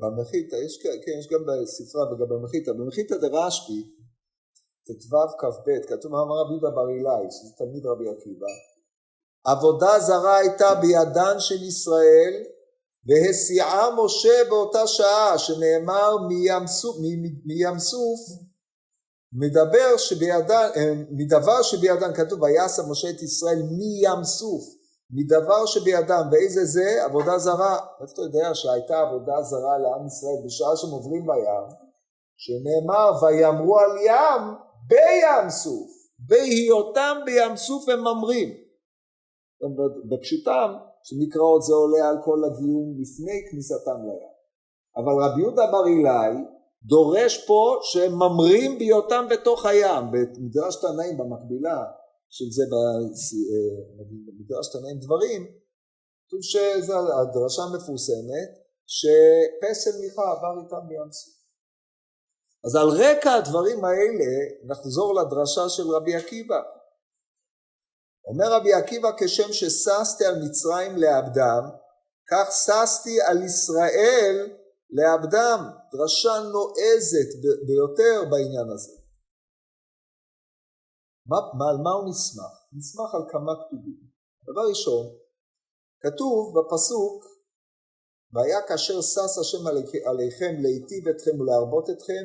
במחיתא, 0.00 0.56
יש, 0.56 0.82
כן, 0.82 1.18
יש 1.20 1.28
גם 1.32 1.42
בספרה 1.46 2.12
וגם 2.12 2.28
במחיתא, 2.28 2.72
במחיתא 2.72 3.16
דרשב"י, 3.16 3.82
ט"ו 4.84 5.16
כ"ב, 5.40 5.66
כתוב 5.88 6.12
מאמר 6.12 6.36
רבי 6.40 6.52
יהודה 6.52 6.70
בר 6.70 6.88
אילאי, 6.90 7.26
שזה 7.30 7.52
תלמיד 7.58 7.86
רבי 7.86 8.08
עקיבא, 8.08 8.52
עבודה 9.44 9.92
זרה 10.06 10.36
הייתה 10.38 10.68
בידן 10.80 11.36
של 11.38 11.62
ישראל 11.62 12.34
והסיעה 13.06 13.88
משה 14.04 14.44
באותה 14.48 14.86
שעה 14.86 15.38
שנאמר 15.38 16.16
מים 16.28 16.66
סוף, 16.66 16.96
מים 17.44 17.78
סוף 17.78 18.20
מדבר 19.32 19.96
שבידן, 19.96 20.68
אה, 20.76 20.92
מדבר 21.10 21.62
שבידן 21.62 22.14
כתוב 22.14 22.42
ויעשה 22.42 22.82
משה 22.90 23.10
את 23.10 23.22
ישראל 23.22 23.62
מים 23.62 24.24
סוף 24.24 24.64
מדבר 25.10 25.66
שבידם, 25.66 26.28
ואיזה 26.32 26.64
זה? 26.64 27.04
עבודה 27.04 27.38
זרה. 27.38 27.78
איך 28.02 28.12
אתה 28.12 28.22
יודע 28.22 28.54
שהייתה 28.54 29.00
עבודה 29.00 29.42
זרה 29.42 29.78
לעם 29.78 30.06
ישראל 30.06 30.44
בשעה 30.44 30.76
שהם 30.76 30.90
עוברים 30.90 31.26
בים, 31.26 31.76
שנאמר 32.36 33.10
ויאמרו 33.22 33.78
על 33.78 33.90
ים 34.06 34.54
בים 34.88 35.50
סוף, 35.50 35.90
בהיותם 36.18 37.16
בים 37.24 37.56
סוף 37.56 37.88
הם 37.88 38.00
ממרים. 38.00 38.54
בפשוטם, 40.10 40.72
שמקראות 41.04 41.62
זה 41.62 41.74
עולה 41.74 42.08
על 42.08 42.16
כל 42.24 42.38
הדיון 42.46 42.94
לפני 43.00 43.38
כניסתם 43.50 43.98
לים. 44.06 44.32
אבל 44.96 45.12
רבי 45.24 45.40
יהודה 45.40 45.66
בר 45.72 45.86
אילאי 45.86 46.34
דורש 46.82 47.46
פה 47.46 47.78
שהם 47.82 48.12
ממרים 48.14 48.78
בהיותם 48.78 49.26
בתוך 49.30 49.66
הים, 49.66 50.04
במדרש 50.12 50.76
תנאים 50.80 51.18
במקבילה 51.18 51.84
של 52.28 52.44
זה 52.50 52.62
במדרש 54.38 54.72
תנאים 54.72 54.98
דברים, 54.98 55.46
כתוב 56.26 56.40
שזו 56.42 56.94
הדרשה 57.20 57.62
המפורסמת 57.62 58.50
שפסל 58.86 60.00
מיכה 60.00 60.22
עבר 60.22 60.64
איתם 60.64 60.88
בים 60.88 61.12
סוף. 61.12 61.38
אז 62.64 62.76
על 62.76 62.88
רקע 62.88 63.34
הדברים 63.34 63.84
האלה 63.84 64.30
נחזור 64.64 65.14
לדרשה 65.14 65.68
של 65.68 65.82
רבי 65.90 66.14
עקיבא. 66.14 66.60
אומר 68.28 68.52
רבי 68.52 68.72
עקיבא 68.72 69.10
כשם 69.18 69.52
שששתי 69.52 70.24
על 70.24 70.34
מצרים 70.44 70.96
לעבדם 70.96 71.62
כך 72.30 72.48
ששתי 72.52 73.20
על 73.20 73.42
ישראל 73.42 74.36
לעבדם. 74.90 75.60
דרשה 75.92 76.34
נועזת 76.52 77.30
ביותר 77.66 78.30
בעניין 78.30 78.68
הזה. 78.74 78.96
מה, 81.26 81.38
מה, 81.58 81.70
על 81.70 81.78
מה 81.84 81.90
הוא 81.90 82.08
נסמך? 82.10 82.54
נסמך 82.72 83.10
על 83.14 83.24
כמה 83.32 83.52
כתובים. 83.60 83.98
דבר 84.48 84.64
ראשון, 84.68 85.06
כתוב 86.02 86.54
בפסוק 86.56 87.24
והיה 88.32 88.60
כאשר 88.68 89.00
שש 89.00 89.34
השם 89.40 89.66
עליכם 90.10 90.52
להיטיב 90.62 91.08
אתכם 91.08 91.40
ולהרבות 91.40 91.90
אתכם 91.90 92.24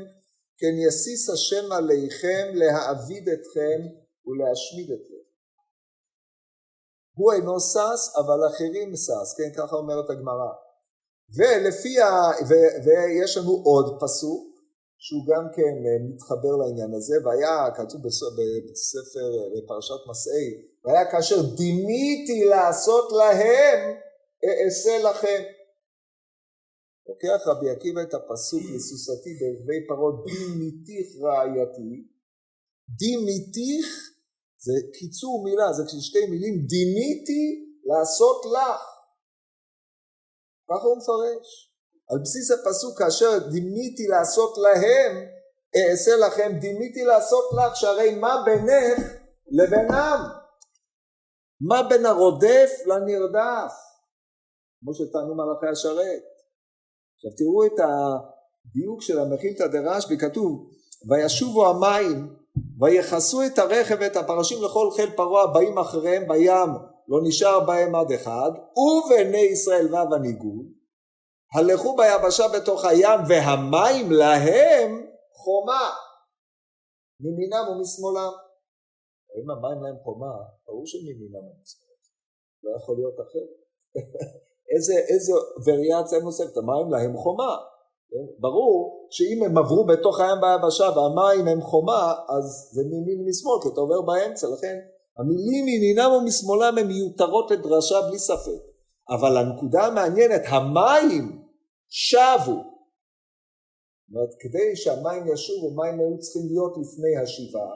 כן 0.59 0.75
יסיס 0.87 1.29
השם 1.29 1.71
עליכם 1.71 2.45
להעביד 2.53 3.29
אתכם 3.29 3.79
ולהשמיד 4.25 4.89
אתכם. 4.95 5.22
הוא 7.15 7.33
אינו 7.33 7.59
שש 7.59 8.01
אבל 8.17 8.47
אחרים 8.47 8.95
שש, 8.95 9.29
כן 9.37 9.49
ככה 9.57 9.75
אומרת 9.75 10.09
הגמרא. 10.09 10.51
ולפי 11.37 11.99
ה... 12.01 12.11
ו... 12.49 12.53
ויש 12.85 13.37
לנו 13.37 13.51
עוד 13.51 13.97
פסוק 14.01 14.53
שהוא 14.97 15.23
גם 15.27 15.45
כן 15.55 15.75
אה, 15.87 15.97
מתחבר 16.09 16.55
לעניין 16.61 16.93
הזה, 16.93 17.15
והיה 17.25 17.71
כתוב 17.75 18.01
בספר, 18.71 19.29
אה, 19.39 19.49
בפרשת 19.55 20.01
מסעי, 20.09 20.49
והיה 20.85 21.11
כאשר 21.11 21.41
דימיתי 21.57 22.45
לעשות 22.45 23.11
להם, 23.11 23.97
אעשה 24.65 25.09
לכם. 25.09 25.43
לוקח 27.09 27.47
רבי 27.47 27.69
עקיבא 27.69 28.01
את 28.01 28.13
הפסוק 28.13 28.61
לסוסתי 28.75 29.29
ברכבי 29.39 29.87
פרות 29.87 30.15
דימיתיך 30.25 31.07
רעייתי, 31.21 32.07
דימיתיך 32.99 34.12
זה 34.65 34.73
קיצור 34.99 35.43
מילה, 35.43 35.73
זה 35.73 35.83
שתי 36.01 36.25
מילים, 36.25 36.55
דימיתי 36.73 37.43
לעשות 37.89 38.41
לך. 38.45 38.81
ככה 40.69 40.85
הוא 40.87 40.97
מפרש. 40.97 41.73
על 42.09 42.19
בסיס 42.23 42.51
הפסוק 42.51 42.99
כאשר 42.99 43.49
דימיתי 43.51 44.07
לעשות 44.07 44.57
להם 44.57 45.11
אעשה 45.75 46.11
לכם 46.15 46.51
דימיתי 46.61 47.03
לעשות 47.03 47.45
לך 47.57 47.75
שהרי 47.75 48.15
מה 48.15 48.43
בינך 48.45 48.99
לבינם 49.47 50.19
מה 51.61 51.89
בין 51.89 52.05
הרודף 52.05 52.71
לנרדף 52.85 53.73
כמו 54.79 54.93
שטענו 54.93 55.35
מלאכי 55.35 55.67
השרת 55.71 56.23
עכשיו 57.15 57.31
תראו 57.37 57.65
את 57.65 57.79
הדיוק 57.79 59.01
של 59.01 59.19
המכילתא 59.19 59.67
דרשב"י 59.67 60.17
כתוב 60.17 60.69
וישובו 61.09 61.65
המים 61.69 62.42
ויכסו 62.79 63.43
את 63.43 63.59
הרכב 63.59 63.97
ואת 63.99 64.15
הפרשים 64.15 64.57
לכל 64.63 64.89
חיל 64.95 65.09
פרעה 65.15 65.43
הבאים 65.43 65.77
אחריהם 65.77 66.27
בים 66.27 66.69
לא 67.07 67.19
נשאר 67.23 67.59
בהם 67.59 67.95
עד 67.95 68.11
אחד 68.11 68.51
ובני 68.77 69.37
ישראל 69.37 69.95
ו' 69.95 70.15
הניגוד 70.15 70.65
הלכו 71.53 71.95
ביבשה 71.97 72.43
בתוך 72.55 72.85
הים 72.85 73.19
והמים 73.29 74.11
להם 74.11 75.05
חומה 75.33 75.89
מימינם 77.23 77.63
ומשמאלם. 77.69 78.33
אם 79.37 79.49
המים 79.49 79.83
להם 79.83 79.97
חומה, 80.03 80.35
ברור 80.65 80.85
שמימינם 80.85 81.43
ומשמאלם. 81.47 82.01
לא 82.63 82.71
יכול 82.77 82.95
להיות 82.95 83.17
אחר. 83.25 83.45
איזה, 84.73 84.93
איזה 85.11 85.33
וריאציה 85.65 86.19
נוספת, 86.19 86.57
המים 86.57 86.87
להם 86.93 87.17
חומה. 87.17 87.53
כן? 88.13 88.25
ברור 88.39 89.07
שאם 89.09 89.43
הם 89.45 89.57
עברו 89.57 89.85
בתוך 89.85 90.19
הים 90.19 90.37
ביבשה 90.43 90.87
והמים 90.95 91.47
הם 91.47 91.61
חומה, 91.61 92.13
אז 92.35 92.45
זה 92.73 92.81
מימין 92.89 93.19
ומשמאל, 93.21 93.57
כי 93.61 93.67
אתה 93.73 93.81
עובר 93.81 94.01
באמצע, 94.01 94.47
לכן 94.53 94.75
המילים 95.17 95.65
מימינם 95.65 96.11
ומשמאלם 96.11 96.77
הן 96.77 96.87
מיותרות 96.87 97.51
לדרשה 97.51 98.01
בלי 98.07 98.19
ספק. 98.19 98.63
אבל 99.09 99.37
הנקודה 99.37 99.81
המעניינת, 99.85 100.41
המים 100.45 101.25
שבו. 101.89 102.57
זאת 104.05 104.15
אומרת, 104.15 104.33
כדי 104.39 104.75
שהמים 104.75 105.33
ישובו, 105.33 105.75
מים 105.75 105.99
היו 105.99 106.19
צריכים 106.19 106.45
להיות 106.51 106.73
לפני 106.81 107.13
השיבה. 107.23 107.67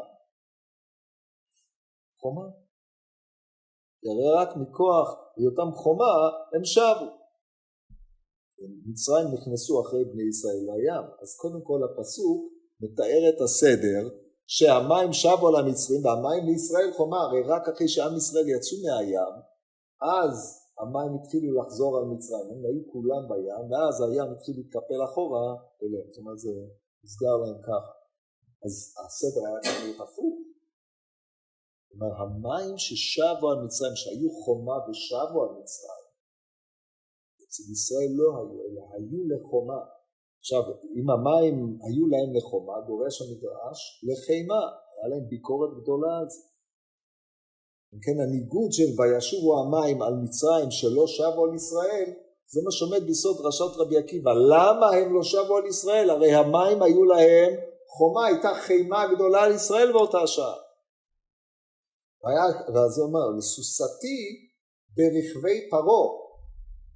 חומה. 2.21 2.47
כי 3.99 4.07
הרי 4.09 4.29
רק 4.41 4.49
מכוח 4.57 5.07
היותם 5.37 5.69
חומה 5.75 6.13
הם 6.53 6.65
שבו. 6.65 7.07
מצרים 8.59 9.27
נכנסו 9.33 9.81
אחרי 9.81 10.05
בני 10.05 10.23
ישראל 10.29 10.63
לים, 10.69 11.05
אז 11.21 11.29
קודם 11.41 11.61
כל 11.63 11.79
הפסוק 11.83 12.53
מתאר 12.81 13.23
את 13.29 13.41
הסדר 13.41 14.03
שהמים 14.47 15.13
שבו 15.13 15.47
על 15.47 15.55
המצרים 15.55 16.05
והמים 16.05 16.45
לישראל 16.45 16.91
חומה, 16.97 17.21
הרי 17.21 17.41
רק 17.53 17.69
אחרי 17.69 17.87
שעם 17.87 18.17
ישראל 18.17 18.47
יצאו 18.49 18.77
מהים, 18.83 19.35
אז 20.01 20.35
המים 20.79 21.11
התחילו 21.17 21.61
לחזור 21.61 21.97
על 21.97 22.05
מצרים, 22.05 22.47
הם 22.51 22.65
היו 22.65 22.81
כולם 22.91 23.23
בים, 23.29 23.65
ואז 23.71 23.95
הים 24.01 24.31
התחיל 24.33 24.55
להתקפל 24.57 24.99
אחורה 25.09 25.47
אליהם, 25.83 26.07
זאת 26.11 26.17
אומרת 26.21 26.39
זה 26.39 26.51
נסגר 27.03 27.35
להם 27.43 27.61
ככה. 27.69 27.93
אז 28.65 28.73
הסדר 29.05 29.41
היה 29.47 29.59
צריך 29.63 29.83
להיות 29.83 30.01
הפוך. 30.01 30.47
אומרת, 31.93 32.17
המים 32.23 32.77
ששבו 32.77 33.45
על 33.51 33.59
מצרים, 33.65 33.95
שהיו 33.95 34.29
חומה 34.43 34.77
ושבו 34.85 35.43
על 35.43 35.51
מצרים, 35.59 35.96
אצל 37.57 37.71
ישראל 37.71 38.11
לא 38.19 38.27
היו, 38.37 38.57
אלא 38.65 38.81
היו 38.93 39.19
לחומה. 39.31 39.81
עכשיו, 40.39 40.63
אם 40.97 41.09
המים 41.09 41.55
היו 41.85 42.07
להם 42.07 42.29
לחומה, 42.37 42.73
דורש 42.87 43.21
המדרש 43.21 43.79
לחימה, 44.07 44.61
היה 44.97 45.07
להם 45.09 45.29
ביקורת 45.29 45.69
גדולה 45.81 46.17
על 46.19 46.29
זה. 46.29 46.41
אם 47.93 47.99
כן, 48.03 48.19
הניגוד 48.23 48.71
של 48.71 48.89
וישובו 48.97 49.59
המים 49.59 50.01
על 50.01 50.13
מצרים 50.23 50.71
שלא 50.71 51.07
שבו 51.07 51.45
על 51.45 51.55
ישראל, 51.55 52.09
זה 52.47 52.61
מה 52.65 52.71
שעומד 52.71 53.03
ביסוד 53.03 53.37
דרשת 53.37 53.75
רבי 53.77 53.97
עקיבא. 53.97 54.31
למה 54.33 54.87
הם 54.91 55.13
לא 55.15 55.23
שבו 55.23 55.57
על 55.57 55.65
ישראל? 55.65 56.09
הרי 56.09 56.33
המים 56.33 56.83
היו 56.83 57.03
להם 57.03 57.53
חומה, 57.87 58.25
הייתה 58.25 58.53
חימה 58.53 59.13
גדולה 59.15 59.43
על 59.43 59.51
ישראל 59.51 59.91
באותה 59.91 60.27
שעה. 60.27 60.55
ואז 62.73 62.99
הוא 62.99 63.09
אמר, 63.09 63.37
לסוסתי 63.37 64.19
ברכבי 64.95 65.69
פרעה, 65.69 66.26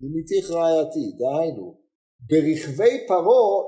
למיתיך 0.02 0.52
רעייתי, 0.52 1.12
דהיינו, 1.18 1.82
ברכבי 2.30 3.08
פרעה, 3.08 3.64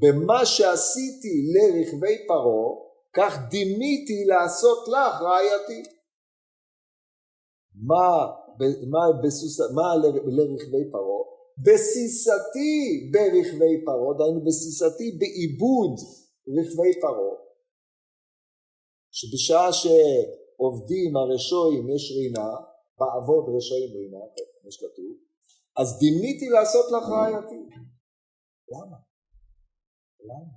במה 0.00 0.46
שעשיתי 0.46 1.34
לרכבי 1.54 2.26
פרעה, 2.28 2.82
כך 3.16 3.38
דימיתי 3.50 4.24
לעשות 4.24 4.88
לך 4.88 5.22
רעייתי. 5.22 5.82
מה, 7.86 8.26
מה, 8.90 9.04
בסוס, 9.22 9.60
מה 9.60 9.96
לרכבי 10.36 10.90
פרעה? 10.92 11.22
בסיסתי 11.66 13.10
ברכבי 13.12 13.84
פרעה, 13.84 14.18
דהיינו 14.18 14.44
בסיסתי 14.44 15.18
בעיבוד 15.18 15.94
רכבי 16.48 17.00
פרעה, 17.00 17.36
שבשעה 19.10 19.72
שעובדים 19.72 21.16
הרשועים 21.16 21.90
יש 21.94 22.12
רינה, 22.16 22.50
בעבוד 22.98 23.56
רשועים 23.56 23.90
רינה, 23.96 24.24
כמו 24.60 24.72
שכתוב, 24.72 25.12
אז 25.80 25.88
דימיתי 25.98 26.48
לעשות 26.48 26.86
לך 26.92 27.04
רעייתי. 27.08 27.60
למה? 28.72 28.96
למה? 30.28 30.54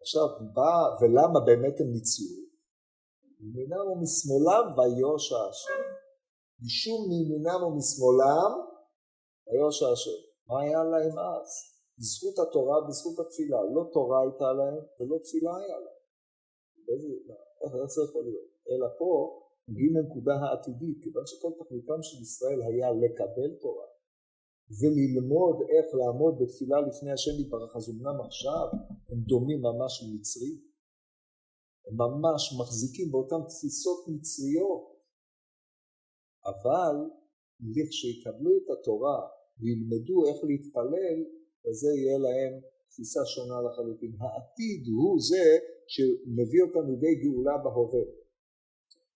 עכשיו, 0.00 0.28
בא, 0.54 0.74
ולמה 1.00 1.40
באמת 1.46 1.80
הם 1.80 1.86
ניצלו? 1.92 2.44
מימינם 3.40 3.86
ומשמאלם 3.90 4.64
ויושע 4.76 5.40
השם. 5.50 5.82
משום 6.64 7.00
מימינם 7.10 7.60
ומשמאלם 7.64 8.52
ויושע 9.46 9.88
השם. 9.92 10.18
מה 10.48 10.60
היה 10.62 10.84
להם 10.92 11.16
אז? 11.18 11.48
בזכות 11.98 12.36
התורה 12.42 12.76
ובזכות 12.78 13.26
התפילה. 13.26 13.58
לא 13.74 13.82
תורה 13.92 14.18
הייתה 14.22 14.48
להם 14.58 14.76
ולא 14.96 15.16
תפילה 15.24 15.56
היה 15.56 15.78
להם. 15.84 16.00
איך 17.62 17.90
זה 17.94 18.02
יכול 18.08 18.24
להיות? 18.24 18.50
אלא 18.70 18.88
פה 18.98 19.10
מגיעים 19.68 19.96
לנקודה 19.96 20.34
העתידית, 20.34 20.96
כיוון 21.02 21.26
שכל 21.26 21.52
תכליתם 21.58 22.02
של 22.02 22.22
ישראל 22.22 22.62
היה 22.62 22.88
לקבל 23.02 23.50
תורה 23.60 23.86
וללמוד 24.78 25.56
איך 25.72 25.86
לעמוד 25.98 26.34
בתפילה 26.40 26.80
לפני 26.88 27.12
השם 27.12 27.36
יתברך, 27.40 27.76
אז 27.76 27.90
אמנם 27.90 28.20
עכשיו 28.26 28.66
הם 29.08 29.20
דומים 29.30 29.60
ממש 29.62 29.92
למצרים, 30.02 30.56
הם 31.86 31.96
ממש 31.96 32.42
מחזיקים 32.60 33.10
באותן 33.12 33.40
תפיסות 33.48 34.00
מצריות, 34.08 34.84
אבל 36.50 36.96
לכשיקבלו 37.74 38.50
את 38.56 38.68
התורה 38.74 39.18
וילמדו 39.60 40.16
איך 40.28 40.44
להתפלל, 40.44 41.18
אז 41.68 41.84
יהיה 41.84 42.18
להם 42.18 42.52
תפיסה 42.88 43.20
שונה 43.26 43.58
לחלוטין. 43.66 44.12
העתיד 44.20 44.82
הוא 44.96 45.18
זה 45.28 45.46
שמביא 45.86 46.62
אותם 46.62 46.90
לידי 46.90 47.14
גאולה 47.22 47.58
בהווה. 47.64 48.23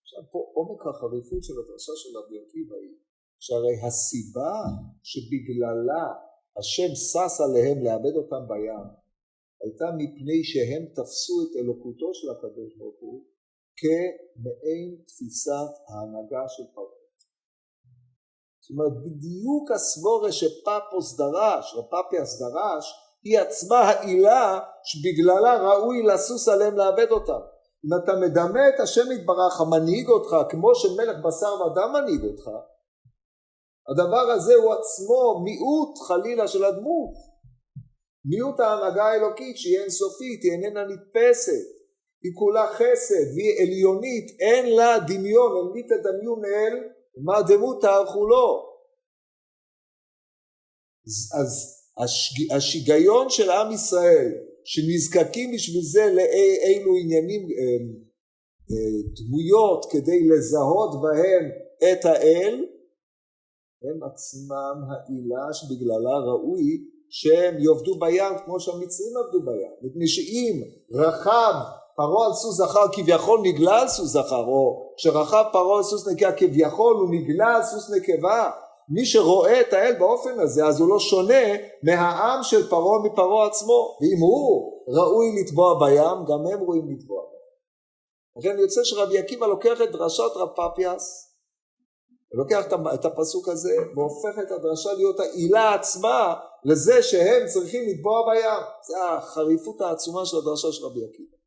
עכשיו 0.09 0.31
פה 0.31 0.39
עומק 0.53 0.81
החריפות 0.87 1.43
של 1.43 1.53
הדרשה 1.59 1.93
של 2.01 2.09
רבי 2.17 2.37
עקיבא 2.43 2.75
היא 2.75 2.95
שהרי 3.39 3.77
הסיבה 3.87 4.55
שבגללה 5.09 6.05
השם 6.57 6.91
שש 7.09 7.33
עליהם 7.45 7.77
לאבד 7.85 8.15
אותם 8.21 8.43
בים 8.47 8.85
הייתה 9.63 9.85
מפני 9.99 10.39
שהם 10.43 10.83
תפסו 10.97 11.35
את 11.43 11.51
אלוקותו 11.59 12.09
של 12.13 12.29
הקדוש 12.29 12.71
ברוך 12.77 12.99
הוא 12.99 13.25
כמעין 13.79 14.89
תפיסת 15.07 15.71
ההנהגה 15.89 16.43
של 16.47 16.63
פרעה. 16.73 16.99
זאת 18.61 18.71
אומרת 18.71 18.95
בדיוק 19.05 19.71
הסבורה 19.75 20.31
שפפוס 20.31 21.17
דרש, 21.17 21.65
או 21.75 21.89
פפיאס 21.89 22.41
דרש, 22.41 22.85
היא 23.23 23.39
עצמה 23.39 23.79
העילה 23.79 24.59
שבגללה 24.83 25.53
ראוי 25.67 26.03
לסוס 26.03 26.47
עליהם 26.47 26.75
לאבד 26.77 27.11
אותם. 27.11 27.41
אם 27.85 28.03
אתה 28.03 28.13
מדמה 28.15 28.69
את 28.69 28.79
השם 28.79 29.11
יתברך 29.11 29.61
המנהיג 29.61 30.09
אותך 30.09 30.35
כמו 30.49 30.75
שמלך 30.75 31.17
בשר 31.25 31.53
ודם 31.61 31.93
מנהיג 31.93 32.23
אותך, 32.23 32.49
הדבר 33.89 34.31
הזה 34.31 34.55
הוא 34.55 34.73
עצמו 34.73 35.43
מיעוט 35.43 35.97
חלילה 36.07 36.47
של 36.47 36.65
הדמות. 36.65 37.13
מיעוט 38.25 38.59
ההנהגה 38.59 39.03
האלוקית 39.03 39.57
שהיא 39.57 39.79
אינסופית, 39.79 40.43
היא 40.43 40.51
איננה 40.51 40.83
נתפסת, 40.83 41.65
היא 42.23 42.31
כולה 42.35 42.67
חסד 42.67 43.27
והיא 43.35 43.61
עליונית, 43.61 44.27
אין 44.39 44.75
לה 44.75 44.99
דמיון, 45.07 45.51
אין 45.57 45.71
מי 45.73 45.83
תדמיון 45.83 46.45
אל 46.45 46.89
מה 47.23 47.41
דמות 47.41 47.81
תערכו 47.81 48.25
לו. 48.25 48.69
אז 51.39 51.79
השיגיון 52.55 53.29
של 53.29 53.49
עם 53.49 53.71
ישראל 53.71 54.48
שנזקקים 54.71 55.51
בשביל 55.55 55.83
זה 55.83 56.05
לאילו 56.05 56.91
עניינים 57.01 57.41
אה, 57.41 57.79
אה, 58.71 58.99
דמויות 59.17 59.85
כדי 59.91 60.27
לזהות 60.29 60.91
בהם 61.01 61.43
את 61.91 62.05
האל 62.05 62.65
הם 63.83 64.03
עצמם 64.03 64.75
העילה 64.89 65.53
שבגללה 65.53 66.17
ראוי 66.29 66.69
שהם 67.09 67.55
יעבדו 67.59 67.99
בים 67.99 68.33
כמו 68.45 68.59
שהמצרים 68.59 69.13
עבדו 69.17 69.45
בים. 69.45 69.71
מפני 69.81 70.07
שאם 70.07 70.61
רכב 70.91 71.53
פרעה 71.95 72.27
על 72.27 72.33
סוס 72.33 72.57
זכר 72.57 72.85
כביכול 72.91 73.39
נגלה 73.43 73.81
על 73.81 73.87
סוס 73.87 74.09
זכר 74.09 74.45
או 74.45 74.93
שרכב 74.97 75.43
פרעה 75.51 75.77
על 75.77 75.83
סוס 75.83 76.07
נקבה 76.07 76.31
כביכול 76.31 76.95
הוא 76.95 77.09
נגלה 77.15 77.55
על 77.55 77.63
סוס 77.63 77.91
נקבה 77.95 78.51
מי 78.89 79.05
שרואה 79.05 79.61
את 79.61 79.73
האל 79.73 79.95
באופן 79.99 80.39
הזה 80.39 80.65
אז 80.65 80.79
הוא 80.79 80.89
לא 80.89 80.99
שונה 80.99 81.43
מהעם 81.83 82.43
של 82.43 82.69
פרעה 82.69 82.99
מפרעה 83.03 83.47
עצמו 83.47 83.97
ואם 84.01 84.21
הוא 84.21 84.73
ראוי 84.87 85.41
לטבוע 85.41 85.79
בים 85.79 86.25
גם 86.27 86.53
הם 86.53 86.59
רואים 86.59 86.89
לטבוע 86.91 87.21
בים. 87.21 87.39
לכן 88.37 88.59
יוצא 88.59 88.83
שרבי 88.83 89.19
עקיבא 89.19 89.47
לוקח 89.47 89.81
את 89.81 89.91
דרשת 89.91 90.31
רב 90.35 90.49
פפיאס 90.55 91.29
לוקח 92.31 92.65
את 92.93 93.05
הפסוק 93.05 93.47
הזה 93.49 93.75
והופך 93.95 94.39
את 94.43 94.51
הדרשה 94.51 94.93
להיות 94.93 95.19
העילה 95.19 95.73
עצמה 95.73 96.35
לזה 96.65 97.03
שהם 97.03 97.47
צריכים 97.47 97.83
לטבוע 97.89 98.21
בים. 98.31 98.63
זה 98.87 98.95
החריפות 99.03 99.81
העצומה 99.81 100.25
של 100.25 100.37
הדרשה 100.37 100.71
של 100.71 100.85
רבי 100.85 100.99
עקיבא. 101.05 101.37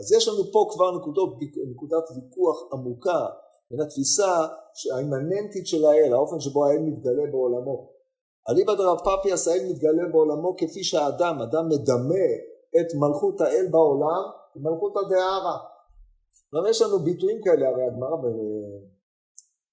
אז 0.00 0.12
יש 0.12 0.28
לנו 0.28 0.52
פה 0.52 0.68
כבר 0.72 0.98
נקודות, 0.98 1.34
נקודת 1.70 2.04
ויכוח 2.10 2.72
עמוקה 2.72 3.26
בין 3.70 3.80
התפיסה 3.80 4.46
האימננטית 4.94 5.66
של 5.66 5.84
האל, 5.84 6.12
האופן 6.12 6.40
שבו 6.40 6.66
האל 6.66 6.78
מתגלה 6.78 7.26
בעולמו. 7.30 7.90
אליבא 8.48 8.74
דרב 8.74 8.98
פאפיאס 9.04 9.48
האל 9.48 9.64
מתגלה 9.70 10.08
בעולמו 10.12 10.56
כפי 10.56 10.84
שהאדם, 10.84 11.38
אדם 11.42 11.68
מדמה 11.68 12.26
את 12.80 12.94
מלכות 12.94 13.40
האל 13.40 13.66
בעולם 13.70 14.22
כמלכות 14.52 14.94
הדהרה. 14.96 15.58
גם 16.54 16.62
יש 16.70 16.82
לנו 16.82 16.98
ביטויים 16.98 17.40
כאלה, 17.44 17.68
הרי 17.68 17.82
הגמרא 17.86 18.16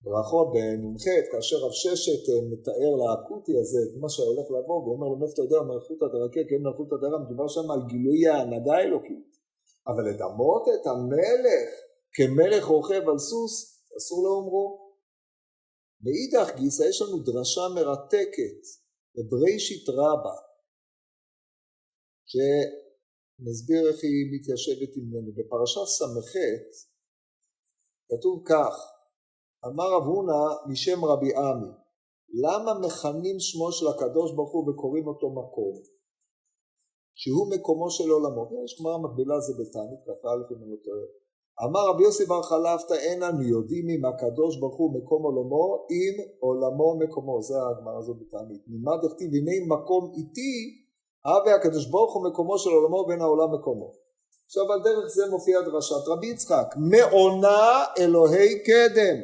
בברכות 0.04 0.48
בנ"ח, 0.54 1.04
כאשר 1.32 1.58
רב 1.58 1.72
ששת 1.72 2.30
אה, 2.30 2.41
מתאר 2.52 2.91
לאקוטי 3.02 3.58
הזה 3.60 3.80
את 3.86 4.02
מה 4.02 4.10
שהולך 4.10 4.45
לבוא, 4.52 4.80
והוא 4.82 4.93
אומר 4.95 5.08
לו 5.08 5.16
מאיפה 5.16 5.34
אתה 5.34 5.41
יודע 5.41 5.62
מלכות 5.62 6.02
הדרכה, 6.02 6.41
כן 6.50 6.62
מלכות 6.62 6.93
הדהרה, 6.93 7.20
מדובר 7.20 7.48
שם 7.48 7.72
על 7.72 7.80
גילוי 7.88 8.28
ההנהגה 8.28 8.74
האלוקית. 8.74 9.38
אבל 9.88 10.04
לדמות 10.10 10.64
את 10.76 10.88
המלך 10.88 11.70
כמלך 12.14 12.66
רוכב 12.66 13.10
על 13.10 13.18
סוס, 13.18 13.76
אסור 13.98 14.24
לאומרו. 14.24 14.88
מאידך 16.02 16.56
גיסא 16.56 16.84
יש 16.84 17.02
לנו 17.02 17.24
דרשה 17.24 17.62
מרתקת 17.76 18.62
בבראשית 19.16 19.89
רבה, 19.89 20.36
שנסביר 22.32 23.82
איך 23.89 24.04
היא 24.04 24.32
מתיישבת 24.34 24.91
עמנו. 24.98 25.32
בפרשת 25.38 25.86
ס"ח 25.98 26.34
כתוב 28.10 28.43
כך, 28.45 28.76
אמר 29.66 29.88
רב 29.95 30.04
הונא 30.04 30.72
משם 30.72 31.06
רבי 31.06 31.36
עמי, 31.36 31.72
למה 32.43 32.80
מכנים 32.80 33.39
שמו 33.39 33.72
של 33.72 33.88
הקדוש 33.88 34.32
ברוך 34.36 34.54
הוא 34.54 34.70
וקוראים 34.70 35.08
אותו 35.08 35.30
מקום? 35.30 35.98
שהוא 37.22 37.48
מקומו 37.54 37.89
של 37.89 38.10
עולמו. 38.10 38.64
יש 38.66 38.80
גמרא 38.80 38.98
מקבילה 38.98 39.39
זה 39.39 39.54
בתענית 39.60 40.00
כ"א 40.06 40.54
אם 40.54 40.64
אני 40.64 40.72
לא 40.72 40.78
טועה. 40.84 41.26
אמר 41.64 41.89
רבי 41.89 42.03
יוסי 42.03 42.26
בר 42.26 42.41
חלפתא 42.41 42.93
אין 42.93 43.24
אנו 43.24 43.41
יודעים 43.41 43.89
אם 43.89 44.05
הקדוש 44.05 44.60
ברוך 44.60 44.78
הוא 44.78 44.93
מקום 44.93 45.24
עולמו 45.24 45.86
אם 45.91 46.24
עולמו 46.39 46.95
מקומו. 46.99 47.41
זה 47.41 47.53
הגמרא 47.70 47.97
הזו 47.97 48.14
בתענית. 48.14 48.62
ממה 48.68 48.97
דכתיב 48.97 49.32
הנה 49.34 49.76
מקום 49.76 50.12
איתי 50.18 50.53
הווה 51.26 51.55
הקדוש 51.55 51.86
ברוך 51.86 52.14
הוא 52.14 52.24
מקומו 52.30 52.58
של 52.58 52.70
עולמו 52.70 53.05
בין 53.05 53.22
העולם 53.22 53.53
מקומו. 53.53 53.91
עכשיו 54.45 54.72
על 54.72 54.84
דרך 54.84 55.08
זה 55.08 55.24
מופיע 55.30 55.62
דרשת 55.62 56.08
רבי 56.08 56.28
יצחק 56.28 56.68
מעונה 56.78 57.84
אלוהי 57.99 58.64
קדם 58.64 59.18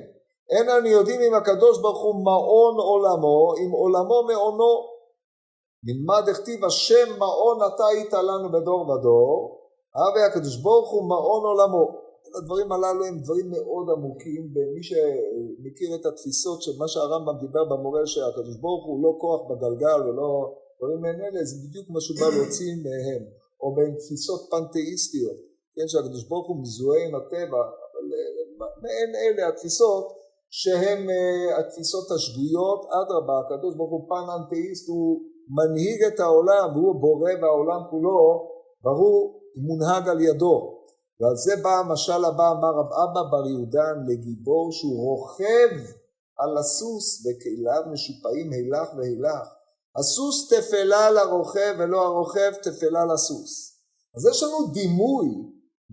אין 0.51 0.69
אנו 0.69 0.87
יודעים 0.87 1.21
אם 1.21 1.33
הקדוש 1.33 1.81
ברוך 1.81 2.03
הוא 2.03 2.15
מעון 2.15 2.75
עולמו 2.77 3.53
אם 3.57 3.71
עולמו 3.71 4.23
מעונו 4.23 4.93
נלמד 5.83 6.29
הכתיב 6.29 6.65
השם 6.65 7.19
מעון 7.19 7.57
אתה 7.67 7.85
היית 7.85 8.13
לנו 8.13 8.51
בדור 8.51 8.89
ודור, 8.89 9.59
הווה 9.95 10.25
הקדוש 10.25 10.61
ברוך 10.61 10.91
הוא 10.91 11.09
מעון 11.09 11.45
עולמו. 11.45 12.02
הדברים 12.37 12.71
הללו 12.71 13.05
הם 13.05 13.19
דברים 13.19 13.47
מאוד 13.51 13.85
עמוקים, 13.95 14.43
ומי 14.53 14.83
שמכיר 14.83 15.95
את 15.95 16.05
התפיסות 16.05 16.61
של 16.61 16.71
מה 16.79 16.87
שהרמב"ם 16.87 17.37
דיבר 17.39 17.63
במורה 17.71 18.05
שהקדוש 18.05 18.57
ברוך 18.57 18.85
הוא 18.85 19.03
לא 19.03 19.11
כוח 19.21 19.41
בגלגל 19.49 19.99
ולא 20.07 20.29
דברים 20.77 21.01
מעין 21.01 21.21
אלה, 21.21 21.45
זה 21.45 21.55
בדיוק 21.67 21.89
מה 21.89 22.01
שהוא 22.01 22.17
בא 22.21 22.27
להוציא 22.35 22.73
מהם, 22.85 23.23
או 23.61 23.75
בין 23.75 23.95
תפיסות 23.99 24.41
פנתאיסטיות, 24.51 25.37
כן, 25.75 25.87
שהקדוש 25.87 26.23
ברוך 26.29 26.47
הוא 26.47 26.61
מזוהה 26.61 27.05
עם 27.07 27.15
הטבע, 27.15 27.61
אבל 27.85 28.05
אה, 28.13 28.67
מעין 28.83 29.11
אלה 29.23 29.47
התפיסות 29.47 30.05
שהן 30.49 31.09
אה, 31.09 31.59
התפיסות 31.59 32.11
השגויות, 32.11 32.81
אדרבה, 32.99 33.35
הקדוש 33.39 33.75
ברוך 33.75 33.91
הוא 33.91 34.05
פן 34.09 34.25
אנתאיסט 34.37 34.89
הוא 34.89 35.21
מנהיג 35.57 36.03
את 36.03 36.19
העולם 36.19 36.67
והוא 36.73 37.01
בורא 37.01 37.31
והעולם 37.41 37.81
כולו 37.89 38.19
והוא 38.83 39.39
מונהג 39.67 40.09
על 40.09 40.19
ידו 40.21 40.82
ועל 41.19 41.35
זה 41.35 41.55
בא 41.63 41.69
המשל 41.79 42.25
הבא 42.25 42.51
אמר 42.51 42.71
רב 42.79 42.93
אבא 43.03 43.23
בר 43.31 43.47
יהודן 43.47 43.95
לגיבור 44.07 44.71
שהוא 44.71 44.97
רוכב 45.09 45.75
על 46.37 46.57
הסוס 46.57 47.25
וכליו 47.25 47.81
משופעים 47.91 48.51
הילך 48.53 48.87
והילך. 48.97 49.47
הסוס 49.95 50.53
תפלה 50.53 51.11
לרוכב 51.11 51.75
ולא 51.79 52.05
הרוכב 52.05 52.51
תפלה 52.63 53.05
לסוס 53.05 53.79
אז 54.15 54.25
יש 54.25 54.43
לנו 54.43 54.67
דימוי 54.73 55.27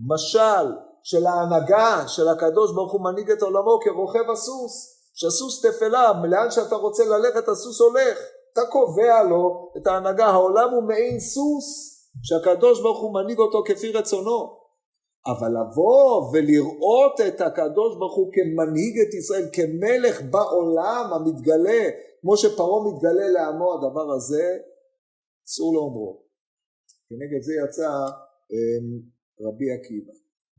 משל 0.07 0.67
של 1.03 1.25
ההנהגה 1.25 2.07
של 2.07 2.27
הקדוש 2.27 2.73
ברוך 2.73 2.91
הוא 2.91 3.01
מנהיג 3.01 3.31
את 3.31 3.41
עולמו 3.41 3.79
כרוכב 3.83 4.29
הסוס. 4.31 5.01
שהסוס 5.13 5.65
תפלה 5.65 6.11
לאן 6.23 6.51
שאתה 6.51 6.75
רוצה 6.75 7.05
ללכת 7.05 7.47
הסוס 7.47 7.81
הולך. 7.81 8.17
אתה 8.53 8.61
קובע 8.65 9.23
לו 9.23 9.71
את 9.77 9.87
ההנהגה, 9.87 10.25
העולם 10.25 10.69
הוא 10.69 10.83
מעין 10.83 11.19
סוס 11.19 11.97
שהקדוש 12.23 12.81
ברוך 12.81 13.01
הוא 13.01 13.13
מנהיג 13.13 13.39
אותו 13.39 13.63
כפי 13.65 13.91
רצונו. 13.91 14.60
אבל 15.25 15.51
לבוא 15.57 16.31
ולראות 16.31 17.21
את 17.27 17.41
הקדוש 17.41 17.97
ברוך 17.99 18.15
הוא 18.15 18.31
כמנהיג 18.33 18.95
את 18.99 19.13
ישראל, 19.13 19.45
כמלך 19.53 20.21
בעולם 20.31 21.05
המתגלה, 21.13 21.83
כמו 22.21 22.37
שפרעה 22.37 22.79
מתגלה 22.87 23.27
לעמו, 23.29 23.73
הדבר 23.73 24.11
הזה 24.15 24.57
אסור 25.47 25.73
לאומרו. 25.75 26.23
כנגד 27.09 27.41
זה 27.41 27.53
יצא 27.63 27.89
אמ, 28.51 28.85
רבי 29.45 29.71
עקיבא. 29.71 30.13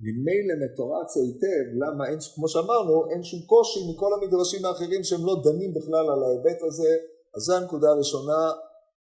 ממילא 0.04 0.54
מתורץ 0.64 1.10
היטב, 1.16 1.64
למה 1.82 2.08
אין, 2.10 2.18
כמו 2.34 2.48
שאמרנו, 2.48 2.94
אין 3.10 3.22
שום 3.22 3.40
קושי 3.52 3.80
מכל 3.90 4.10
המדרשים 4.14 4.64
האחרים 4.64 5.04
שהם 5.04 5.24
לא 5.28 5.34
דנים 5.44 5.70
בכלל 5.74 6.06
על 6.12 6.20
ההיבט 6.24 6.62
הזה 6.62 6.92
אז 7.34 7.42
זו 7.42 7.56
הנקודה 7.56 7.88
הראשונה 7.90 8.42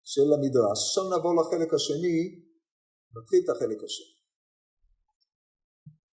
של 0.03 0.33
המדרש. 0.33 0.79
עכשיו 0.87 1.03
נעבור 1.09 1.33
לחלק 1.39 1.73
השני, 1.73 2.19
נתחיל 3.15 3.41
את 3.43 3.49
החלק 3.49 3.83
השני. 3.83 4.18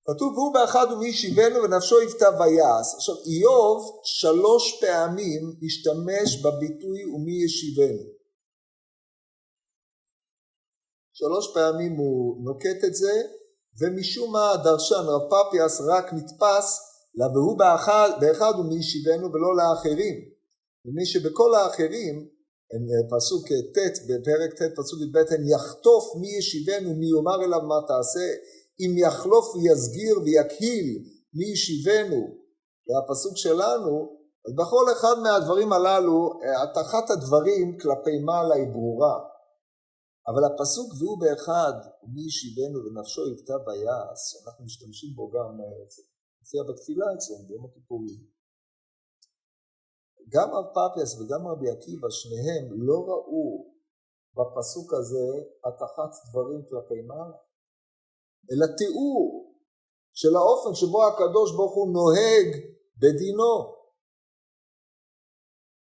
כתוב 0.06 0.38
והוא 0.38 0.54
באחד 0.54 0.86
ומי 0.92 1.08
ישיבנו 1.08 1.62
ונפשו 1.62 2.02
יפתע 2.02 2.28
ויעש. 2.28 2.94
עכשיו 2.96 3.14
איוב 3.26 4.00
שלוש 4.04 4.80
פעמים 4.80 5.42
השתמש 5.66 6.42
בביטוי 6.42 7.04
ומי 7.04 7.44
ישיבנו. 7.44 8.04
שלוש 11.12 11.54
פעמים 11.54 11.92
הוא 11.92 12.44
נוקט 12.44 12.84
את 12.84 12.94
זה 12.94 13.22
ומשום 13.80 14.32
מה 14.32 14.50
הדרשן 14.52 15.04
רב 15.08 15.22
פפיאס 15.30 15.80
רק 15.80 16.12
נתפס 16.12 16.80
והוא 17.34 17.58
באחד, 17.58 18.10
באחד 18.20 18.52
ומי 18.58 18.78
ישיבנו 18.78 19.32
ולא 19.32 19.50
לאחרים. 19.56 20.16
מפני 20.84 21.06
שבכל 21.06 21.54
האחרים, 21.54 22.28
פסוק 23.10 23.48
ט' 23.48 23.98
בפרק 24.08 24.52
ט' 24.58 24.76
פסוק 24.76 25.00
י"ב, 25.00 25.16
הן 25.16 25.48
יחטוף 25.48 26.04
מי 26.20 26.28
ישיבנו 26.38 26.94
מי 26.94 27.06
יאמר 27.06 27.44
אליו 27.44 27.62
מה 27.68 27.80
תעשה, 27.88 28.26
אם 28.80 28.92
יחלוף 29.06 29.46
ויסגיר 29.54 30.16
ויקהיל 30.24 30.88
מי 31.36 31.46
ישיבנו, 31.52 32.22
והפסוק 32.86 33.36
שלנו, 33.36 33.94
אז 34.46 34.52
בכל 34.60 34.86
אחד 34.94 35.16
מהדברים 35.22 35.72
הללו, 35.72 36.18
הטחת 36.62 37.10
הדברים 37.10 37.78
כלפי 37.80 38.16
מעלה 38.26 38.54
היא 38.54 38.72
ברורה. 38.72 39.16
אבל 40.28 40.42
הפסוק 40.48 40.88
והוא 40.98 41.20
באחד, 41.20 41.76
מי 42.12 42.22
ישיבנו 42.28 42.78
ונפשו 42.84 43.22
יכתב 43.32 43.60
ויעש, 43.66 44.22
אנחנו 44.42 44.64
משתמשים 44.64 45.10
בו 45.16 45.24
גם, 45.34 45.50
מופיע 46.40 46.62
בתפילה 46.68 47.06
אצלנו, 47.14 47.48
ביום 47.48 47.64
הכיפורים. 47.66 48.20
גם 50.34 50.48
רב 50.54 50.66
פפיאס 50.76 51.12
וגם 51.18 51.42
רבי 51.50 51.70
עקיבא, 51.70 52.08
שניהם 52.10 52.64
לא 52.88 52.98
ראו 53.10 53.74
בפסוק 54.36 54.88
הזה 54.98 55.28
הטחת 55.66 56.10
דברים 56.30 56.60
כלפי 56.68 57.00
מעלה, 57.10 57.38
אלא 58.50 58.66
תיאור 58.78 59.54
של 60.14 60.36
האופן 60.36 60.74
שבו 60.74 61.06
הקדוש 61.06 61.56
ברוך 61.56 61.74
הוא 61.74 61.92
נוהג 61.92 62.48
בדינו. 63.00 63.52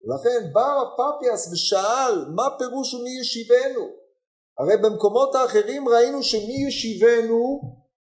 ולכן 0.03 0.53
בא 0.53 0.67
רב 0.77 0.87
פפיאס 0.97 1.53
ושאל 1.53 2.15
מה 2.35 2.47
פירוש 2.59 2.93
ומי 2.93 3.19
ישיבנו? 3.21 3.85
הרי 4.59 4.77
במקומות 4.83 5.35
האחרים 5.35 5.89
ראינו 5.89 6.23
שמי 6.23 6.67
ישיבנו 6.67 7.61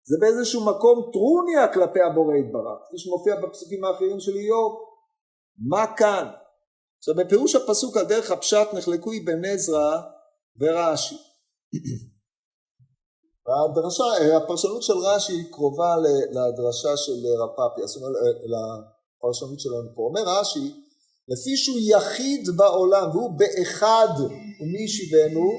זה 0.06 0.18
באיזשהו 0.20 0.66
מקום 0.66 1.12
טרוניה 1.14 1.74
כלפי 1.74 2.02
הבורא 2.02 2.36
יתברך, 2.36 2.80
כפי 2.88 2.98
שמופיע 2.98 3.36
בפסוקים 3.36 3.84
האחרים 3.84 4.20
של 4.20 4.32
איוב. 4.32 4.74
מה 5.70 5.96
כאן? 5.98 6.28
עכשיו 6.98 7.16
בפירוש 7.16 7.56
הפסוק 7.56 7.98
על 7.98 8.06
דרך 8.06 8.32
הפשט 8.32 8.68
נחלקו 8.74 9.12
אבן 9.24 9.46
עזרא 9.46 10.02
ורש"י. 10.60 11.16
והדרשה, 13.48 14.38
הפרשנות 14.38 14.84
של 14.84 14.94
רש"י 14.94 15.44
קרובה 15.52 15.96
לדרשה 16.32 16.98
של 16.98 17.14
רפפיה, 17.44 17.88
זאת 17.88 17.98
אומרת 17.98 18.14
לפרשנות 18.54 19.60
שלנו 19.60 19.89
פה. 19.96 20.02
אומר 20.02 20.22
רש"י, 20.39 20.74
לפי 21.28 21.58
שהוא 21.58 21.78
יחיד 21.82 22.50
בעולם 22.58 23.10
והוא 23.10 23.32
באחד 23.38 24.08
ומי 24.62 24.84
ישיבנו, 24.84 25.50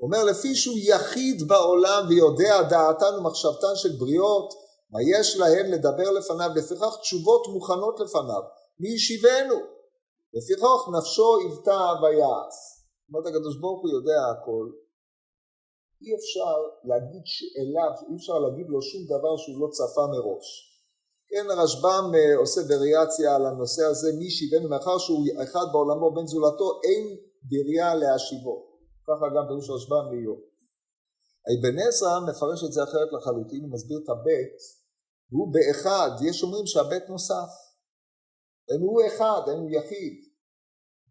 אומר 0.00 0.24
לפי 0.24 0.54
שהוא 0.54 0.76
יחיד 0.78 1.48
בעולם 1.48 2.06
ויודע 2.08 2.62
דעתן 2.62 3.18
ומחשבתן 3.18 3.74
של 3.74 3.92
בריות, 3.98 4.54
מה 4.90 4.98
יש 5.18 5.36
להם 5.36 5.66
לדבר 5.72 6.10
לפניו, 6.10 6.50
לפיכך 6.56 6.96
תשובות 7.00 7.46
מוכנות 7.48 8.00
לפניו. 8.00 8.42
מי 8.80 8.88
ישיבנו? 8.88 9.54
לפיכך 10.34 10.88
נפשו 10.98 11.38
היוותה 11.38 11.92
ויעש. 12.02 12.56
זאת 13.06 13.08
אומרת 13.08 13.26
הקדוש 13.26 13.56
ברוך 13.56 13.80
הוא 13.82 13.90
יודע 13.90 14.20
הכל. 14.30 14.83
אי 16.04 16.14
אפשר 16.18 16.56
להגיד 16.90 17.24
אליו, 17.60 17.92
אי 18.08 18.16
אפשר 18.16 18.38
להגיד 18.44 18.66
לו 18.72 18.82
שום 18.82 19.02
דבר 19.04 19.36
שהוא 19.36 19.60
לא 19.62 19.68
צפה 19.76 20.06
מראש. 20.14 20.46
כן, 21.30 21.44
הרשב"ם 21.50 22.04
אה, 22.14 22.36
עושה 22.42 22.60
וריאציה 22.68 23.36
על 23.36 23.46
הנושא 23.46 23.84
הזה, 23.84 24.08
מי 24.18 24.30
שיבנו, 24.30 24.68
מאחר 24.68 24.98
שהוא 24.98 25.24
אחד 25.44 25.66
בעולמו 25.72 26.14
בן 26.14 26.26
זולתו, 26.26 26.68
אין 26.86 27.04
בריאה 27.50 27.94
להשיבו. 27.94 28.56
ככה 29.08 29.26
גם 29.34 29.44
פירוש 29.48 29.70
הרשב"ם 29.70 30.04
לאיוב. 30.12 30.40
אבן 31.50 31.78
עזרא 31.78 32.20
מפרש 32.28 32.64
את 32.64 32.72
זה 32.72 32.82
אחרת 32.82 33.10
לחלוטין, 33.12 33.60
הוא 33.64 33.72
מסביר 33.72 33.98
את 34.04 34.08
הבית, 34.08 34.58
והוא 35.30 35.48
באחד, 35.54 36.10
יש 36.28 36.42
אומרים 36.42 36.66
שהבית 36.66 37.08
נוסף. 37.08 37.50
אין 38.70 38.80
הוא 38.80 39.02
אחד, 39.06 39.42
אין 39.48 39.58
הוא 39.58 39.70
יחיד. 39.70 40.14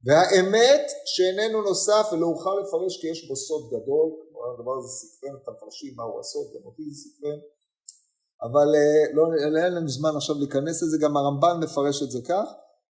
והאמת 0.05 0.85
שאיננו 1.05 1.61
נוסף 1.61 2.05
ולא 2.11 2.27
אוכל 2.27 2.55
לפרש 2.61 3.01
כי 3.01 3.07
יש 3.07 3.27
בו 3.27 3.35
סוד 3.35 3.63
גדול, 3.67 4.07
הדבר 4.53 4.75
הזה 4.77 4.87
סקרן 4.87 5.35
את 5.35 5.47
המפרשים 5.47 5.93
מהו 5.97 6.19
הסוד, 6.19 6.47
גם 6.53 6.63
אותי 6.65 6.83
זה 6.89 6.95
סקרן, 7.03 7.39
אבל 8.45 8.67
אה, 8.79 9.03
לא, 9.15 9.23
אין 9.65 9.73
לנו 9.75 9.89
זמן 9.97 10.13
עכשיו 10.19 10.35
להיכנס 10.41 10.75
לזה, 10.83 10.97
גם 11.03 11.17
הרמב"ן 11.17 11.55
מפרש 11.63 11.97
את 12.03 12.11
זה 12.11 12.19
כך. 12.29 12.47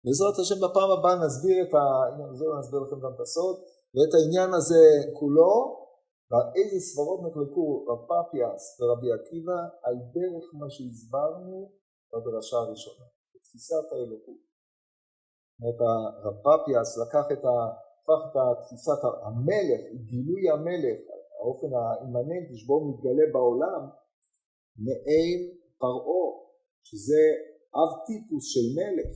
בעזרת 0.03 0.35
השם 0.41 0.59
בפעם 0.63 0.91
הבאה 0.91 1.15
נסביר 1.25 1.57
את 1.65 1.73
העניין 1.77 2.29
הזה, 2.33 2.45
נסביר 2.59 2.79
לכם 2.79 2.99
גם 3.03 3.13
את 3.15 3.21
הסוד, 3.25 3.55
ואת 3.93 4.13
העניין 4.17 4.49
הזה 4.57 4.83
כולו, 5.19 5.53
ואיזה 6.29 6.79
סברות 6.89 7.19
נחלקו 7.25 7.85
רב 7.87 8.01
פפיאס 8.09 8.63
ורבי 8.77 9.09
עקיבא 9.17 9.59
על 9.85 9.95
דרך 10.15 10.45
מה 10.59 10.67
שהסברנו 10.69 11.71
בדרשה 12.11 12.57
הראשונה, 12.57 13.05
בתפיסת 13.33 13.85
האלוקות. 13.91 14.39
זאת 14.39 15.57
אומרת 15.59 15.79
הרב 15.81 16.37
פפיאס 16.45 16.89
לקח 17.03 17.25
את 17.33 17.45
ה... 17.45 17.87
הפך 18.07 18.21
את 18.31 18.65
תפיסת 18.65 19.01
המלך, 19.25 19.81
גילוי 20.09 20.49
המלך, 20.49 20.99
האופן 21.39 21.69
האימננטי 21.77 22.55
שבו 22.61 22.73
הוא 22.73 22.87
מתגלה 22.89 23.25
בעולם, 23.33 23.83
מעין 24.85 25.39
פרעה, 25.81 26.25
שזה 26.87 27.23
אב 27.79 27.91
טיפוס 28.07 28.45
של 28.53 28.67
מלך. 28.77 29.11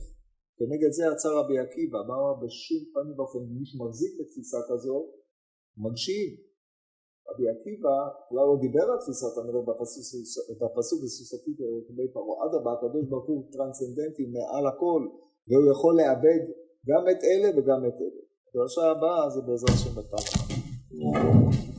כנגד 0.56 0.90
זה 0.96 1.02
יצא 1.10 1.28
רבי 1.38 1.56
עקיבא, 1.58 1.98
אמר 2.04 2.22
בשום 2.42 2.82
פנים 2.92 3.14
ואופן 3.18 3.42
מי 3.56 3.64
שמחזיק 3.70 4.12
בתפיסה 4.20 4.58
כזאת, 4.68 5.06
מגשים. 5.82 6.30
רבי 7.28 7.44
עקיבא 7.52 7.96
כלל 8.28 8.46
לא 8.48 8.56
דיבר 8.64 8.86
על 8.92 8.98
תפיסת 9.02 9.34
המלך 9.38 9.64
בפסוק 10.60 10.98
בסוסתית 11.04 11.56
לגבי 11.60 12.08
פרעה, 12.14 12.46
אדרבה 12.46 12.72
הקדוש 12.72 13.04
ברוך 13.10 13.26
הוא 13.28 13.44
טרנסצנדנטי 13.52 14.24
מעל 14.34 14.66
הכל 14.66 15.02
והוא 15.48 15.70
יכול 15.72 15.92
לאבד 16.00 16.42
גם 16.88 17.02
את 17.10 17.20
אלה 17.30 17.48
וגם 17.56 17.80
את 17.88 17.96
אלה. 18.00 18.22
הדרשה 18.48 18.84
הבאה 18.90 19.30
זה 19.30 19.40
בעזרת 19.46 19.70
השם 19.70 19.90
בפעם 19.90 20.24
הבאה. 20.34 21.71